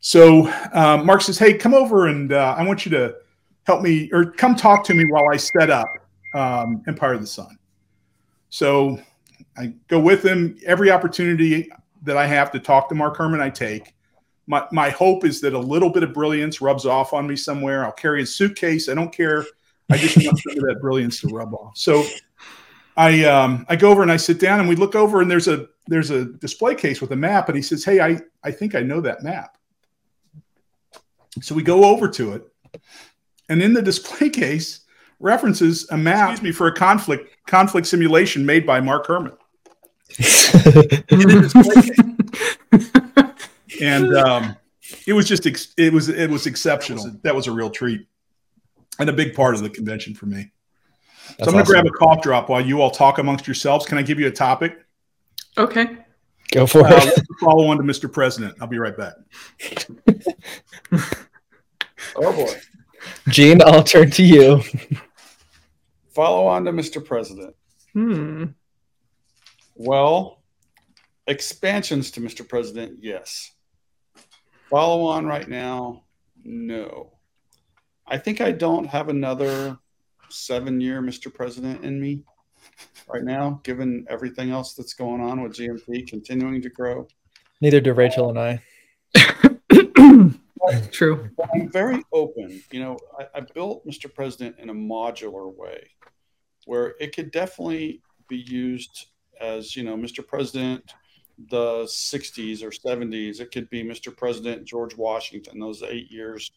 So 0.00 0.50
um, 0.72 1.04
Mark 1.04 1.20
says, 1.22 1.38
"Hey, 1.38 1.54
come 1.54 1.74
over 1.74 2.06
and 2.06 2.32
uh, 2.32 2.54
I 2.56 2.66
want 2.66 2.86
you 2.86 2.90
to 2.92 3.16
help 3.64 3.82
me, 3.82 4.10
or 4.12 4.30
come 4.32 4.54
talk 4.54 4.84
to 4.84 4.94
me 4.94 5.04
while 5.10 5.24
I 5.32 5.36
set 5.36 5.70
up 5.70 5.88
um, 6.34 6.82
Empire 6.86 7.14
of 7.14 7.20
the 7.20 7.26
Sun." 7.26 7.58
So 8.48 8.98
I 9.56 9.74
go 9.88 9.98
with 9.98 10.24
him 10.24 10.58
every 10.64 10.90
opportunity 10.90 11.70
that 12.02 12.16
I 12.16 12.26
have 12.26 12.50
to 12.52 12.60
talk 12.60 12.88
to 12.90 12.94
Mark 12.94 13.16
Herman. 13.16 13.40
I 13.40 13.50
take 13.50 13.94
my, 14.46 14.66
my 14.72 14.90
hope 14.90 15.24
is 15.24 15.40
that 15.40 15.54
a 15.54 15.58
little 15.58 15.90
bit 15.90 16.02
of 16.02 16.12
brilliance 16.12 16.60
rubs 16.60 16.86
off 16.86 17.12
on 17.12 17.26
me 17.26 17.36
somewhere. 17.36 17.84
I'll 17.84 17.92
carry 17.92 18.22
a 18.22 18.26
suitcase. 18.26 18.88
I 18.88 18.94
don't 18.94 19.12
care. 19.12 19.44
I 19.90 19.96
just 19.96 20.16
want 20.16 20.38
some 20.38 20.56
of 20.56 20.64
that 20.64 20.80
brilliance 20.80 21.20
to 21.20 21.28
rub 21.28 21.54
off. 21.54 21.76
So 21.76 22.04
I 22.96 23.24
um, 23.24 23.66
I 23.68 23.76
go 23.76 23.90
over 23.90 24.02
and 24.02 24.10
I 24.10 24.16
sit 24.16 24.40
down 24.40 24.60
and 24.60 24.68
we 24.68 24.76
look 24.76 24.94
over 24.94 25.20
and 25.20 25.30
there's 25.30 25.48
a 25.48 25.66
there's 25.86 26.10
a 26.10 26.24
display 26.24 26.74
case 26.74 27.00
with 27.00 27.12
a 27.12 27.16
map 27.16 27.48
and 27.48 27.56
he 27.56 27.62
says, 27.62 27.84
"Hey, 27.84 28.00
I 28.00 28.20
I 28.42 28.50
think 28.50 28.74
I 28.74 28.80
know 28.80 29.00
that 29.00 29.22
map." 29.22 29.56
So 31.42 31.54
we 31.54 31.62
go 31.62 31.84
over 31.84 32.08
to 32.08 32.32
it, 32.32 32.48
and 33.48 33.62
in 33.62 33.74
the 33.74 33.82
display 33.82 34.30
case 34.30 34.80
references 35.18 35.88
a 35.90 35.96
map 35.96 36.32
excuse 36.32 36.50
me 36.50 36.52
for 36.52 36.66
a 36.66 36.74
conflict 36.74 37.46
conflict 37.46 37.86
simulation 37.86 38.44
made 38.44 38.66
by 38.66 38.80
Mark 38.80 39.06
Herman. 39.06 39.36
and 43.80 44.14
um, 44.14 44.56
it 45.06 45.12
was 45.12 45.28
just 45.28 45.46
ex- 45.46 45.74
it 45.76 45.92
was 45.92 46.08
it 46.08 46.30
was 46.30 46.46
exceptional. 46.46 47.02
That 47.02 47.06
was, 47.06 47.14
a, 47.14 47.18
that 47.22 47.34
was, 47.34 47.46
a, 47.46 47.52
real 47.52 47.70
treat 47.70 48.06
and 48.98 49.08
a 49.08 49.12
big 49.12 49.34
part 49.34 49.54
of 49.54 49.62
the 49.62 49.70
convention 49.70 50.14
for 50.14 50.26
me. 50.26 50.50
That's 51.38 51.44
so 51.44 51.46
I'm 51.46 51.52
going 51.52 51.64
to 51.64 51.72
awesome. 51.72 51.72
grab 51.72 51.86
a 51.86 51.90
cough 51.90 52.22
drop 52.22 52.48
while 52.48 52.60
you 52.60 52.80
all 52.80 52.90
talk 52.90 53.18
amongst 53.18 53.46
yourselves. 53.46 53.84
Can 53.84 53.98
I 53.98 54.02
give 54.02 54.20
you 54.20 54.28
a 54.28 54.32
topic? 54.32 54.78
Okay. 55.58 55.98
Go 56.52 56.66
for 56.66 56.86
uh, 56.86 56.90
it. 56.92 57.26
follow 57.40 57.66
on 57.66 57.76
to 57.78 57.82
Mr. 57.82 58.12
President. 58.12 58.56
I'll 58.60 58.68
be 58.68 58.78
right 58.78 58.96
back. 58.96 59.14
oh 62.16 62.32
boy. 62.32 62.54
Gene, 63.28 63.60
I'll 63.62 63.82
turn 63.82 64.10
to 64.12 64.22
you. 64.22 64.62
Follow 66.14 66.46
on 66.46 66.64
to 66.64 66.72
Mr. 66.72 67.04
President. 67.04 67.54
Hmm. 67.92 68.44
Well, 69.74 70.42
expansions 71.26 72.10
to 72.12 72.20
Mr. 72.20 72.48
President, 72.48 72.98
yes. 73.02 73.52
Follow 74.70 75.04
on 75.06 75.26
right 75.26 75.48
now, 75.48 76.04
no. 76.44 77.12
I 78.06 78.18
think 78.18 78.40
I 78.40 78.52
don't 78.52 78.86
have 78.86 79.08
another 79.08 79.78
seven 80.28 80.80
year 80.80 81.00
Mr. 81.00 81.32
President 81.32 81.84
in 81.84 82.00
me 82.00 82.22
right 83.08 83.22
now, 83.22 83.60
given 83.62 84.06
everything 84.08 84.50
else 84.50 84.74
that's 84.74 84.94
going 84.94 85.20
on 85.20 85.42
with 85.42 85.52
GMT 85.52 86.08
continuing 86.08 86.60
to 86.62 86.68
grow. 86.68 87.06
Neither 87.60 87.80
do 87.80 87.92
Rachel 87.92 88.30
and 88.30 88.38
I. 88.38 88.62
True. 90.90 91.30
I'm 91.54 91.70
very 91.70 92.02
open. 92.12 92.60
You 92.72 92.80
know, 92.80 92.98
I, 93.18 93.38
I 93.38 93.40
built 93.40 93.86
Mr. 93.86 94.12
President 94.12 94.56
in 94.58 94.70
a 94.70 94.74
modular 94.74 95.54
way 95.54 95.90
where 96.66 96.94
it 97.00 97.14
could 97.14 97.30
definitely 97.30 98.02
be 98.28 98.38
used 98.38 99.06
as, 99.40 99.76
you 99.76 99.84
know, 99.84 99.96
Mr. 99.96 100.26
President, 100.26 100.92
the 101.50 101.84
60s 101.84 102.62
or 102.62 102.70
70s. 102.70 103.40
It 103.40 103.52
could 103.52 103.68
be 103.70 103.82
Mr. 103.82 104.16
President 104.16 104.64
George 104.64 104.96
Washington, 104.96 105.58
those 105.58 105.82
eight 105.82 106.10
years. 106.10 106.50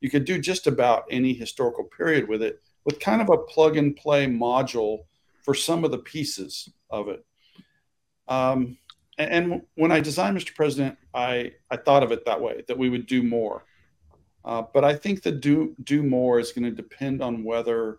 You 0.00 0.10
could 0.10 0.24
do 0.24 0.38
just 0.38 0.66
about 0.66 1.04
any 1.10 1.32
historical 1.32 1.84
period 1.84 2.28
with 2.28 2.42
it 2.42 2.62
with 2.84 2.98
kind 2.98 3.22
of 3.22 3.30
a 3.30 3.38
plug 3.38 3.76
and 3.76 3.94
play 3.94 4.26
module 4.26 5.04
for 5.42 5.54
some 5.54 5.84
of 5.84 5.90
the 5.90 5.98
pieces 5.98 6.68
of 6.90 7.08
it. 7.08 7.24
Um, 8.28 8.78
and, 9.18 9.30
and, 9.30 9.62
when 9.74 9.92
I 9.92 10.00
designed 10.00 10.36
Mr. 10.36 10.54
President, 10.54 10.96
I, 11.12 11.52
I 11.70 11.76
thought 11.76 12.02
of 12.02 12.12
it 12.12 12.24
that 12.24 12.40
way, 12.40 12.62
that 12.66 12.78
we 12.78 12.88
would 12.88 13.06
do 13.06 13.22
more. 13.22 13.64
Uh, 14.44 14.62
but 14.72 14.84
I 14.84 14.94
think 14.94 15.22
the 15.22 15.32
do, 15.32 15.76
do 15.82 16.02
more 16.02 16.38
is 16.38 16.52
going 16.52 16.64
to 16.64 16.70
depend 16.70 17.22
on 17.22 17.44
whether 17.44 17.98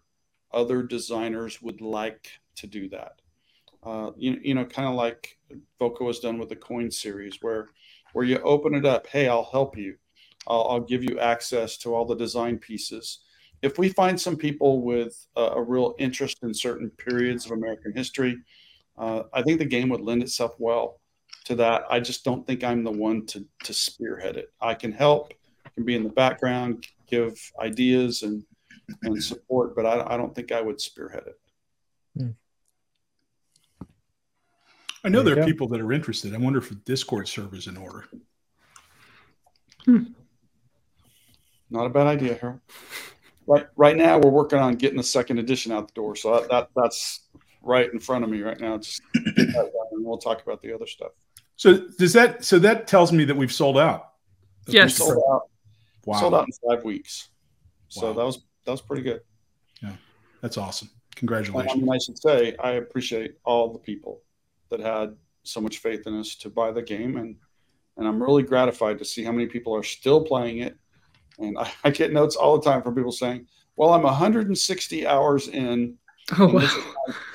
other 0.52 0.84
designers 0.84 1.62
would 1.62 1.82
like 1.82 2.30
to 2.56 2.68
do 2.68 2.90
that. 2.90 3.22
Uh, 3.86 4.12
you, 4.18 4.40
you 4.42 4.54
know, 4.54 4.66
kind 4.66 4.88
of 4.88 4.96
like 4.96 5.38
Volko 5.80 6.08
has 6.08 6.20
done 6.20 6.38
with 6.38 6.50
the 6.50 6.56
coin 6.56 6.90
series, 6.90 7.38
where 7.42 7.70
where 8.14 8.26
you 8.26 8.40
open 8.40 8.76
it 8.76 8.86
up. 8.86 9.08
Hey, 9.08 9.28
I'll 9.28 9.50
help 9.52 9.78
you. 9.78 9.96
I'll, 10.48 10.68
I'll 10.70 10.80
give 10.80 11.04
you 11.04 11.20
access 11.20 11.78
to 11.78 11.94
all 11.94 12.06
the 12.06 12.16
design 12.16 12.58
pieces. 12.58 13.20
If 13.62 13.78
we 13.78 13.90
find 13.90 14.20
some 14.20 14.36
people 14.36 14.82
with 14.82 15.26
a, 15.36 15.42
a 15.42 15.62
real 15.62 15.96
interest 15.98 16.40
in 16.44 16.54
certain 16.54 16.90
periods 16.92 17.46
of 17.46 17.52
American 17.52 17.94
history, 17.94 18.38
uh, 18.98 19.24
I 19.34 19.42
think 19.42 19.60
the 19.60 19.66
game 19.66 19.90
would 19.90 20.02
lend 20.02 20.22
itself 20.22 20.56
well 20.60 21.00
to 21.46 21.56
that. 21.56 21.84
I 21.90 22.00
just 22.00 22.24
don't 22.24 22.46
think 22.46 22.64
I'm 22.64 22.84
the 22.84 22.92
one 22.92 23.26
to 23.28 23.46
to 23.64 23.74
spearhead 23.74 24.38
it. 24.38 24.54
I 24.62 24.74
can 24.74 24.92
help, 24.92 25.34
can 25.76 25.86
be 25.86 25.96
in 25.96 26.04
the 26.04 26.10
background, 26.10 26.86
give 27.08 27.40
ideas 27.60 28.24
and 28.24 28.44
and 29.04 29.22
support, 29.24 29.76
but 29.76 29.86
I, 29.86 30.14
I 30.14 30.18
don't 30.18 30.36
think 30.36 30.52
I 30.52 30.62
would 30.62 30.80
spearhead 30.80 31.24
it. 31.28 31.40
Hmm. 32.18 32.32
I 35.04 35.10
know 35.10 35.22
there, 35.22 35.36
there 35.36 35.44
are 35.44 35.48
people 35.48 35.68
that 35.70 35.82
are 35.82 35.92
interested. 35.92 36.34
I 36.34 36.38
wonder 36.38 36.60
if 36.60 36.70
the 36.70 36.76
Discord 36.76 37.28
server 37.28 37.56
is 37.56 37.68
in 37.68 37.78
order. 37.78 38.06
Hmm. 39.86 40.04
Not 41.70 41.86
a 41.86 41.90
bad 41.90 42.08
idea, 42.08 42.36
Harold. 42.36 42.62
Right, 43.46 43.68
right 43.76 43.98
now 43.98 44.18
we're 44.20 44.30
working 44.30 44.60
on 44.60 44.76
getting 44.76 44.98
the 44.98 45.04
second 45.04 45.40
edition 45.40 45.72
out 45.74 45.88
the 45.88 45.94
door, 45.94 46.16
so 46.16 46.40
that, 46.40 46.50
that 46.50 46.70
that's 46.76 47.28
right 47.62 47.92
in 47.92 48.00
front 48.00 48.24
of 48.24 48.30
me 48.30 48.42
right 48.42 48.60
now. 48.60 48.78
Just 48.78 49.02
and 49.16 49.54
we'll 49.92 50.18
talk 50.18 50.42
about 50.42 50.62
the 50.62 50.74
other 50.74 50.88
stuff. 50.88 51.12
So 51.58 51.88
does 51.98 52.14
that? 52.14 52.46
So 52.46 52.58
that 52.60 52.88
tells 52.88 53.12
me 53.12 53.26
that 53.26 53.36
we've 53.36 53.52
sold 53.52 53.78
out. 53.78 54.12
Yes, 54.68 54.96
sold 54.96 55.22
out. 55.30 55.50
Wow. 56.06 56.20
Sold 56.20 56.34
out 56.36 56.46
in 56.46 56.70
five 56.70 56.86
weeks. 56.86 57.30
So 57.90 58.08
wow. 58.08 58.14
that 58.14 58.26
was 58.26 58.38
that 58.66 58.72
was 58.72 58.82
pretty 58.82 59.04
good. 59.04 59.22
Yeah, 59.82 59.96
that's 60.40 60.58
awesome. 60.58 60.90
Congratulations. 61.16 61.74
I, 61.74 61.80
mean, 61.80 61.90
I 61.92 61.98
should 61.98 62.18
say 62.18 62.56
I 62.64 62.72
appreciate 62.72 63.36
all 63.44 63.74
the 63.74 63.80
people 63.80 64.22
that 64.74 64.82
had 64.82 65.16
so 65.44 65.62
much 65.62 65.78
faith 65.78 66.08
in 66.08 66.20
us 66.20 66.36
to 66.36 66.50
buy 66.50 66.72
the 66.72 66.82
game, 66.82 67.18
and 67.18 67.36
and 67.98 68.08
I'm 68.08 68.22
really 68.22 68.44
gratified 68.44 68.98
to 68.98 69.06
see 69.06 69.24
how 69.24 69.32
many 69.32 69.46
people 69.46 69.76
are 69.76 69.84
still 69.84 70.24
playing 70.24 70.60
it. 70.60 70.76
And 71.38 71.58
I, 71.58 71.72
I 71.84 71.92
get 71.92 72.12
notes 72.12 72.36
all 72.36 72.58
the 72.58 72.68
time 72.68 72.82
from 72.82 72.96
people 72.96 73.12
saying, 73.12 73.48
"Well, 73.76 73.94
I'm 73.94 74.04
160 74.04 75.08
hours 75.08 75.48
in." 75.48 75.98
Oh, 76.40 76.48
wow. 76.48 76.70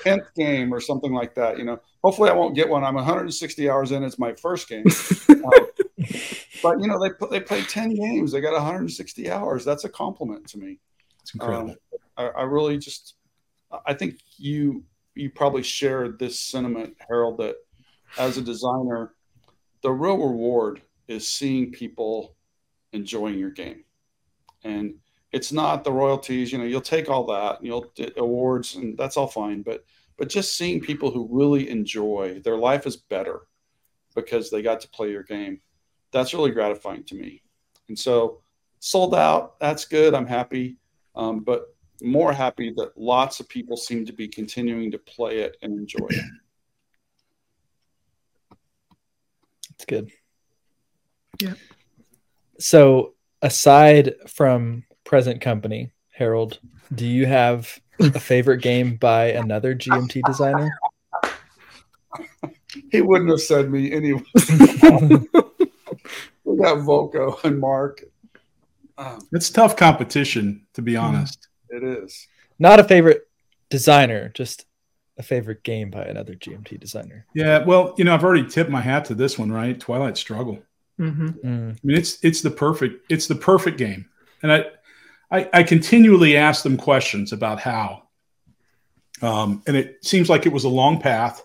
tenth 0.01 0.33
game 0.35 0.73
or 0.73 0.81
something 0.81 1.13
like 1.13 1.35
that. 1.35 1.59
You 1.59 1.63
know, 1.63 1.79
hopefully 2.03 2.31
I 2.31 2.33
won't 2.33 2.55
get 2.55 2.67
one. 2.67 2.83
I'm 2.83 2.95
160 2.95 3.69
hours 3.69 3.91
in. 3.91 4.03
It's 4.03 4.17
my 4.17 4.33
first 4.33 4.67
game, 4.67 4.83
uh, 4.87 5.35
but 6.63 6.79
you 6.79 6.87
know 6.87 6.99
they 6.99 7.11
they 7.29 7.39
played 7.39 7.69
10 7.69 7.93
games. 7.93 8.31
They 8.31 8.41
got 8.41 8.53
160 8.53 9.29
hours. 9.29 9.63
That's 9.63 9.83
a 9.83 9.89
compliment 9.89 10.47
to 10.47 10.57
me. 10.57 10.79
It's 11.21 11.35
incredible. 11.35 11.69
Um, 11.69 11.99
I, 12.17 12.27
I, 12.39 12.43
really 12.45 12.79
just, 12.79 13.13
I 13.85 13.93
think 13.93 14.15
you 14.37 14.83
you 15.19 15.29
probably 15.29 15.63
share 15.63 16.09
this 16.09 16.39
sentiment, 16.39 16.95
Harold, 17.07 17.37
that 17.39 17.55
as 18.17 18.37
a 18.37 18.41
designer, 18.41 19.13
the 19.81 19.91
real 19.91 20.17
reward 20.17 20.81
is 21.07 21.27
seeing 21.27 21.71
people 21.71 22.35
enjoying 22.93 23.37
your 23.37 23.51
game, 23.51 23.83
and 24.63 24.95
it's 25.31 25.51
not 25.51 25.83
the 25.83 25.91
royalties. 25.91 26.51
You 26.51 26.57
know, 26.57 26.63
you'll 26.63 26.81
take 26.81 27.09
all 27.09 27.25
that, 27.27 27.63
you'll 27.63 27.91
awards, 28.17 28.75
and 28.75 28.97
that's 28.97 29.17
all 29.17 29.27
fine. 29.27 29.61
But 29.61 29.85
but 30.17 30.29
just 30.29 30.57
seeing 30.57 30.81
people 30.81 31.11
who 31.11 31.29
really 31.31 31.69
enjoy 31.69 32.41
their 32.43 32.57
life 32.57 32.85
is 32.85 32.97
better 32.97 33.41
because 34.15 34.49
they 34.49 34.61
got 34.61 34.81
to 34.81 34.89
play 34.89 35.11
your 35.11 35.23
game. 35.23 35.61
That's 36.11 36.33
really 36.33 36.51
gratifying 36.51 37.03
to 37.05 37.15
me. 37.15 37.41
And 37.87 37.97
so 37.97 38.41
sold 38.79 39.15
out. 39.15 39.59
That's 39.59 39.85
good. 39.85 40.13
I'm 40.13 40.27
happy. 40.27 40.77
Um, 41.15 41.41
but 41.41 41.75
more 42.01 42.33
happy 42.33 42.73
that 42.77 42.97
lots 42.97 43.39
of 43.39 43.47
people 43.49 43.77
seem 43.77 44.05
to 44.05 44.13
be 44.13 44.27
continuing 44.27 44.91
to 44.91 44.97
play 44.97 45.39
it 45.39 45.57
and 45.61 45.77
enjoy 45.77 46.07
it. 46.09 46.25
That's 49.69 49.85
good. 49.85 50.11
Yeah. 51.41 51.53
So, 52.59 53.13
aside 53.41 54.15
from 54.27 54.83
present 55.05 55.41
company, 55.41 55.91
Harold, 56.11 56.59
do 56.93 57.07
you 57.07 57.25
have 57.25 57.79
a 57.99 58.19
favorite 58.19 58.61
game 58.61 58.97
by 58.97 59.27
another 59.27 59.75
GMT 59.75 60.21
designer? 60.25 60.71
He 62.91 63.01
wouldn't 63.01 63.31
have 63.31 63.41
said 63.41 63.71
me 63.71 63.91
anyway. 63.91 64.21
we 64.35 64.45
got 66.55 66.77
Volko 66.77 67.43
and 67.43 67.59
Mark 67.59 68.03
um, 68.99 69.25
it's 69.31 69.49
tough 69.49 69.77
competition, 69.77 70.65
to 70.73 70.81
be 70.81 70.95
hmm. 70.95 71.01
honest. 71.01 71.47
It 71.69 71.83
is. 71.83 72.27
Not 72.57 72.79
a 72.79 72.83
favorite 72.83 73.27
designer, 73.69 74.29
just 74.33 74.65
a 75.17 75.23
favorite 75.23 75.63
game 75.63 75.89
by 75.89 76.03
another 76.03 76.33
GMT 76.33 76.79
designer. 76.79 77.25
Yeah, 77.35 77.63
well, 77.63 77.93
you 77.97 78.05
know, 78.05 78.13
I've 78.13 78.23
already 78.23 78.47
tipped 78.47 78.69
my 78.69 78.81
hat 78.81 79.05
to 79.05 79.15
this 79.15 79.37
one, 79.37 79.51
right? 79.51 79.79
Twilight 79.79 80.17
Struggle. 80.17 80.59
Mm-hmm. 80.99 81.27
Mm. 81.27 81.71
I 81.71 81.79
mean, 81.83 81.97
it's 81.97 82.23
it's 82.23 82.41
the 82.41 82.51
perfect 82.51 83.09
it's 83.09 83.27
the 83.27 83.35
perfect 83.35 83.77
game, 83.77 84.05
and 84.43 84.51
I 84.51 84.65
I, 85.31 85.49
I 85.53 85.63
continually 85.63 86.35
ask 86.35 86.63
them 86.63 86.75
questions 86.75 87.31
about 87.31 87.59
how, 87.59 88.03
um, 89.21 89.61
and 89.67 89.77
it 89.77 90.03
seems 90.03 90.29
like 90.29 90.45
it 90.45 90.51
was 90.51 90.65
a 90.65 90.69
long 90.69 90.99
path. 90.99 91.43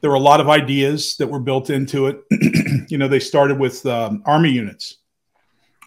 There 0.00 0.10
were 0.10 0.16
a 0.16 0.20
lot 0.20 0.40
of 0.40 0.48
ideas 0.48 1.16
that 1.16 1.26
were 1.26 1.40
built 1.40 1.70
into 1.70 2.06
it. 2.06 2.20
you 2.90 2.98
know, 2.98 3.08
they 3.08 3.20
started 3.20 3.58
with 3.58 3.84
um, 3.86 4.22
army 4.26 4.50
units 4.50 4.98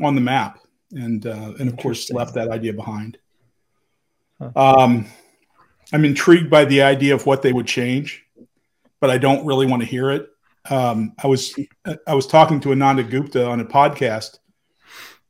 on 0.02 0.16
the 0.16 0.22
map 0.22 0.60
and 0.94 1.26
uh, 1.26 1.54
and 1.60 1.70
of 1.70 1.78
course 1.78 2.12
left 2.12 2.34
that 2.36 2.50
idea 2.50 2.74
behind. 2.74 3.18
Huh. 4.42 4.52
Um, 4.56 5.06
I'm 5.94 6.06
intrigued 6.06 6.50
by 6.50 6.66
the 6.66 6.82
idea 6.82 7.14
of 7.14 7.26
what 7.26 7.42
they 7.42 7.54
would 7.54 7.68
change, 7.68 8.26
but 9.00 9.10
I 9.10 9.18
don't 9.18 9.46
really 9.46 9.66
want 9.66 9.82
to 9.82 9.88
hear 9.88 10.10
it. 10.10 10.28
Um, 10.70 11.14
I 11.22 11.28
was 11.28 11.58
I 12.08 12.14
was 12.14 12.28
talking 12.28 12.60
to 12.62 12.72
Ananda 12.72 13.04
Gupta 13.04 13.46
on 13.46 13.60
a 13.60 13.66
podcast, 13.66 14.40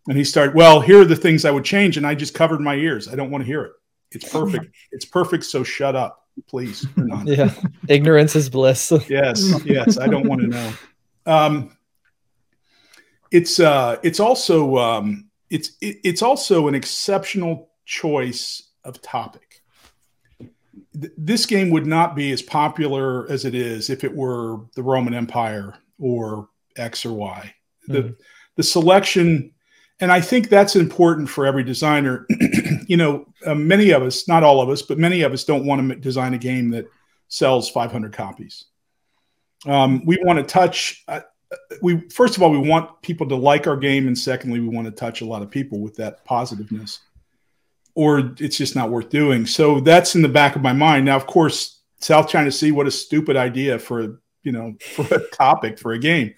and 0.08 0.18
he 0.18 0.24
started. 0.24 0.56
Well, 0.56 0.82
here 0.82 1.02
are 1.02 1.06
the 1.06 1.16
things 1.16 1.46
I 1.46 1.52
would 1.52 1.66
change, 1.66 1.98
and 1.98 2.06
I 2.06 2.16
just 2.16 2.34
covered 2.34 2.62
my 2.62 2.76
ears. 2.76 3.08
I 3.08 3.16
don't 3.16 3.32
want 3.32 3.42
to 3.44 3.46
hear 3.46 3.64
it. 3.64 3.72
It's 4.12 4.30
perfect. 4.30 4.76
it's 4.92 5.06
perfect. 5.06 5.46
So 5.46 5.64
shut 5.64 5.96
up, 5.96 6.28
please. 6.48 6.86
Ananda. 6.98 7.36
yeah, 7.36 7.54
ignorance 7.88 8.36
is 8.36 8.50
bliss. 8.50 8.92
yes, 9.10 9.64
yes. 9.66 9.98
I 9.98 10.08
don't 10.08 10.28
want 10.28 10.42
to 10.42 10.48
know. 10.48 10.74
Um, 11.26 11.78
it's 13.32 13.60
uh, 13.60 13.98
it's 14.04 14.20
also 14.20 14.78
um, 14.78 15.30
it's 15.50 15.72
it, 15.82 15.98
it's 16.04 16.22
also 16.22 16.68
an 16.68 16.76
exceptional 16.76 17.70
choice 17.86 18.71
of 18.84 19.02
topic. 19.02 19.62
Th- 21.00 21.14
this 21.18 21.46
game 21.46 21.70
would 21.70 21.86
not 21.86 22.16
be 22.16 22.32
as 22.32 22.42
popular 22.42 23.30
as 23.30 23.46
it 23.46 23.56
is 23.56 23.90
if 23.90 24.04
it 24.04 24.16
were 24.16 24.60
the 24.76 24.84
Roman 24.84 25.14
Empire 25.14 25.76
or 26.00 26.50
X 26.76 27.06
or 27.06 27.14
Y. 27.14 27.54
The 27.88 28.04
mm-hmm. 28.04 28.14
the 28.56 28.64
selection, 28.64 29.54
and 30.00 30.12
I 30.12 30.22
think 30.22 30.50
that's 30.50 30.76
important 30.76 31.30
for 31.30 31.46
every 31.46 31.64
designer. 31.64 32.28
you 32.88 32.98
know, 32.98 33.26
uh, 33.46 33.56
many 33.56 33.92
of 33.92 34.04
us, 34.04 34.28
not 34.28 34.44
all 34.44 34.62
of 34.62 34.70
us, 34.70 34.82
but 34.82 34.98
many 34.98 35.22
of 35.22 35.34
us 35.34 35.44
don't 35.44 35.66
want 35.66 35.90
to 35.90 35.96
design 35.96 36.34
a 36.34 36.38
game 36.38 36.70
that 36.72 36.88
sells 37.28 37.70
500 37.70 38.14
copies. 38.14 38.66
Um, 39.66 40.04
we 40.06 40.18
want 40.24 40.38
to 40.38 40.44
touch. 40.44 41.04
Uh, 41.08 41.22
we 41.82 42.08
first 42.10 42.38
of 42.38 42.44
all 42.44 42.50
we 42.50 42.58
want 42.58 43.02
people 43.02 43.28
to 43.28 43.36
like 43.36 43.68
our 43.68 43.76
game 43.76 44.08
and 44.08 44.18
secondly 44.18 44.60
we 44.60 44.70
want 44.70 44.86
to 44.86 44.92
touch 44.92 45.22
a 45.22 45.26
lot 45.26 45.42
of 45.42 45.52
people 45.52 45.82
with 45.82 45.96
that 45.96 46.24
positiveness 46.24 47.00
or 47.96 48.34
it's 48.40 48.58
just 48.58 48.76
not 48.76 48.90
worth 48.90 49.10
doing. 49.10 49.46
So 49.46 49.80
that's 49.80 50.16
in 50.16 50.22
the 50.22 50.30
back 50.30 50.56
of 50.56 50.62
my 50.62 50.74
mind. 50.74 51.06
Now 51.06 51.16
of 51.16 51.28
course 51.28 51.80
south 52.00 52.28
china 52.28 52.52
sea 52.52 52.72
what 52.72 52.88
a 52.88 52.92
stupid 52.92 53.38
idea 53.38 53.78
for 53.78 54.20
you 54.42 54.52
know 54.52 54.74
for 54.96 55.06
a 55.14 55.28
topic 55.30 55.80
for 55.80 55.94
a 55.94 56.00
game. 56.00 56.34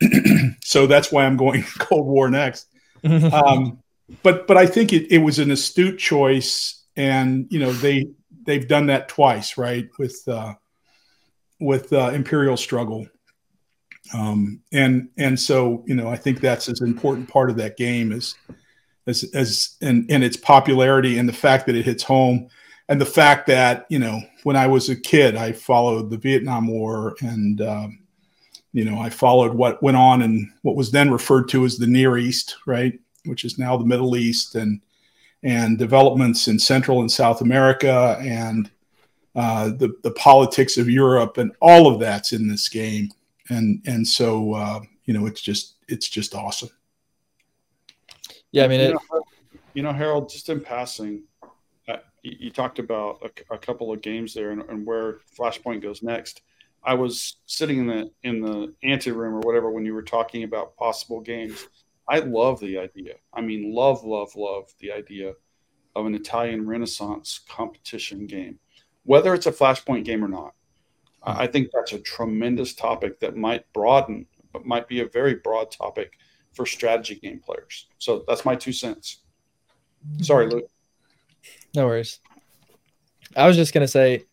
So 0.62 0.86
that's 0.86 1.12
why 1.12 1.24
i'm 1.24 1.36
going 1.36 1.62
cold 1.78 2.06
war 2.06 2.30
next. 2.30 2.66
Um, 3.04 3.82
but 4.22 4.46
but 4.46 4.56
I 4.56 4.66
think 4.66 4.92
it, 4.92 5.12
it 5.12 5.18
was 5.18 5.38
an 5.38 5.50
astute 5.50 5.98
choice, 5.98 6.82
and 6.96 7.46
you 7.50 7.58
know 7.58 7.72
they 7.72 8.06
they've 8.44 8.66
done 8.66 8.86
that 8.86 9.08
twice, 9.08 9.56
right? 9.56 9.88
With 9.98 10.22
uh, 10.28 10.54
with 11.60 11.92
uh, 11.92 12.10
Imperial 12.14 12.56
Struggle, 12.56 13.06
um, 14.12 14.60
and 14.72 15.08
and 15.16 15.38
so 15.38 15.84
you 15.86 15.94
know 15.94 16.08
I 16.08 16.16
think 16.16 16.40
that's 16.40 16.68
as 16.68 16.80
important 16.80 17.28
part 17.28 17.50
of 17.50 17.56
that 17.56 17.76
game 17.76 18.12
as 18.12 18.34
as 19.06 19.24
as 19.34 19.76
and 19.80 20.10
and 20.10 20.24
its 20.24 20.36
popularity 20.36 21.18
and 21.18 21.28
the 21.28 21.32
fact 21.32 21.66
that 21.66 21.76
it 21.76 21.84
hits 21.84 22.02
home 22.02 22.48
and 22.88 23.00
the 23.00 23.06
fact 23.06 23.46
that 23.46 23.86
you 23.88 23.98
know 23.98 24.20
when 24.42 24.56
I 24.56 24.66
was 24.66 24.88
a 24.88 24.96
kid 24.96 25.36
I 25.36 25.52
followed 25.52 26.10
the 26.10 26.16
Vietnam 26.16 26.66
War 26.68 27.16
and 27.20 27.60
um, 27.60 27.98
you 28.72 28.84
know 28.84 28.98
I 28.98 29.10
followed 29.10 29.54
what 29.54 29.82
went 29.82 29.96
on 29.96 30.22
in 30.22 30.52
what 30.62 30.76
was 30.76 30.90
then 30.90 31.10
referred 31.10 31.48
to 31.50 31.64
as 31.64 31.78
the 31.78 31.86
Near 31.86 32.18
East, 32.18 32.56
right, 32.66 32.98
which 33.24 33.44
is 33.44 33.58
now 33.58 33.76
the 33.76 33.84
Middle 33.84 34.16
East 34.16 34.54
and 34.54 34.80
and 35.42 35.78
developments 35.78 36.48
in 36.48 36.58
Central 36.58 37.00
and 37.00 37.12
South 37.12 37.42
America 37.42 38.18
and 38.20 38.70
uh, 39.36 39.68
the 39.68 39.94
the 40.02 40.12
politics 40.12 40.78
of 40.78 40.88
Europe 40.88 41.38
and 41.38 41.52
all 41.60 41.86
of 41.86 42.00
that's 42.00 42.32
in 42.32 42.48
this 42.48 42.68
game 42.68 43.10
and 43.48 43.82
and 43.86 44.06
so 44.06 44.54
uh, 44.54 44.80
you 45.04 45.14
know 45.14 45.26
it's 45.26 45.40
just 45.40 45.74
it's 45.88 46.08
just 46.08 46.34
awesome. 46.34 46.70
Yeah, 48.54 48.66
I 48.66 48.68
mean, 48.68 48.80
you, 48.80 48.86
it, 48.86 48.92
know, 48.92 49.22
you 49.74 49.82
know, 49.82 49.92
Harold, 49.92 50.28
just 50.28 50.48
in 50.48 50.60
passing, 50.60 51.24
uh, 51.88 51.96
you, 52.22 52.36
you, 52.38 52.50
talked 52.52 52.78
about 52.78 53.20
a, 53.50 53.54
a, 53.54 53.58
couple 53.58 53.92
of 53.92 54.00
games 54.00 54.32
there 54.32 54.52
and, 54.52 54.62
and, 54.68 54.86
where 54.86 55.18
Flashpoint 55.36 55.82
goes 55.82 56.04
next. 56.04 56.42
I 56.84 56.94
was 56.94 57.38
sitting 57.46 57.80
in 57.80 57.86
the 57.88 58.10
in 58.22 58.40
the 58.40 58.72
ante 58.84 59.10
room 59.10 59.34
or 59.34 59.40
whatever 59.40 59.72
when 59.72 59.84
you 59.84 59.92
were 59.92 60.02
talking 60.02 60.44
about 60.44 60.76
possible 60.76 61.20
games. 61.20 61.66
I 62.08 62.20
love 62.20 62.60
the 62.60 62.78
idea. 62.78 63.14
I 63.32 63.40
mean, 63.40 63.74
love, 63.74 64.04
love, 64.04 64.36
love 64.36 64.72
the 64.78 64.92
idea 64.92 65.32
of 65.96 66.06
an 66.06 66.14
Italian 66.14 66.64
Renaissance 66.64 67.40
competition 67.48 68.24
game, 68.24 68.60
whether 69.02 69.34
it's 69.34 69.46
a 69.46 69.52
Flashpoint 69.52 70.04
game 70.04 70.24
or 70.24 70.28
not. 70.28 70.54
I 71.24 71.48
think 71.48 71.70
that's 71.72 71.92
a 71.92 71.98
tremendous 71.98 72.72
topic 72.72 73.18
that 73.18 73.36
might 73.36 73.64
broaden, 73.72 74.26
but 74.52 74.64
might 74.64 74.86
be 74.86 75.00
a 75.00 75.08
very 75.08 75.34
broad 75.34 75.72
topic 75.72 76.12
for 76.54 76.66
strategy 76.66 77.16
game 77.16 77.40
players. 77.44 77.86
So 77.98 78.24
that's 78.26 78.44
my 78.44 78.54
two 78.54 78.72
cents. 78.72 79.20
Sorry, 80.20 80.48
Luke. 80.48 80.70
No 81.74 81.86
worries. 81.86 82.20
I 83.36 83.46
was 83.46 83.56
just 83.56 83.74
gonna 83.74 83.88
say, 83.88 84.24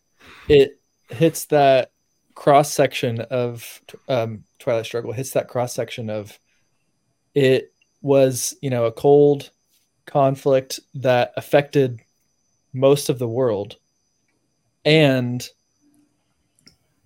it 0.48 0.80
hits 1.08 1.46
that 1.46 1.90
cross 2.34 2.72
section 2.72 3.20
of 3.20 3.80
um, 4.08 4.44
Twilight 4.58 4.86
Struggle. 4.86 5.12
Hits 5.12 5.32
that 5.32 5.48
cross 5.48 5.74
section 5.74 6.10
of 6.10 6.38
it 7.34 7.72
was 8.00 8.54
you 8.62 8.70
know 8.70 8.84
a 8.84 8.92
cold 8.92 9.50
conflict 10.06 10.80
that 10.94 11.32
affected 11.36 12.00
most 12.72 13.08
of 13.08 13.18
the 13.18 13.28
world, 13.28 13.76
and 14.84 15.48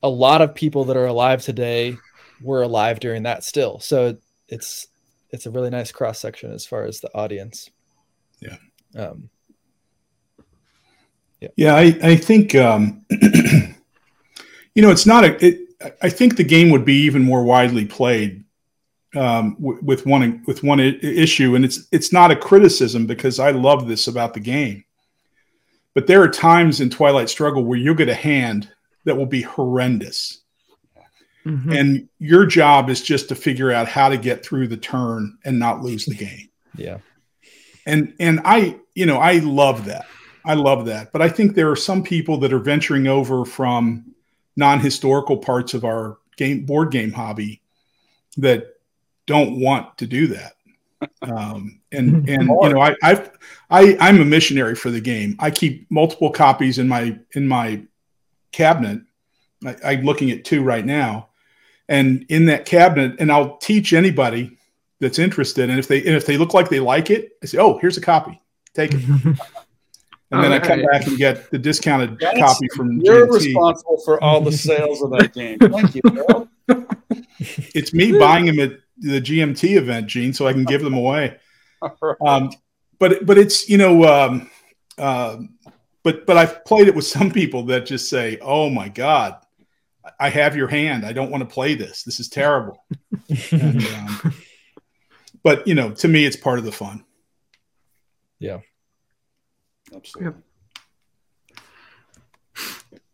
a 0.02 0.08
lot 0.08 0.42
of 0.42 0.54
people 0.54 0.84
that 0.84 0.96
are 0.96 1.06
alive 1.06 1.42
today 1.42 1.96
were 2.40 2.62
alive 2.62 3.00
during 3.00 3.22
that 3.24 3.44
still. 3.44 3.80
So 3.80 4.16
it's 4.48 4.86
it's 5.36 5.44
a 5.46 5.50
really 5.50 5.68
nice 5.68 5.92
cross 5.92 6.18
section 6.18 6.50
as 6.50 6.64
far 6.64 6.84
as 6.84 7.00
the 7.00 7.14
audience. 7.14 7.70
Yeah. 8.40 8.56
Um, 8.96 9.28
yeah. 11.40 11.48
Yeah, 11.56 11.74
I, 11.76 11.98
I 12.02 12.16
think 12.16 12.54
um, 12.54 13.04
you 13.10 14.82
know 14.82 14.90
it's 14.90 15.04
not 15.04 15.24
a. 15.24 15.46
It, 15.46 15.60
I 16.00 16.08
think 16.08 16.36
the 16.36 16.44
game 16.44 16.70
would 16.70 16.86
be 16.86 17.02
even 17.02 17.22
more 17.22 17.44
widely 17.44 17.84
played 17.84 18.44
um, 19.14 19.56
w- 19.60 19.78
with 19.82 20.06
one 20.06 20.42
with 20.46 20.62
one 20.62 20.80
I- 20.80 20.98
issue, 21.02 21.54
and 21.54 21.66
it's 21.66 21.86
it's 21.92 22.14
not 22.14 22.30
a 22.30 22.36
criticism 22.36 23.06
because 23.06 23.38
I 23.38 23.50
love 23.50 23.86
this 23.86 24.08
about 24.08 24.32
the 24.32 24.40
game. 24.40 24.84
But 25.94 26.06
there 26.06 26.22
are 26.22 26.28
times 26.28 26.80
in 26.80 26.88
Twilight 26.88 27.28
Struggle 27.28 27.64
where 27.64 27.78
you'll 27.78 27.94
get 27.94 28.08
a 28.08 28.14
hand 28.14 28.70
that 29.04 29.16
will 29.16 29.26
be 29.26 29.42
horrendous, 29.42 30.40
Mm-hmm. 31.46 31.72
And 31.72 32.08
your 32.18 32.44
job 32.44 32.90
is 32.90 33.00
just 33.00 33.28
to 33.28 33.36
figure 33.36 33.70
out 33.70 33.86
how 33.86 34.08
to 34.08 34.16
get 34.16 34.44
through 34.44 34.66
the 34.66 34.76
turn 34.76 35.38
and 35.44 35.60
not 35.60 35.80
lose 35.80 36.04
the 36.04 36.16
game. 36.16 36.48
Yeah. 36.74 36.98
And 37.86 38.14
and 38.18 38.40
I, 38.44 38.80
you 38.96 39.06
know, 39.06 39.18
I 39.18 39.38
love 39.38 39.84
that. 39.84 40.06
I 40.44 40.54
love 40.54 40.86
that. 40.86 41.12
But 41.12 41.22
I 41.22 41.28
think 41.28 41.54
there 41.54 41.70
are 41.70 41.76
some 41.76 42.02
people 42.02 42.38
that 42.38 42.52
are 42.52 42.58
venturing 42.58 43.06
over 43.06 43.44
from 43.44 44.12
non-historical 44.56 45.36
parts 45.36 45.72
of 45.72 45.84
our 45.84 46.18
game 46.36 46.66
board 46.66 46.90
game 46.90 47.12
hobby 47.12 47.62
that 48.38 48.74
don't 49.26 49.60
want 49.60 49.96
to 49.98 50.06
do 50.06 50.26
that. 50.26 50.54
Um, 51.22 51.80
and 51.92 52.28
and 52.28 52.48
you 52.48 52.68
know, 52.68 52.80
I 52.80 52.96
I've, 53.04 53.30
I 53.70 53.96
I'm 54.00 54.20
a 54.20 54.24
missionary 54.24 54.74
for 54.74 54.90
the 54.90 55.00
game. 55.00 55.36
I 55.38 55.52
keep 55.52 55.88
multiple 55.92 56.30
copies 56.30 56.78
in 56.80 56.88
my 56.88 57.16
in 57.32 57.46
my 57.46 57.82
cabinet. 58.50 59.02
I, 59.64 59.76
I'm 59.84 60.02
looking 60.02 60.32
at 60.32 60.44
two 60.44 60.64
right 60.64 60.84
now 60.84 61.28
and 61.88 62.24
in 62.28 62.46
that 62.46 62.64
cabinet 62.64 63.16
and 63.18 63.30
i'll 63.30 63.56
teach 63.58 63.92
anybody 63.92 64.56
that's 65.00 65.18
interested 65.18 65.68
and 65.70 65.78
if 65.78 65.88
they 65.88 65.98
and 65.98 66.16
if 66.16 66.26
they 66.26 66.36
look 66.36 66.54
like 66.54 66.68
they 66.68 66.80
like 66.80 67.10
it 67.10 67.32
i 67.42 67.46
say 67.46 67.58
oh 67.58 67.78
here's 67.78 67.96
a 67.96 68.00
copy 68.00 68.40
take 68.74 68.92
it 68.94 69.04
and 69.04 69.36
then 70.30 70.50
right. 70.50 70.62
i 70.62 70.66
come 70.66 70.82
back 70.84 71.06
and 71.06 71.16
get 71.18 71.50
the 71.50 71.58
discounted 71.58 72.18
That's, 72.18 72.38
copy 72.38 72.68
from 72.74 73.00
you're 73.00 73.26
GMT. 73.26 73.32
responsible 73.32 73.98
for 74.04 74.22
all 74.22 74.40
the 74.40 74.52
sales 74.52 75.02
of 75.02 75.10
that 75.10 75.32
game 75.34 75.58
thank 75.58 75.94
you 75.94 76.02
Bill. 76.02 76.48
it's 77.38 77.92
me 77.92 78.18
buying 78.18 78.46
them 78.46 78.58
at 78.60 78.78
the 78.98 79.20
gmt 79.20 79.76
event 79.76 80.06
gene 80.06 80.32
so 80.32 80.46
i 80.46 80.52
can 80.52 80.64
give 80.64 80.82
them 80.82 80.94
away 80.94 81.38
right. 82.00 82.16
um, 82.26 82.50
but 82.98 83.24
but 83.26 83.38
it's 83.38 83.68
you 83.68 83.76
know 83.78 84.04
um, 84.04 84.50
uh, 84.98 85.36
but 86.02 86.26
but 86.26 86.36
i've 86.36 86.64
played 86.64 86.88
it 86.88 86.94
with 86.94 87.06
some 87.06 87.30
people 87.30 87.64
that 87.64 87.84
just 87.86 88.08
say 88.08 88.38
oh 88.40 88.70
my 88.70 88.88
god 88.88 89.36
I 90.18 90.30
have 90.30 90.56
your 90.56 90.68
hand. 90.68 91.04
I 91.04 91.12
don't 91.12 91.30
want 91.30 91.42
to 91.42 91.52
play 91.52 91.74
this. 91.74 92.02
This 92.02 92.20
is 92.20 92.28
terrible. 92.28 92.84
and, 93.52 93.84
um, 93.84 94.34
but 95.42 95.66
you 95.66 95.74
know, 95.74 95.90
to 95.92 96.08
me, 96.08 96.24
it's 96.24 96.36
part 96.36 96.58
of 96.58 96.64
the 96.64 96.72
fun. 96.72 97.04
Yeah, 98.38 98.60
absolutely. 99.94 100.32
Yep. 100.32 100.42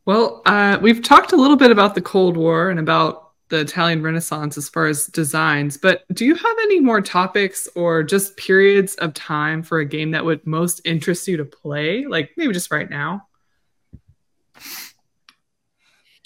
Well, 0.05 0.43
uh, 0.47 0.79
we've 0.83 1.03
talked 1.03 1.33
a 1.33 1.37
little 1.37 1.57
bit 1.57 1.71
about 1.71 1.95
the 1.95 2.03
Cold 2.03 2.37
War 2.37 2.71
and 2.71 2.81
about 2.81 3.31
the 3.51 3.61
Italian 3.61 4.03
Renaissance 4.03 4.57
as 4.57 4.69
far 4.69 4.87
as 4.87 5.07
designs, 5.07 5.77
but 5.77 6.05
do 6.13 6.25
you 6.25 6.35
have 6.35 6.57
any 6.63 6.81
more 6.81 7.01
topics 7.01 7.69
or 7.77 8.03
just 8.03 8.37
periods 8.37 8.95
of 8.97 9.15
time 9.15 9.63
for 9.63 9.79
a 9.79 9.85
game 9.85 10.11
that 10.13 10.25
would 10.25 10.45
most 10.47 10.81
interest 10.85 11.29
you 11.29 11.37
to 11.37 11.45
play? 11.45 12.07
Like 12.07 12.31
maybe 12.37 12.53
just 12.53 12.73
right 12.73 12.89
now? 12.89 13.29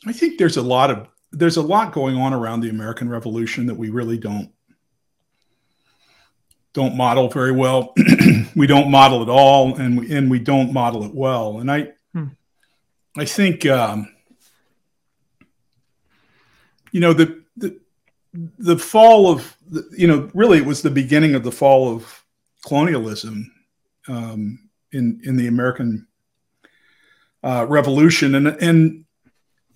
I 0.07 0.13
think 0.13 0.39
there's 0.39 0.57
a 0.57 0.63
lot 0.63 0.91
of 0.91 1.09
there's 1.33 1.57
a 1.57 1.63
lot 1.63 1.93
going 1.93 2.17
on 2.17 2.33
around 2.33 2.61
the 2.61 2.71
American 2.71 3.09
Revolution 3.09 3.67
that 3.67 3.75
we 3.75 3.91
really 3.91 4.19
don't 4.19 4.51
don't 6.73 6.97
model 6.97 7.29
very 7.29 7.53
well. 7.53 7.95
we 8.55 8.67
don't 8.67 8.91
model 8.91 9.23
at 9.23 9.29
all, 9.29 9.77
and 9.77 9.99
we 9.99 10.15
and 10.15 10.31
we 10.31 10.39
don't 10.39 10.73
model 10.73 11.05
it 11.05 11.15
well. 11.15 11.59
And 11.59 11.71
I 11.71 11.93
hmm. 12.13 12.27
I 13.17 13.25
think 13.25 13.67
um, 13.67 14.15
you 16.93 17.01
know 17.01 17.13
the 17.13 17.43
the 17.57 17.81
the 18.33 18.79
fall 18.79 19.33
of 19.33 19.57
the, 19.67 19.89
you 19.97 20.07
know 20.07 20.31
really 20.35 20.59
it 20.59 20.67
was 20.67 20.83
the 20.83 20.91
beginning 20.91 21.35
of 21.35 21.43
the 21.43 21.53
fall 21.53 21.93
of 21.95 22.25
colonialism 22.67 23.51
um, 24.07 24.69
in 24.93 25.21
in 25.25 25.37
the 25.37 25.47
American 25.47 26.07
uh, 27.43 27.67
Revolution, 27.67 28.35
and 28.35 28.49
and 28.49 29.06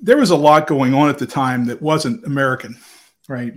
there 0.02 0.16
was 0.16 0.30
a 0.30 0.36
lot 0.36 0.66
going 0.66 0.94
on 0.94 1.08
at 1.08 1.18
the 1.18 1.26
time 1.26 1.66
that 1.66 1.82
wasn't 1.82 2.24
American, 2.24 2.78
right? 3.28 3.52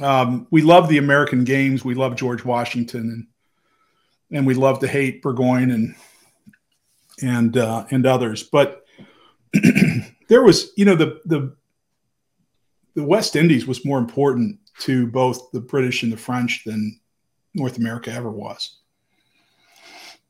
Um, 0.00 0.46
we 0.50 0.62
love 0.62 0.88
the 0.88 0.98
American 0.98 1.44
games. 1.44 1.84
We 1.84 1.94
love 1.94 2.16
George 2.16 2.44
Washington, 2.44 3.00
and 3.00 3.26
and 4.30 4.46
we 4.46 4.54
love 4.54 4.80
to 4.80 4.88
hate 4.88 5.22
Burgoyne 5.22 5.70
and 5.70 5.94
and 7.22 7.56
uh, 7.56 7.86
and 7.90 8.06
others. 8.06 8.42
But 8.42 8.84
there 10.28 10.42
was, 10.42 10.72
you 10.76 10.84
know, 10.84 10.96
the 10.96 11.20
the 11.24 11.56
the 12.94 13.04
West 13.04 13.36
Indies 13.36 13.66
was 13.66 13.84
more 13.84 13.98
important 13.98 14.58
to 14.80 15.06
both 15.06 15.50
the 15.52 15.60
British 15.60 16.02
and 16.02 16.12
the 16.12 16.16
French 16.16 16.62
than 16.64 17.00
North 17.54 17.78
America 17.78 18.12
ever 18.12 18.30
was. 18.30 18.76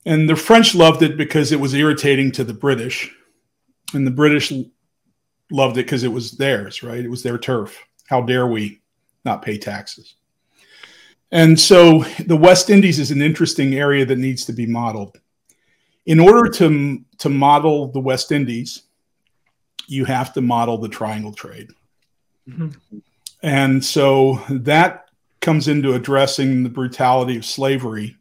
And 0.05 0.29
the 0.29 0.37
French 0.37 0.75
loved 0.75 1.03
it 1.03 1.17
because 1.17 1.51
it 1.51 1.59
was 1.59 1.75
irritating 1.75 2.31
to 2.33 2.45
the 2.45 2.55
British, 2.55 3.13
and 3.93 4.07
the 4.07 4.13
British 4.13 4.53
loved 5.51 5.77
it 5.79 5.85
because 5.85 6.05
it 6.05 6.13
was 6.13 6.33
theirs, 6.33 6.83
right? 6.83 7.05
It 7.05 7.11
was 7.11 7.23
their 7.23 7.39
turf. 7.39 7.79
How 8.09 8.23
dare 8.23 8.47
we 8.47 8.81
not 9.25 9.43
pay 9.43 9.59
taxes? 9.59 10.15
And 11.33 11.59
so 11.59 12.05
the 12.27 12.37
West 12.37 12.71
Indies 12.71 12.99
is 12.99 13.11
an 13.11 13.23
interesting 13.23 13.75
area 13.75 14.05
that 14.07 14.19
needs 14.19 14.45
to 14.47 14.53
be 14.53 14.67
modeled. 14.67 15.21
In 16.07 16.21
order 16.21 16.49
to, 16.51 17.05
to 17.19 17.29
model 17.29 17.89
the 17.89 18.01
West 18.01 18.31
Indies, 18.31 18.83
you 19.89 20.05
have 20.05 20.33
to 20.35 20.41
model 20.41 20.79
the 20.79 20.89
triangle 20.89 21.33
trade. 21.33 21.71
Mm-hmm. 22.49 22.99
And 23.43 23.85
so 23.85 24.41
that 24.49 25.07
comes 25.41 25.69
into 25.69 25.95
addressing 25.95 26.63
the 26.63 26.69
brutality 26.69 27.37
of 27.37 27.45
slavery 27.45 28.17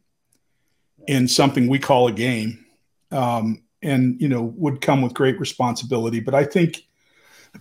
in 1.08 1.28
something 1.28 1.68
we 1.68 1.80
call 1.80 2.08
a 2.08 2.12
game, 2.12 2.66
um, 3.12 3.64
and 3.82 4.20
you 4.20 4.28
know 4.28 4.42
would 4.56 4.82
come 4.82 5.02
with 5.02 5.14
great 5.14 5.40
responsibility. 5.40 6.20
But 6.20 6.36
I 6.36 6.44
think 6.44 6.85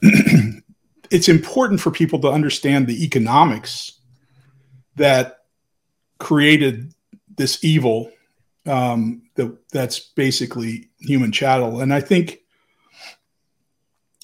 it's 1.10 1.28
important 1.28 1.80
for 1.80 1.90
people 1.90 2.20
to 2.20 2.30
understand 2.30 2.86
the 2.86 3.04
economics 3.04 4.00
that 4.96 5.40
created 6.18 6.92
this 7.36 7.64
evil 7.64 8.10
um, 8.66 9.22
that 9.34 9.56
that's 9.70 9.98
basically 9.98 10.88
human 10.98 11.32
chattel. 11.32 11.80
And 11.80 11.92
I 11.92 12.00
think 12.00 12.40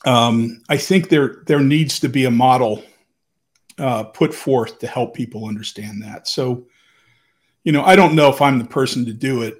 um, 0.04 0.62
I 0.68 0.76
think 0.76 1.08
there 1.08 1.42
there 1.46 1.60
needs 1.60 2.00
to 2.00 2.08
be 2.08 2.24
a 2.24 2.30
model 2.30 2.82
uh, 3.78 4.04
put 4.04 4.34
forth 4.34 4.78
to 4.78 4.86
help 4.86 5.14
people 5.14 5.46
understand 5.46 6.02
that. 6.02 6.28
So, 6.28 6.66
you 7.64 7.72
know, 7.72 7.82
I 7.82 7.96
don't 7.96 8.14
know 8.14 8.30
if 8.30 8.40
I'm 8.40 8.58
the 8.58 8.64
person 8.64 9.04
to 9.06 9.12
do 9.12 9.42
it, 9.42 9.58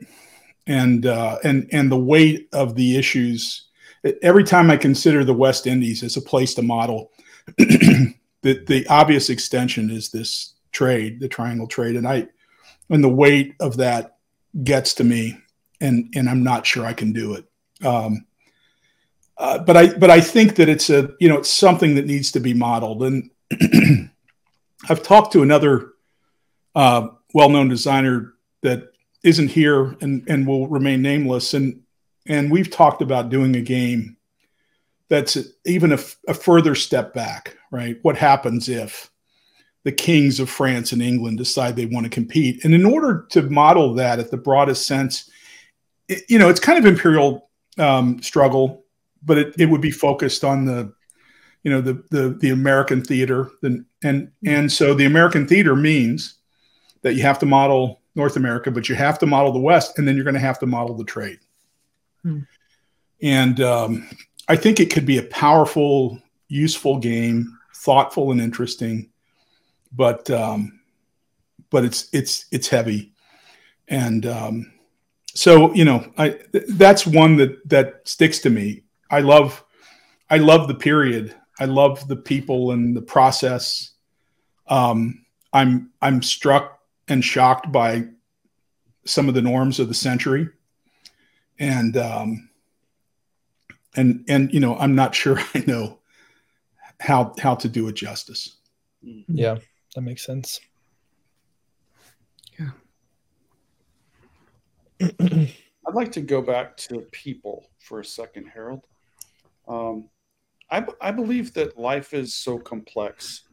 and 0.66 1.04
uh, 1.06 1.38
and 1.44 1.68
and 1.72 1.90
the 1.90 1.98
weight 1.98 2.48
of 2.52 2.74
the 2.74 2.96
issues. 2.96 3.66
Every 4.22 4.44
time 4.44 4.70
I 4.70 4.76
consider 4.76 5.24
the 5.24 5.34
West 5.34 5.66
Indies 5.66 6.02
as 6.02 6.16
a 6.16 6.22
place 6.22 6.54
to 6.54 6.62
model, 6.62 7.10
the 7.58 8.14
the 8.42 8.86
obvious 8.88 9.30
extension 9.30 9.90
is 9.90 10.10
this 10.10 10.54
trade, 10.72 11.20
the 11.20 11.28
triangle 11.28 11.66
trade, 11.66 11.96
and 11.96 12.06
I 12.06 12.28
and 12.88 13.04
the 13.04 13.08
weight 13.08 13.54
of 13.60 13.76
that 13.78 14.16
gets 14.64 14.94
to 14.94 15.04
me, 15.04 15.38
and 15.80 16.12
and 16.14 16.28
I'm 16.28 16.42
not 16.42 16.66
sure 16.66 16.84
I 16.84 16.92
can 16.92 17.12
do 17.12 17.34
it. 17.34 17.44
Um, 17.84 18.26
uh, 19.38 19.58
but 19.58 19.76
I 19.76 19.94
but 19.94 20.10
I 20.10 20.20
think 20.20 20.56
that 20.56 20.68
it's 20.68 20.90
a 20.90 21.10
you 21.18 21.28
know 21.28 21.38
it's 21.38 21.50
something 21.50 21.94
that 21.94 22.06
needs 22.06 22.32
to 22.32 22.40
be 22.40 22.54
modeled, 22.54 23.02
and 23.02 23.30
I've 24.88 25.02
talked 25.02 25.32
to 25.32 25.42
another 25.42 25.92
uh, 26.74 27.08
well-known 27.34 27.68
designer 27.68 28.34
that 28.62 28.92
isn't 29.22 29.48
here 29.48 29.96
and 30.00 30.28
and 30.28 30.46
will 30.46 30.68
remain 30.68 31.02
nameless, 31.02 31.54
and 31.54 31.80
and 32.26 32.50
we've 32.50 32.70
talked 32.70 33.02
about 33.02 33.30
doing 33.30 33.56
a 33.56 33.60
game 33.60 34.16
that's 35.08 35.36
even 35.66 35.92
a, 35.92 35.98
a 36.28 36.34
further 36.34 36.74
step 36.74 37.12
back, 37.12 37.56
right? 37.72 37.98
What 38.02 38.16
happens 38.16 38.68
if 38.68 39.10
the 39.84 39.92
kings 39.92 40.40
of 40.40 40.50
France 40.50 40.92
and 40.92 41.02
England 41.02 41.38
decide 41.38 41.74
they 41.74 41.86
want 41.86 42.04
to 42.04 42.10
compete. 42.10 42.64
And 42.64 42.74
in 42.74 42.84
order 42.84 43.26
to 43.30 43.42
model 43.42 43.94
that 43.94 44.18
at 44.18 44.30
the 44.30 44.36
broadest 44.36 44.86
sense, 44.86 45.30
it, 46.08 46.22
you 46.28 46.38
know, 46.38 46.48
it's 46.48 46.60
kind 46.60 46.78
of 46.78 46.84
imperial 46.84 47.48
um, 47.78 48.22
struggle, 48.22 48.84
but 49.22 49.38
it, 49.38 49.54
it 49.58 49.66
would 49.66 49.80
be 49.80 49.90
focused 49.90 50.44
on 50.44 50.66
the, 50.66 50.92
you 51.62 51.70
know, 51.70 51.80
the 51.80 52.02
the 52.10 52.30
the 52.40 52.50
American 52.50 53.02
theater, 53.02 53.50
and 53.62 53.84
and 54.02 54.30
and 54.46 54.72
so 54.72 54.94
the 54.94 55.04
American 55.04 55.46
theater 55.46 55.76
means 55.76 56.38
that 57.02 57.14
you 57.14 57.22
have 57.22 57.38
to 57.40 57.46
model 57.46 58.00
North 58.14 58.36
America, 58.36 58.70
but 58.70 58.88
you 58.88 58.94
have 58.94 59.18
to 59.18 59.26
model 59.26 59.52
the 59.52 59.58
West, 59.58 59.98
and 59.98 60.08
then 60.08 60.14
you're 60.14 60.24
going 60.24 60.34
to 60.34 60.40
have 60.40 60.58
to 60.60 60.66
model 60.66 60.96
the 60.96 61.04
trade. 61.04 61.38
Hmm. 62.22 62.40
And 63.22 63.60
um, 63.60 64.08
I 64.48 64.56
think 64.56 64.80
it 64.80 64.92
could 64.92 65.06
be 65.06 65.18
a 65.18 65.22
powerful, 65.24 66.18
useful 66.48 66.98
game, 66.98 67.58
thoughtful 67.74 68.30
and 68.30 68.40
interesting 68.40 69.10
but 69.92 70.30
um, 70.30 70.80
but 71.70 71.84
it's 71.84 72.08
it's 72.12 72.46
it's 72.50 72.68
heavy, 72.68 73.12
and 73.88 74.26
um, 74.26 74.72
so 75.26 75.72
you 75.74 75.84
know 75.84 76.12
I 76.16 76.38
that's 76.68 77.06
one 77.06 77.36
that 77.36 77.68
that 77.68 78.02
sticks 78.04 78.40
to 78.40 78.50
me. 78.50 78.84
I 79.10 79.20
love 79.20 79.64
I 80.28 80.38
love 80.38 80.68
the 80.68 80.74
period. 80.74 81.34
I 81.58 81.66
love 81.66 82.06
the 82.08 82.16
people 82.16 82.70
and 82.70 82.96
the 82.96 83.02
process. 83.02 83.92
Um, 84.68 85.26
I'm 85.52 85.90
I'm 86.00 86.22
struck 86.22 86.78
and 87.08 87.24
shocked 87.24 87.72
by 87.72 88.06
some 89.04 89.28
of 89.28 89.34
the 89.34 89.42
norms 89.42 89.80
of 89.80 89.88
the 89.88 89.94
century, 89.94 90.48
and 91.60 91.96
um, 91.96 92.50
and 93.94 94.24
and 94.28 94.52
you 94.52 94.58
know 94.58 94.76
I'm 94.76 94.96
not 94.96 95.14
sure 95.14 95.38
I 95.54 95.62
know 95.66 96.00
how 96.98 97.34
how 97.38 97.54
to 97.54 97.68
do 97.68 97.86
it 97.86 97.94
justice. 97.94 98.56
Yeah 99.02 99.58
that 99.94 100.02
makes 100.02 100.24
sense. 100.24 100.60
Yeah. 102.58 102.70
I'd 105.20 105.94
like 105.94 106.12
to 106.12 106.20
go 106.20 106.42
back 106.42 106.76
to 106.78 107.00
people 107.10 107.66
for 107.78 108.00
a 108.00 108.04
second, 108.04 108.46
Harold. 108.46 108.86
Um, 109.66 110.08
I, 110.70 110.86
I 111.00 111.10
believe 111.10 111.52
that 111.54 111.78
life 111.78 112.14
is 112.14 112.34
so 112.34 112.58
complex 112.58 113.44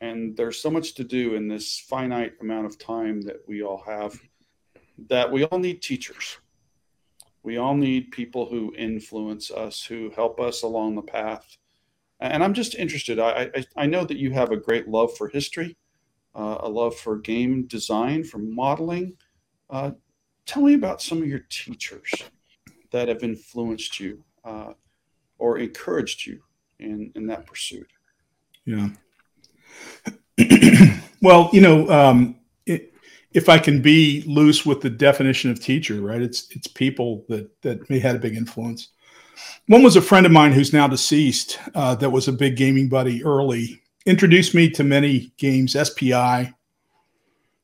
and 0.00 0.36
there's 0.36 0.60
so 0.60 0.70
much 0.70 0.94
to 0.94 1.04
do 1.04 1.34
in 1.34 1.46
this 1.46 1.78
finite 1.78 2.32
amount 2.40 2.66
of 2.66 2.78
time 2.78 3.20
that 3.22 3.36
we 3.46 3.62
all 3.62 3.82
have 3.86 4.18
that 5.08 5.30
we 5.30 5.44
all 5.44 5.58
need 5.58 5.82
teachers. 5.82 6.38
We 7.42 7.56
all 7.56 7.74
need 7.74 8.10
people 8.10 8.46
who 8.46 8.74
influence 8.76 9.50
us, 9.50 9.84
who 9.84 10.10
help 10.10 10.40
us 10.40 10.62
along 10.62 10.94
the 10.94 11.02
path 11.02 11.56
and 12.20 12.44
I'm 12.44 12.54
just 12.54 12.74
interested. 12.74 13.18
I, 13.18 13.50
I, 13.54 13.64
I 13.76 13.86
know 13.86 14.04
that 14.04 14.18
you 14.18 14.30
have 14.32 14.50
a 14.50 14.56
great 14.56 14.88
love 14.88 15.16
for 15.16 15.28
history, 15.28 15.76
uh, 16.34 16.58
a 16.60 16.68
love 16.68 16.96
for 16.96 17.16
game 17.16 17.66
design, 17.66 18.24
for 18.24 18.38
modeling. 18.38 19.14
Uh, 19.70 19.92
tell 20.44 20.62
me 20.62 20.74
about 20.74 21.00
some 21.00 21.22
of 21.22 21.28
your 21.28 21.46
teachers 21.48 22.10
that 22.90 23.08
have 23.08 23.22
influenced 23.22 23.98
you 23.98 24.22
uh, 24.44 24.74
or 25.38 25.58
encouraged 25.58 26.26
you 26.26 26.42
in, 26.78 27.10
in 27.14 27.26
that 27.26 27.46
pursuit. 27.46 27.88
Yeah. 28.66 28.90
well, 31.22 31.48
you 31.52 31.62
know, 31.62 31.88
um, 31.88 32.39
if 33.32 33.48
I 33.48 33.58
can 33.58 33.80
be 33.80 34.22
loose 34.26 34.66
with 34.66 34.80
the 34.80 34.90
definition 34.90 35.50
of 35.50 35.60
teacher, 35.60 36.00
right? 36.00 36.22
It's 36.22 36.48
it's 36.50 36.66
people 36.66 37.24
that 37.28 37.48
that 37.62 37.88
may 37.90 37.98
had 37.98 38.16
a 38.16 38.20
big 38.20 38.36
influence. 38.36 38.88
One 39.68 39.82
was 39.82 39.96
a 39.96 40.02
friend 40.02 40.26
of 40.26 40.32
mine 40.32 40.52
who's 40.52 40.72
now 40.72 40.88
deceased, 40.88 41.58
uh, 41.74 41.94
that 41.96 42.10
was 42.10 42.28
a 42.28 42.32
big 42.32 42.56
gaming 42.56 42.88
buddy 42.88 43.24
early, 43.24 43.80
introduced 44.04 44.54
me 44.54 44.68
to 44.70 44.84
many 44.84 45.32
games, 45.36 45.76
SPI. 45.80 46.52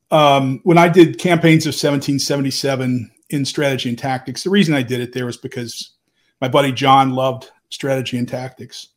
Um, 0.09 0.61
when 0.63 0.77
I 0.77 0.87
did 0.87 1.19
campaigns 1.19 1.65
of 1.65 1.71
1777 1.71 3.11
in 3.29 3.45
strategy 3.45 3.89
and 3.89 3.99
tactics, 3.99 4.43
the 4.43 4.49
reason 4.49 4.73
I 4.73 4.81
did 4.81 5.01
it 5.01 5.13
there 5.13 5.25
was 5.25 5.37
because 5.37 5.91
my 6.39 6.47
buddy 6.47 6.71
John 6.71 7.11
loved 7.11 7.51
strategy 7.69 8.17
and 8.17 8.27
tactics. 8.27 8.89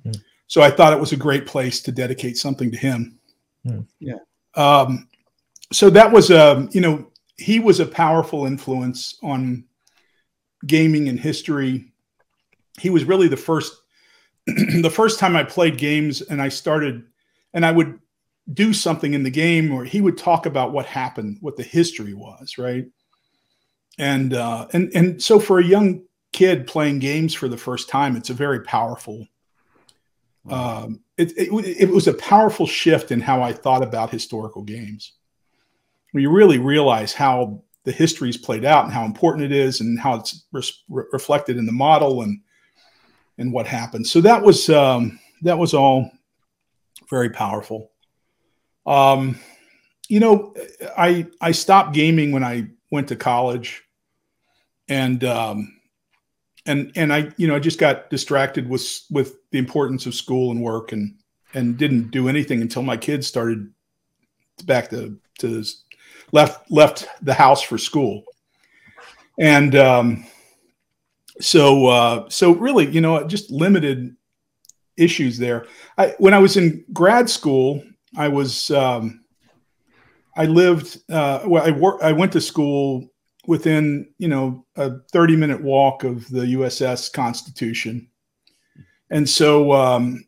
Mm-hmm. 0.00 0.20
So 0.46 0.62
I 0.62 0.70
thought 0.70 0.92
it 0.92 1.00
was 1.00 1.12
a 1.12 1.16
great 1.16 1.46
place 1.46 1.80
to 1.82 1.92
dedicate 1.92 2.36
something 2.36 2.70
to 2.70 2.76
him. 2.76 3.18
Mm-hmm. 3.66 3.80
Yeah. 4.00 4.18
Um, 4.54 5.08
so 5.72 5.90
that 5.90 6.12
was 6.12 6.30
a, 6.30 6.56
um, 6.56 6.68
you 6.72 6.80
know, 6.80 7.10
he 7.36 7.60
was 7.60 7.80
a 7.80 7.86
powerful 7.86 8.46
influence 8.46 9.18
on 9.22 9.64
gaming 10.66 11.08
and 11.08 11.20
history 11.20 11.92
he 12.80 12.90
was 12.90 13.04
really 13.04 13.28
the 13.28 13.36
first 13.36 13.74
the 14.46 14.90
first 14.90 15.18
time 15.18 15.36
I 15.36 15.42
played 15.42 15.76
games 15.78 16.22
and 16.22 16.40
I 16.40 16.48
started 16.48 17.04
and 17.52 17.66
I 17.66 17.72
would 17.72 17.98
do 18.52 18.72
something 18.72 19.12
in 19.12 19.22
the 19.22 19.30
game 19.30 19.72
or 19.72 19.84
he 19.84 20.00
would 20.00 20.16
talk 20.16 20.46
about 20.46 20.72
what 20.72 20.86
happened, 20.86 21.38
what 21.40 21.56
the 21.56 21.62
history 21.62 22.14
was, 22.14 22.56
right? 22.56 22.86
And 23.98 24.32
uh, 24.32 24.68
and 24.72 24.90
and 24.94 25.22
so 25.22 25.38
for 25.38 25.58
a 25.58 25.64
young 25.64 26.04
kid 26.32 26.66
playing 26.66 27.00
games 27.00 27.34
for 27.34 27.48
the 27.48 27.56
first 27.56 27.88
time, 27.88 28.16
it's 28.16 28.30
a 28.30 28.34
very 28.34 28.60
powerful. 28.62 29.26
Um, 30.48 31.00
it, 31.18 31.32
it, 31.36 31.50
it 31.80 31.90
was 31.90 32.08
a 32.08 32.14
powerful 32.14 32.66
shift 32.66 33.10
in 33.10 33.20
how 33.20 33.42
I 33.42 33.52
thought 33.52 33.82
about 33.82 34.08
historical 34.08 34.62
games. 34.62 35.12
You 36.12 36.30
really 36.30 36.58
realize 36.58 37.12
how 37.12 37.62
the 37.84 37.92
history 37.92 38.28
is 38.28 38.36
played 38.36 38.64
out 38.64 38.84
and 38.84 38.92
how 38.92 39.04
important 39.04 39.44
it 39.44 39.52
is 39.52 39.80
and 39.80 39.98
how 39.98 40.16
it's 40.16 40.44
re- 40.52 41.04
reflected 41.12 41.56
in 41.56 41.66
the 41.66 41.72
model 41.72 42.22
and 42.22 42.40
and 43.38 43.52
what 43.52 43.66
happened. 43.66 44.06
So 44.06 44.20
that 44.22 44.42
was 44.42 44.68
um, 44.68 45.18
that 45.42 45.58
was 45.58 45.74
all 45.74 46.10
very 47.08 47.30
powerful. 47.30 47.92
Um, 48.86 49.38
you 50.08 50.20
know, 50.20 50.54
I 50.96 51.26
I 51.40 51.52
stopped 51.52 51.94
gaming 51.94 52.32
when 52.32 52.44
I 52.44 52.68
went 52.90 53.08
to 53.08 53.16
college, 53.16 53.82
and 54.88 55.22
um, 55.24 55.80
and 56.66 56.92
and 56.96 57.12
I 57.12 57.30
you 57.36 57.46
know 57.46 57.56
I 57.56 57.60
just 57.60 57.78
got 57.78 58.10
distracted 58.10 58.68
with 58.68 59.02
with 59.10 59.36
the 59.50 59.58
importance 59.58 60.06
of 60.06 60.14
school 60.14 60.50
and 60.50 60.62
work 60.62 60.92
and 60.92 61.14
and 61.54 61.76
didn't 61.78 62.10
do 62.10 62.28
anything 62.28 62.60
until 62.60 62.82
my 62.82 62.96
kids 62.96 63.26
started 63.26 63.70
back 64.64 64.90
to 64.90 65.18
to 65.38 65.64
left 66.32 66.70
left 66.70 67.06
the 67.22 67.34
house 67.34 67.62
for 67.62 67.78
school, 67.78 68.24
and 69.38 69.74
um, 69.76 70.26
so 71.40 71.86
uh, 71.86 72.28
so 72.28 72.52
really, 72.52 72.86
you 72.86 73.00
know, 73.00 73.26
just 73.26 73.50
limited 73.50 74.16
issues 74.96 75.38
there. 75.38 75.66
I, 75.96 76.14
when 76.18 76.34
I 76.34 76.38
was 76.38 76.56
in 76.56 76.84
grad 76.92 77.30
school, 77.30 77.82
I 78.16 78.28
was 78.28 78.70
um, 78.70 79.24
I 80.36 80.46
lived 80.46 81.00
uh, 81.10 81.40
well. 81.46 81.64
I 81.64 81.70
work. 81.70 82.02
I 82.02 82.12
went 82.12 82.32
to 82.32 82.40
school 82.40 83.08
within 83.46 84.08
you 84.18 84.28
know 84.28 84.66
a 84.76 84.98
thirty 85.12 85.36
minute 85.36 85.62
walk 85.62 86.04
of 86.04 86.28
the 86.28 86.54
USS 86.54 87.12
Constitution, 87.12 88.08
and 89.10 89.28
so 89.28 89.72
um, 89.72 90.24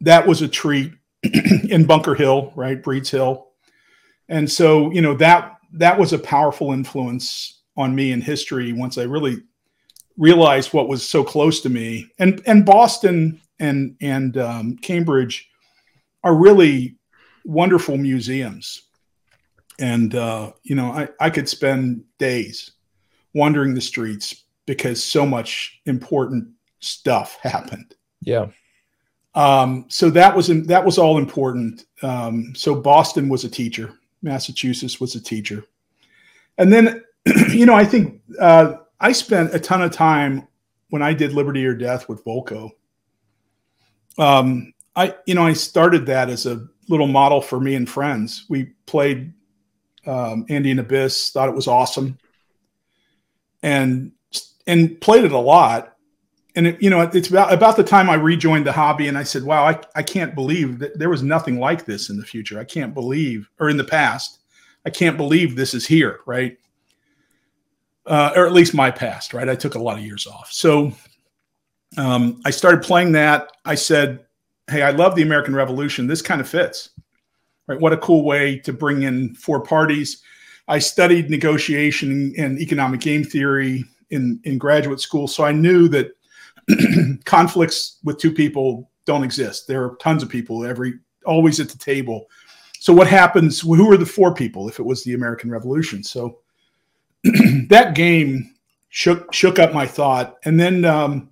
that 0.00 0.26
was 0.26 0.42
a 0.42 0.48
treat 0.48 0.92
in 1.68 1.86
Bunker 1.86 2.14
Hill, 2.14 2.52
right, 2.54 2.82
Breeds 2.82 3.10
Hill, 3.10 3.48
and 4.28 4.50
so 4.50 4.90
you 4.92 5.02
know 5.02 5.14
that 5.14 5.56
that 5.72 5.98
was 5.98 6.12
a 6.12 6.18
powerful 6.18 6.72
influence 6.72 7.60
on 7.76 7.94
me 7.94 8.12
in 8.12 8.20
history 8.20 8.72
once 8.72 8.98
I 8.98 9.02
really 9.02 9.42
realized 10.16 10.72
what 10.72 10.88
was 10.88 11.08
so 11.08 11.24
close 11.24 11.60
to 11.62 11.68
me. 11.68 12.08
And 12.18 12.40
and 12.46 12.64
Boston 12.64 13.40
and 13.58 13.96
and 14.00 14.36
um, 14.36 14.76
Cambridge 14.76 15.48
are 16.22 16.34
really 16.34 16.96
wonderful 17.44 17.96
museums. 17.96 18.82
And 19.78 20.14
uh, 20.14 20.52
you 20.62 20.74
know, 20.74 20.92
I, 20.92 21.08
I 21.20 21.30
could 21.30 21.48
spend 21.48 22.04
days 22.18 22.72
wandering 23.34 23.74
the 23.74 23.80
streets 23.80 24.44
because 24.66 25.02
so 25.02 25.26
much 25.26 25.80
important 25.86 26.48
stuff 26.80 27.38
happened. 27.42 27.94
Yeah. 28.20 28.46
Um, 29.34 29.86
so 29.88 30.10
that 30.10 30.36
was 30.36 30.46
that 30.46 30.84
was 30.84 30.96
all 30.96 31.18
important. 31.18 31.86
Um, 32.02 32.52
so 32.54 32.76
Boston 32.76 33.28
was 33.28 33.42
a 33.42 33.50
teacher, 33.50 33.92
Massachusetts 34.24 35.00
was 35.00 35.14
a 35.14 35.20
teacher, 35.20 35.64
and 36.58 36.72
then 36.72 37.04
you 37.50 37.66
know 37.66 37.74
I 37.74 37.84
think 37.84 38.20
uh, 38.40 38.74
I 38.98 39.12
spent 39.12 39.54
a 39.54 39.60
ton 39.60 39.82
of 39.82 39.92
time 39.92 40.48
when 40.88 41.02
I 41.02 41.12
did 41.12 41.32
Liberty 41.32 41.64
or 41.64 41.74
Death 41.74 42.08
with 42.08 42.24
Volko. 42.24 42.70
Um, 44.18 44.72
I 44.96 45.14
you 45.26 45.34
know 45.34 45.46
I 45.46 45.52
started 45.52 46.06
that 46.06 46.30
as 46.30 46.46
a 46.46 46.66
little 46.88 47.06
model 47.06 47.40
for 47.40 47.60
me 47.60 47.74
and 47.74 47.88
friends. 47.88 48.46
We 48.48 48.72
played 48.86 49.32
um, 50.06 50.46
Andean 50.48 50.78
Abyss, 50.78 51.30
thought 51.30 51.48
it 51.48 51.54
was 51.54 51.68
awesome, 51.68 52.18
and 53.62 54.12
and 54.66 55.00
played 55.00 55.24
it 55.24 55.32
a 55.32 55.38
lot 55.38 55.93
and 56.56 56.68
it, 56.68 56.82
you 56.82 56.88
know 56.88 57.00
it's 57.00 57.28
about 57.28 57.52
about 57.52 57.76
the 57.76 57.84
time 57.84 58.08
I 58.08 58.14
rejoined 58.14 58.66
the 58.66 58.72
hobby, 58.72 59.08
and 59.08 59.18
I 59.18 59.24
said, 59.24 59.42
"Wow, 59.42 59.64
I, 59.64 59.80
I 59.94 60.02
can't 60.02 60.34
believe 60.34 60.78
that 60.78 60.98
there 60.98 61.10
was 61.10 61.22
nothing 61.22 61.58
like 61.58 61.84
this 61.84 62.10
in 62.10 62.16
the 62.16 62.24
future. 62.24 62.58
I 62.58 62.64
can't 62.64 62.94
believe, 62.94 63.50
or 63.58 63.68
in 63.68 63.76
the 63.76 63.84
past, 63.84 64.38
I 64.86 64.90
can't 64.90 65.16
believe 65.16 65.56
this 65.56 65.74
is 65.74 65.86
here, 65.86 66.20
right? 66.26 66.56
Uh, 68.06 68.32
or 68.36 68.46
at 68.46 68.52
least 68.52 68.74
my 68.74 68.90
past, 68.90 69.34
right? 69.34 69.48
I 69.48 69.54
took 69.54 69.74
a 69.74 69.82
lot 69.82 69.98
of 69.98 70.04
years 70.04 70.26
off, 70.26 70.52
so 70.52 70.92
um, 71.96 72.40
I 72.44 72.50
started 72.50 72.82
playing 72.82 73.12
that. 73.12 73.50
I 73.64 73.74
said, 73.74 74.24
"Hey, 74.70 74.82
I 74.82 74.90
love 74.90 75.16
the 75.16 75.22
American 75.22 75.56
Revolution. 75.56 76.06
This 76.06 76.22
kind 76.22 76.40
of 76.40 76.48
fits, 76.48 76.90
right? 77.66 77.80
What 77.80 77.92
a 77.92 77.98
cool 77.98 78.24
way 78.24 78.58
to 78.60 78.72
bring 78.72 79.02
in 79.02 79.34
four 79.34 79.60
parties." 79.60 80.22
I 80.66 80.78
studied 80.78 81.28
negotiation 81.28 82.32
and 82.38 82.58
economic 82.58 83.00
game 83.00 83.24
theory 83.24 83.84
in 84.10 84.40
in 84.44 84.56
graduate 84.56 85.00
school, 85.00 85.26
so 85.26 85.44
I 85.44 85.52
knew 85.52 85.88
that 85.88 86.12
conflicts 87.24 87.98
with 88.04 88.18
two 88.18 88.32
people 88.32 88.90
don't 89.04 89.24
exist. 89.24 89.66
There 89.66 89.84
are 89.84 89.96
tons 89.96 90.22
of 90.22 90.28
people 90.28 90.64
every 90.64 90.94
always 91.26 91.60
at 91.60 91.68
the 91.68 91.78
table. 91.78 92.26
So 92.80 92.92
what 92.92 93.06
happens? 93.06 93.60
Who 93.60 93.90
are 93.90 93.96
the 93.96 94.06
four 94.06 94.34
people 94.34 94.68
if 94.68 94.78
it 94.78 94.84
was 94.84 95.04
the 95.04 95.14
American 95.14 95.50
Revolution? 95.50 96.02
So 96.02 96.40
that 97.68 97.94
game 97.94 98.54
shook 98.88 99.32
shook 99.32 99.58
up 99.58 99.72
my 99.72 99.86
thought, 99.86 100.36
and 100.44 100.58
then 100.58 100.84
um, 100.84 101.30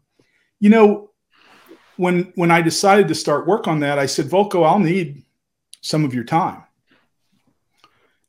you 0.60 0.70
know 0.70 1.10
when 1.96 2.32
when 2.34 2.50
I 2.50 2.62
decided 2.62 3.08
to 3.08 3.14
start 3.14 3.46
work 3.46 3.68
on 3.68 3.80
that, 3.80 3.98
I 3.98 4.06
said, 4.06 4.26
Volko, 4.26 4.66
I'll 4.66 4.78
need 4.78 5.22
some 5.82 6.04
of 6.04 6.14
your 6.14 6.24
time. 6.24 6.62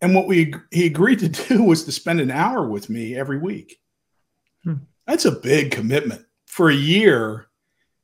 And 0.01 0.13
what 0.13 0.27
we 0.27 0.53
he 0.71 0.85
agreed 0.85 1.19
to 1.19 1.29
do 1.47 1.63
was 1.63 1.85
to 1.85 1.91
spend 1.91 2.19
an 2.19 2.31
hour 2.31 2.67
with 2.67 2.89
me 2.89 3.15
every 3.15 3.37
week. 3.37 3.79
Hmm. 4.63 4.75
That's 5.07 5.25
a 5.25 5.31
big 5.31 5.71
commitment 5.71 6.25
for 6.53 6.69
a 6.69 6.75
year, 6.75 7.47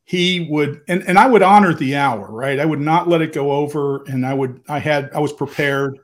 he 0.06 0.48
would, 0.50 0.82
and, 0.88 1.04
and 1.04 1.20
I 1.20 1.28
would 1.28 1.44
honor 1.44 1.72
the 1.72 1.96
hour, 1.96 2.26
right? 2.32 2.60
I 2.60 2.66
would 2.66 2.80
not 2.80 3.08
let 3.08 3.22
it 3.22 3.32
go 3.32 3.52
over. 3.52 4.04
And 4.06 4.26
I 4.26 4.34
would, 4.34 4.60
I 4.68 4.80
had, 4.80 5.12
I 5.14 5.20
was 5.20 5.32
prepared. 5.32 6.00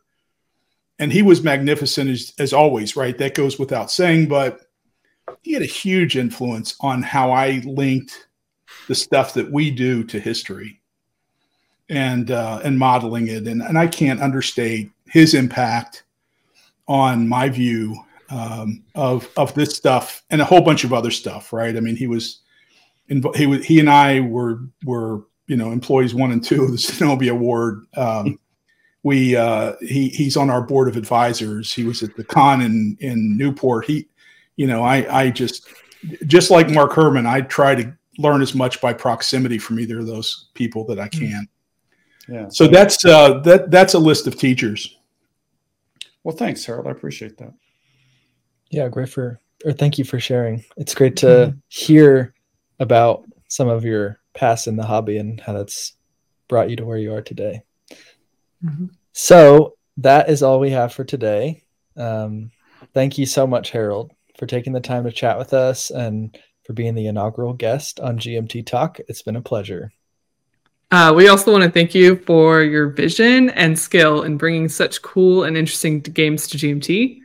And 0.99 1.11
he 1.11 1.23
was 1.23 1.41
magnificent 1.41 2.11
as, 2.11 2.33
as 2.37 2.53
always, 2.53 2.95
right? 2.95 3.17
That 3.17 3.33
goes 3.33 3.57
without 3.57 3.89
saying, 3.89 4.27
but 4.27 4.61
he 5.41 5.53
had 5.53 5.63
a 5.63 5.65
huge 5.65 6.17
influence 6.17 6.75
on 6.81 7.01
how 7.01 7.31
I 7.31 7.63
linked 7.65 8.27
the 8.87 8.93
stuff 8.93 9.33
that 9.33 9.51
we 9.51 9.71
do 9.71 10.03
to 10.03 10.19
history 10.19 10.79
and 11.89 12.29
uh, 12.29 12.61
and 12.63 12.77
modeling 12.77 13.27
it. 13.27 13.47
And, 13.47 13.63
and 13.63 13.75
I 13.75 13.87
can't 13.87 14.21
understate 14.21 14.91
his 15.07 15.33
impact 15.33 16.03
on 16.87 17.27
my 17.27 17.49
view 17.49 17.95
um, 18.29 18.83
of 18.95 19.29
of 19.37 19.53
this 19.53 19.75
stuff 19.75 20.23
and 20.29 20.41
a 20.41 20.45
whole 20.45 20.61
bunch 20.61 20.83
of 20.83 20.93
other 20.93 21.11
stuff, 21.11 21.53
right? 21.53 21.75
I 21.75 21.79
mean, 21.79 21.95
he 21.95 22.07
was 22.07 22.41
he 23.35 23.45
was 23.45 23.65
he 23.65 23.79
and 23.79 23.89
I 23.89 24.21
were 24.21 24.59
were 24.83 25.23
you 25.47 25.57
know 25.57 25.71
employees 25.71 26.15
one 26.15 26.31
and 26.31 26.43
two 26.43 26.63
of 26.63 26.71
the 26.71 26.77
Zenobia 26.77 27.33
Award. 27.33 27.85
Um, 27.95 28.39
we 29.03 29.35
uh, 29.35 29.73
he 29.81 30.09
he's 30.09 30.35
on 30.35 30.49
our 30.49 30.61
board 30.61 30.87
of 30.87 30.97
advisors. 30.97 31.71
He 31.71 31.83
was 31.83 32.01
at 32.01 32.15
the 32.15 32.23
con 32.23 32.61
in 32.61 32.97
in 32.99 33.37
Newport. 33.37 33.85
He, 33.85 34.07
you 34.55 34.67
know, 34.67 34.83
I 34.83 35.21
I 35.21 35.29
just 35.29 35.67
just 36.25 36.49
like 36.49 36.69
Mark 36.69 36.93
Herman, 36.93 37.25
I 37.25 37.41
try 37.41 37.75
to 37.75 37.93
learn 38.17 38.41
as 38.41 38.55
much 38.55 38.81
by 38.81 38.93
proximity 38.93 39.57
from 39.57 39.79
either 39.79 39.99
of 39.99 40.07
those 40.07 40.49
people 40.53 40.85
that 40.85 40.99
I 40.99 41.09
hmm. 41.13 41.19
can. 41.19 41.47
Yeah. 42.27 42.49
So 42.49 42.67
that's 42.67 43.05
uh, 43.05 43.39
that 43.41 43.69
that's 43.69 43.93
a 43.93 43.99
list 43.99 44.25
of 44.25 44.35
teachers. 44.37 44.97
Well, 46.23 46.35
thanks, 46.35 46.65
Harold. 46.65 46.87
I 46.87 46.91
appreciate 46.91 47.37
that. 47.37 47.53
Yeah, 48.75 48.89
great 48.89 49.07
for 49.07 49.39
or 49.63 49.71
thank 49.71 49.97
you 49.97 50.03
for 50.03 50.19
sharing. 50.19 50.65
It's 50.75 50.93
great 50.93 51.15
to 51.17 51.25
mm-hmm. 51.25 51.57
hear 51.69 52.33
about 52.77 53.23
some 53.47 53.69
of 53.69 53.85
your 53.85 54.19
past 54.33 54.67
in 54.67 54.75
the 54.75 54.85
hobby 54.85 55.17
and 55.17 55.39
how 55.39 55.53
that's 55.53 55.93
brought 56.49 56.69
you 56.69 56.75
to 56.75 56.83
where 56.83 56.97
you 56.97 57.13
are 57.13 57.21
today. 57.21 57.61
Mm-hmm. 58.61 58.87
So 59.13 59.77
that 59.95 60.27
is 60.27 60.43
all 60.43 60.59
we 60.59 60.71
have 60.71 60.91
for 60.91 61.05
today. 61.05 61.63
Um, 61.95 62.51
thank 62.93 63.17
you 63.17 63.25
so 63.25 63.47
much, 63.47 63.71
Harold, 63.71 64.11
for 64.37 64.45
taking 64.45 64.73
the 64.73 64.81
time 64.81 65.05
to 65.05 65.11
chat 65.11 65.37
with 65.37 65.53
us 65.53 65.89
and 65.89 66.37
for 66.65 66.73
being 66.73 66.95
the 66.95 67.07
inaugural 67.07 67.53
guest 67.53 68.01
on 68.01 68.19
GMT 68.19 68.65
Talk. 68.65 68.99
It's 69.07 69.21
been 69.21 69.37
a 69.37 69.41
pleasure. 69.41 69.93
Uh, 70.91 71.13
we 71.15 71.29
also 71.29 71.49
want 71.49 71.63
to 71.63 71.71
thank 71.71 71.95
you 71.95 72.17
for 72.17 72.61
your 72.61 72.89
vision 72.89 73.51
and 73.51 73.79
skill 73.79 74.23
in 74.23 74.35
bringing 74.35 74.67
such 74.67 75.01
cool 75.01 75.45
and 75.45 75.55
interesting 75.55 76.01
games 76.01 76.45
to 76.47 76.57
GMT 76.57 77.21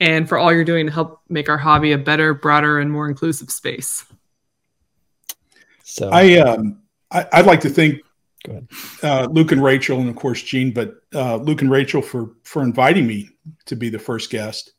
and 0.00 0.28
for 0.28 0.38
all 0.38 0.52
you're 0.52 0.64
doing 0.64 0.86
to 0.86 0.92
help 0.92 1.20
make 1.28 1.48
our 1.48 1.58
hobby 1.58 1.92
a 1.92 1.98
better, 1.98 2.34
broader, 2.34 2.78
and 2.78 2.90
more 2.90 3.08
inclusive 3.08 3.50
space. 3.50 4.04
So 5.84 6.10
I, 6.10 6.38
um, 6.38 6.82
I 7.10 7.26
would 7.36 7.46
like 7.46 7.60
to 7.60 7.70
thank 7.70 8.02
uh, 9.02 9.26
Luke 9.30 9.52
and 9.52 9.62
Rachel, 9.62 10.00
and 10.00 10.08
of 10.08 10.16
course 10.16 10.42
Gene, 10.42 10.72
but 10.72 10.94
uh, 11.14 11.36
Luke 11.36 11.62
and 11.62 11.70
Rachel 11.70 12.02
for 12.02 12.32
for 12.42 12.62
inviting 12.62 13.06
me 13.06 13.30
to 13.66 13.76
be 13.76 13.88
the 13.88 13.98
first 13.98 14.30
guest. 14.30 14.72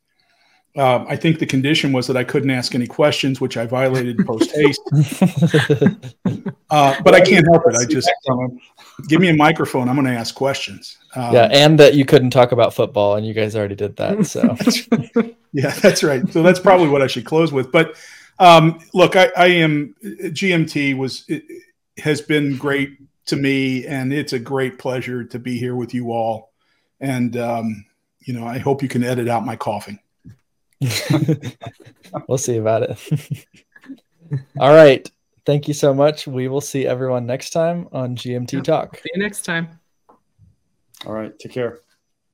Um, 0.75 1.07
I 1.09 1.15
think 1.15 1.39
the 1.39 1.45
condition 1.45 1.91
was 1.91 2.05
that 2.05 2.15
I 2.15 2.23
couldn't 2.23 2.51
ask 2.51 2.75
any 2.75 2.85
questions, 2.85 3.41
which 3.41 3.57
I 3.57 3.65
violated 3.65 4.23
post 4.27 4.51
haste. 4.51 4.81
uh, 6.69 6.95
but 7.03 7.15
I 7.15 7.21
can't 7.21 7.47
help 7.47 7.63
it. 7.65 7.75
I 7.75 7.85
just 7.85 8.11
um, 8.29 8.59
give 9.07 9.21
me 9.21 9.29
a 9.29 9.33
microphone. 9.33 9.89
I'm 9.89 9.95
going 9.95 10.07
to 10.07 10.13
ask 10.13 10.33
questions. 10.35 10.97
Um, 11.15 11.33
yeah, 11.33 11.47
and 11.51 11.79
that 11.79 11.95
you 11.95 12.05
couldn't 12.05 12.31
talk 12.31 12.51
about 12.51 12.73
football, 12.73 13.15
and 13.15 13.25
you 13.25 13.33
guys 13.33 13.55
already 13.55 13.75
did 13.75 13.95
that. 13.97 14.17
So 14.27 14.55
yeah, 15.53 15.71
that's 15.71 16.03
right. 16.03 16.27
So 16.31 16.43
that's 16.43 16.59
probably 16.59 16.89
what 16.89 17.01
I 17.01 17.07
should 17.07 17.25
close 17.25 17.51
with. 17.51 17.71
But 17.71 17.95
um, 18.39 18.79
look, 18.93 19.15
I, 19.15 19.31
I, 19.35 19.47
am 19.47 19.95
GMT 20.03 20.97
was 20.97 21.25
it, 21.27 21.43
has 21.97 22.21
been 22.21 22.57
great 22.57 22.97
to 23.27 23.35
me, 23.35 23.85
and 23.85 24.13
it's 24.13 24.33
a 24.33 24.39
great 24.39 24.77
pleasure 24.77 25.23
to 25.23 25.39
be 25.39 25.57
here 25.57 25.75
with 25.75 25.93
you 25.93 26.11
all. 26.11 26.51
And 26.99 27.37
um, 27.37 27.85
you 28.21 28.33
know, 28.33 28.45
I 28.45 28.57
hope 28.57 28.83
you 28.83 28.89
can 28.89 29.03
edit 29.03 29.27
out 29.27 29.45
my 29.45 29.55
coughing. 29.55 29.99
we'll 32.27 32.37
see 32.37 32.57
about 32.57 32.83
it. 32.83 33.45
All 34.59 34.73
right. 34.73 35.09
Thank 35.47 35.69
you 35.69 35.73
so 35.73 35.93
much. 35.93 36.27
We 36.27 36.49
will 36.49 36.59
see 36.59 36.85
everyone 36.85 37.25
next 37.25 37.51
time 37.51 37.87
on 37.93 38.17
GMT 38.17 38.65
Talk. 38.65 38.97
See 38.97 39.09
you 39.13 39.23
next 39.23 39.45
time. 39.45 39.79
All 41.05 41.13
right. 41.13 41.31
Take 41.39 41.53
care. 41.53 41.79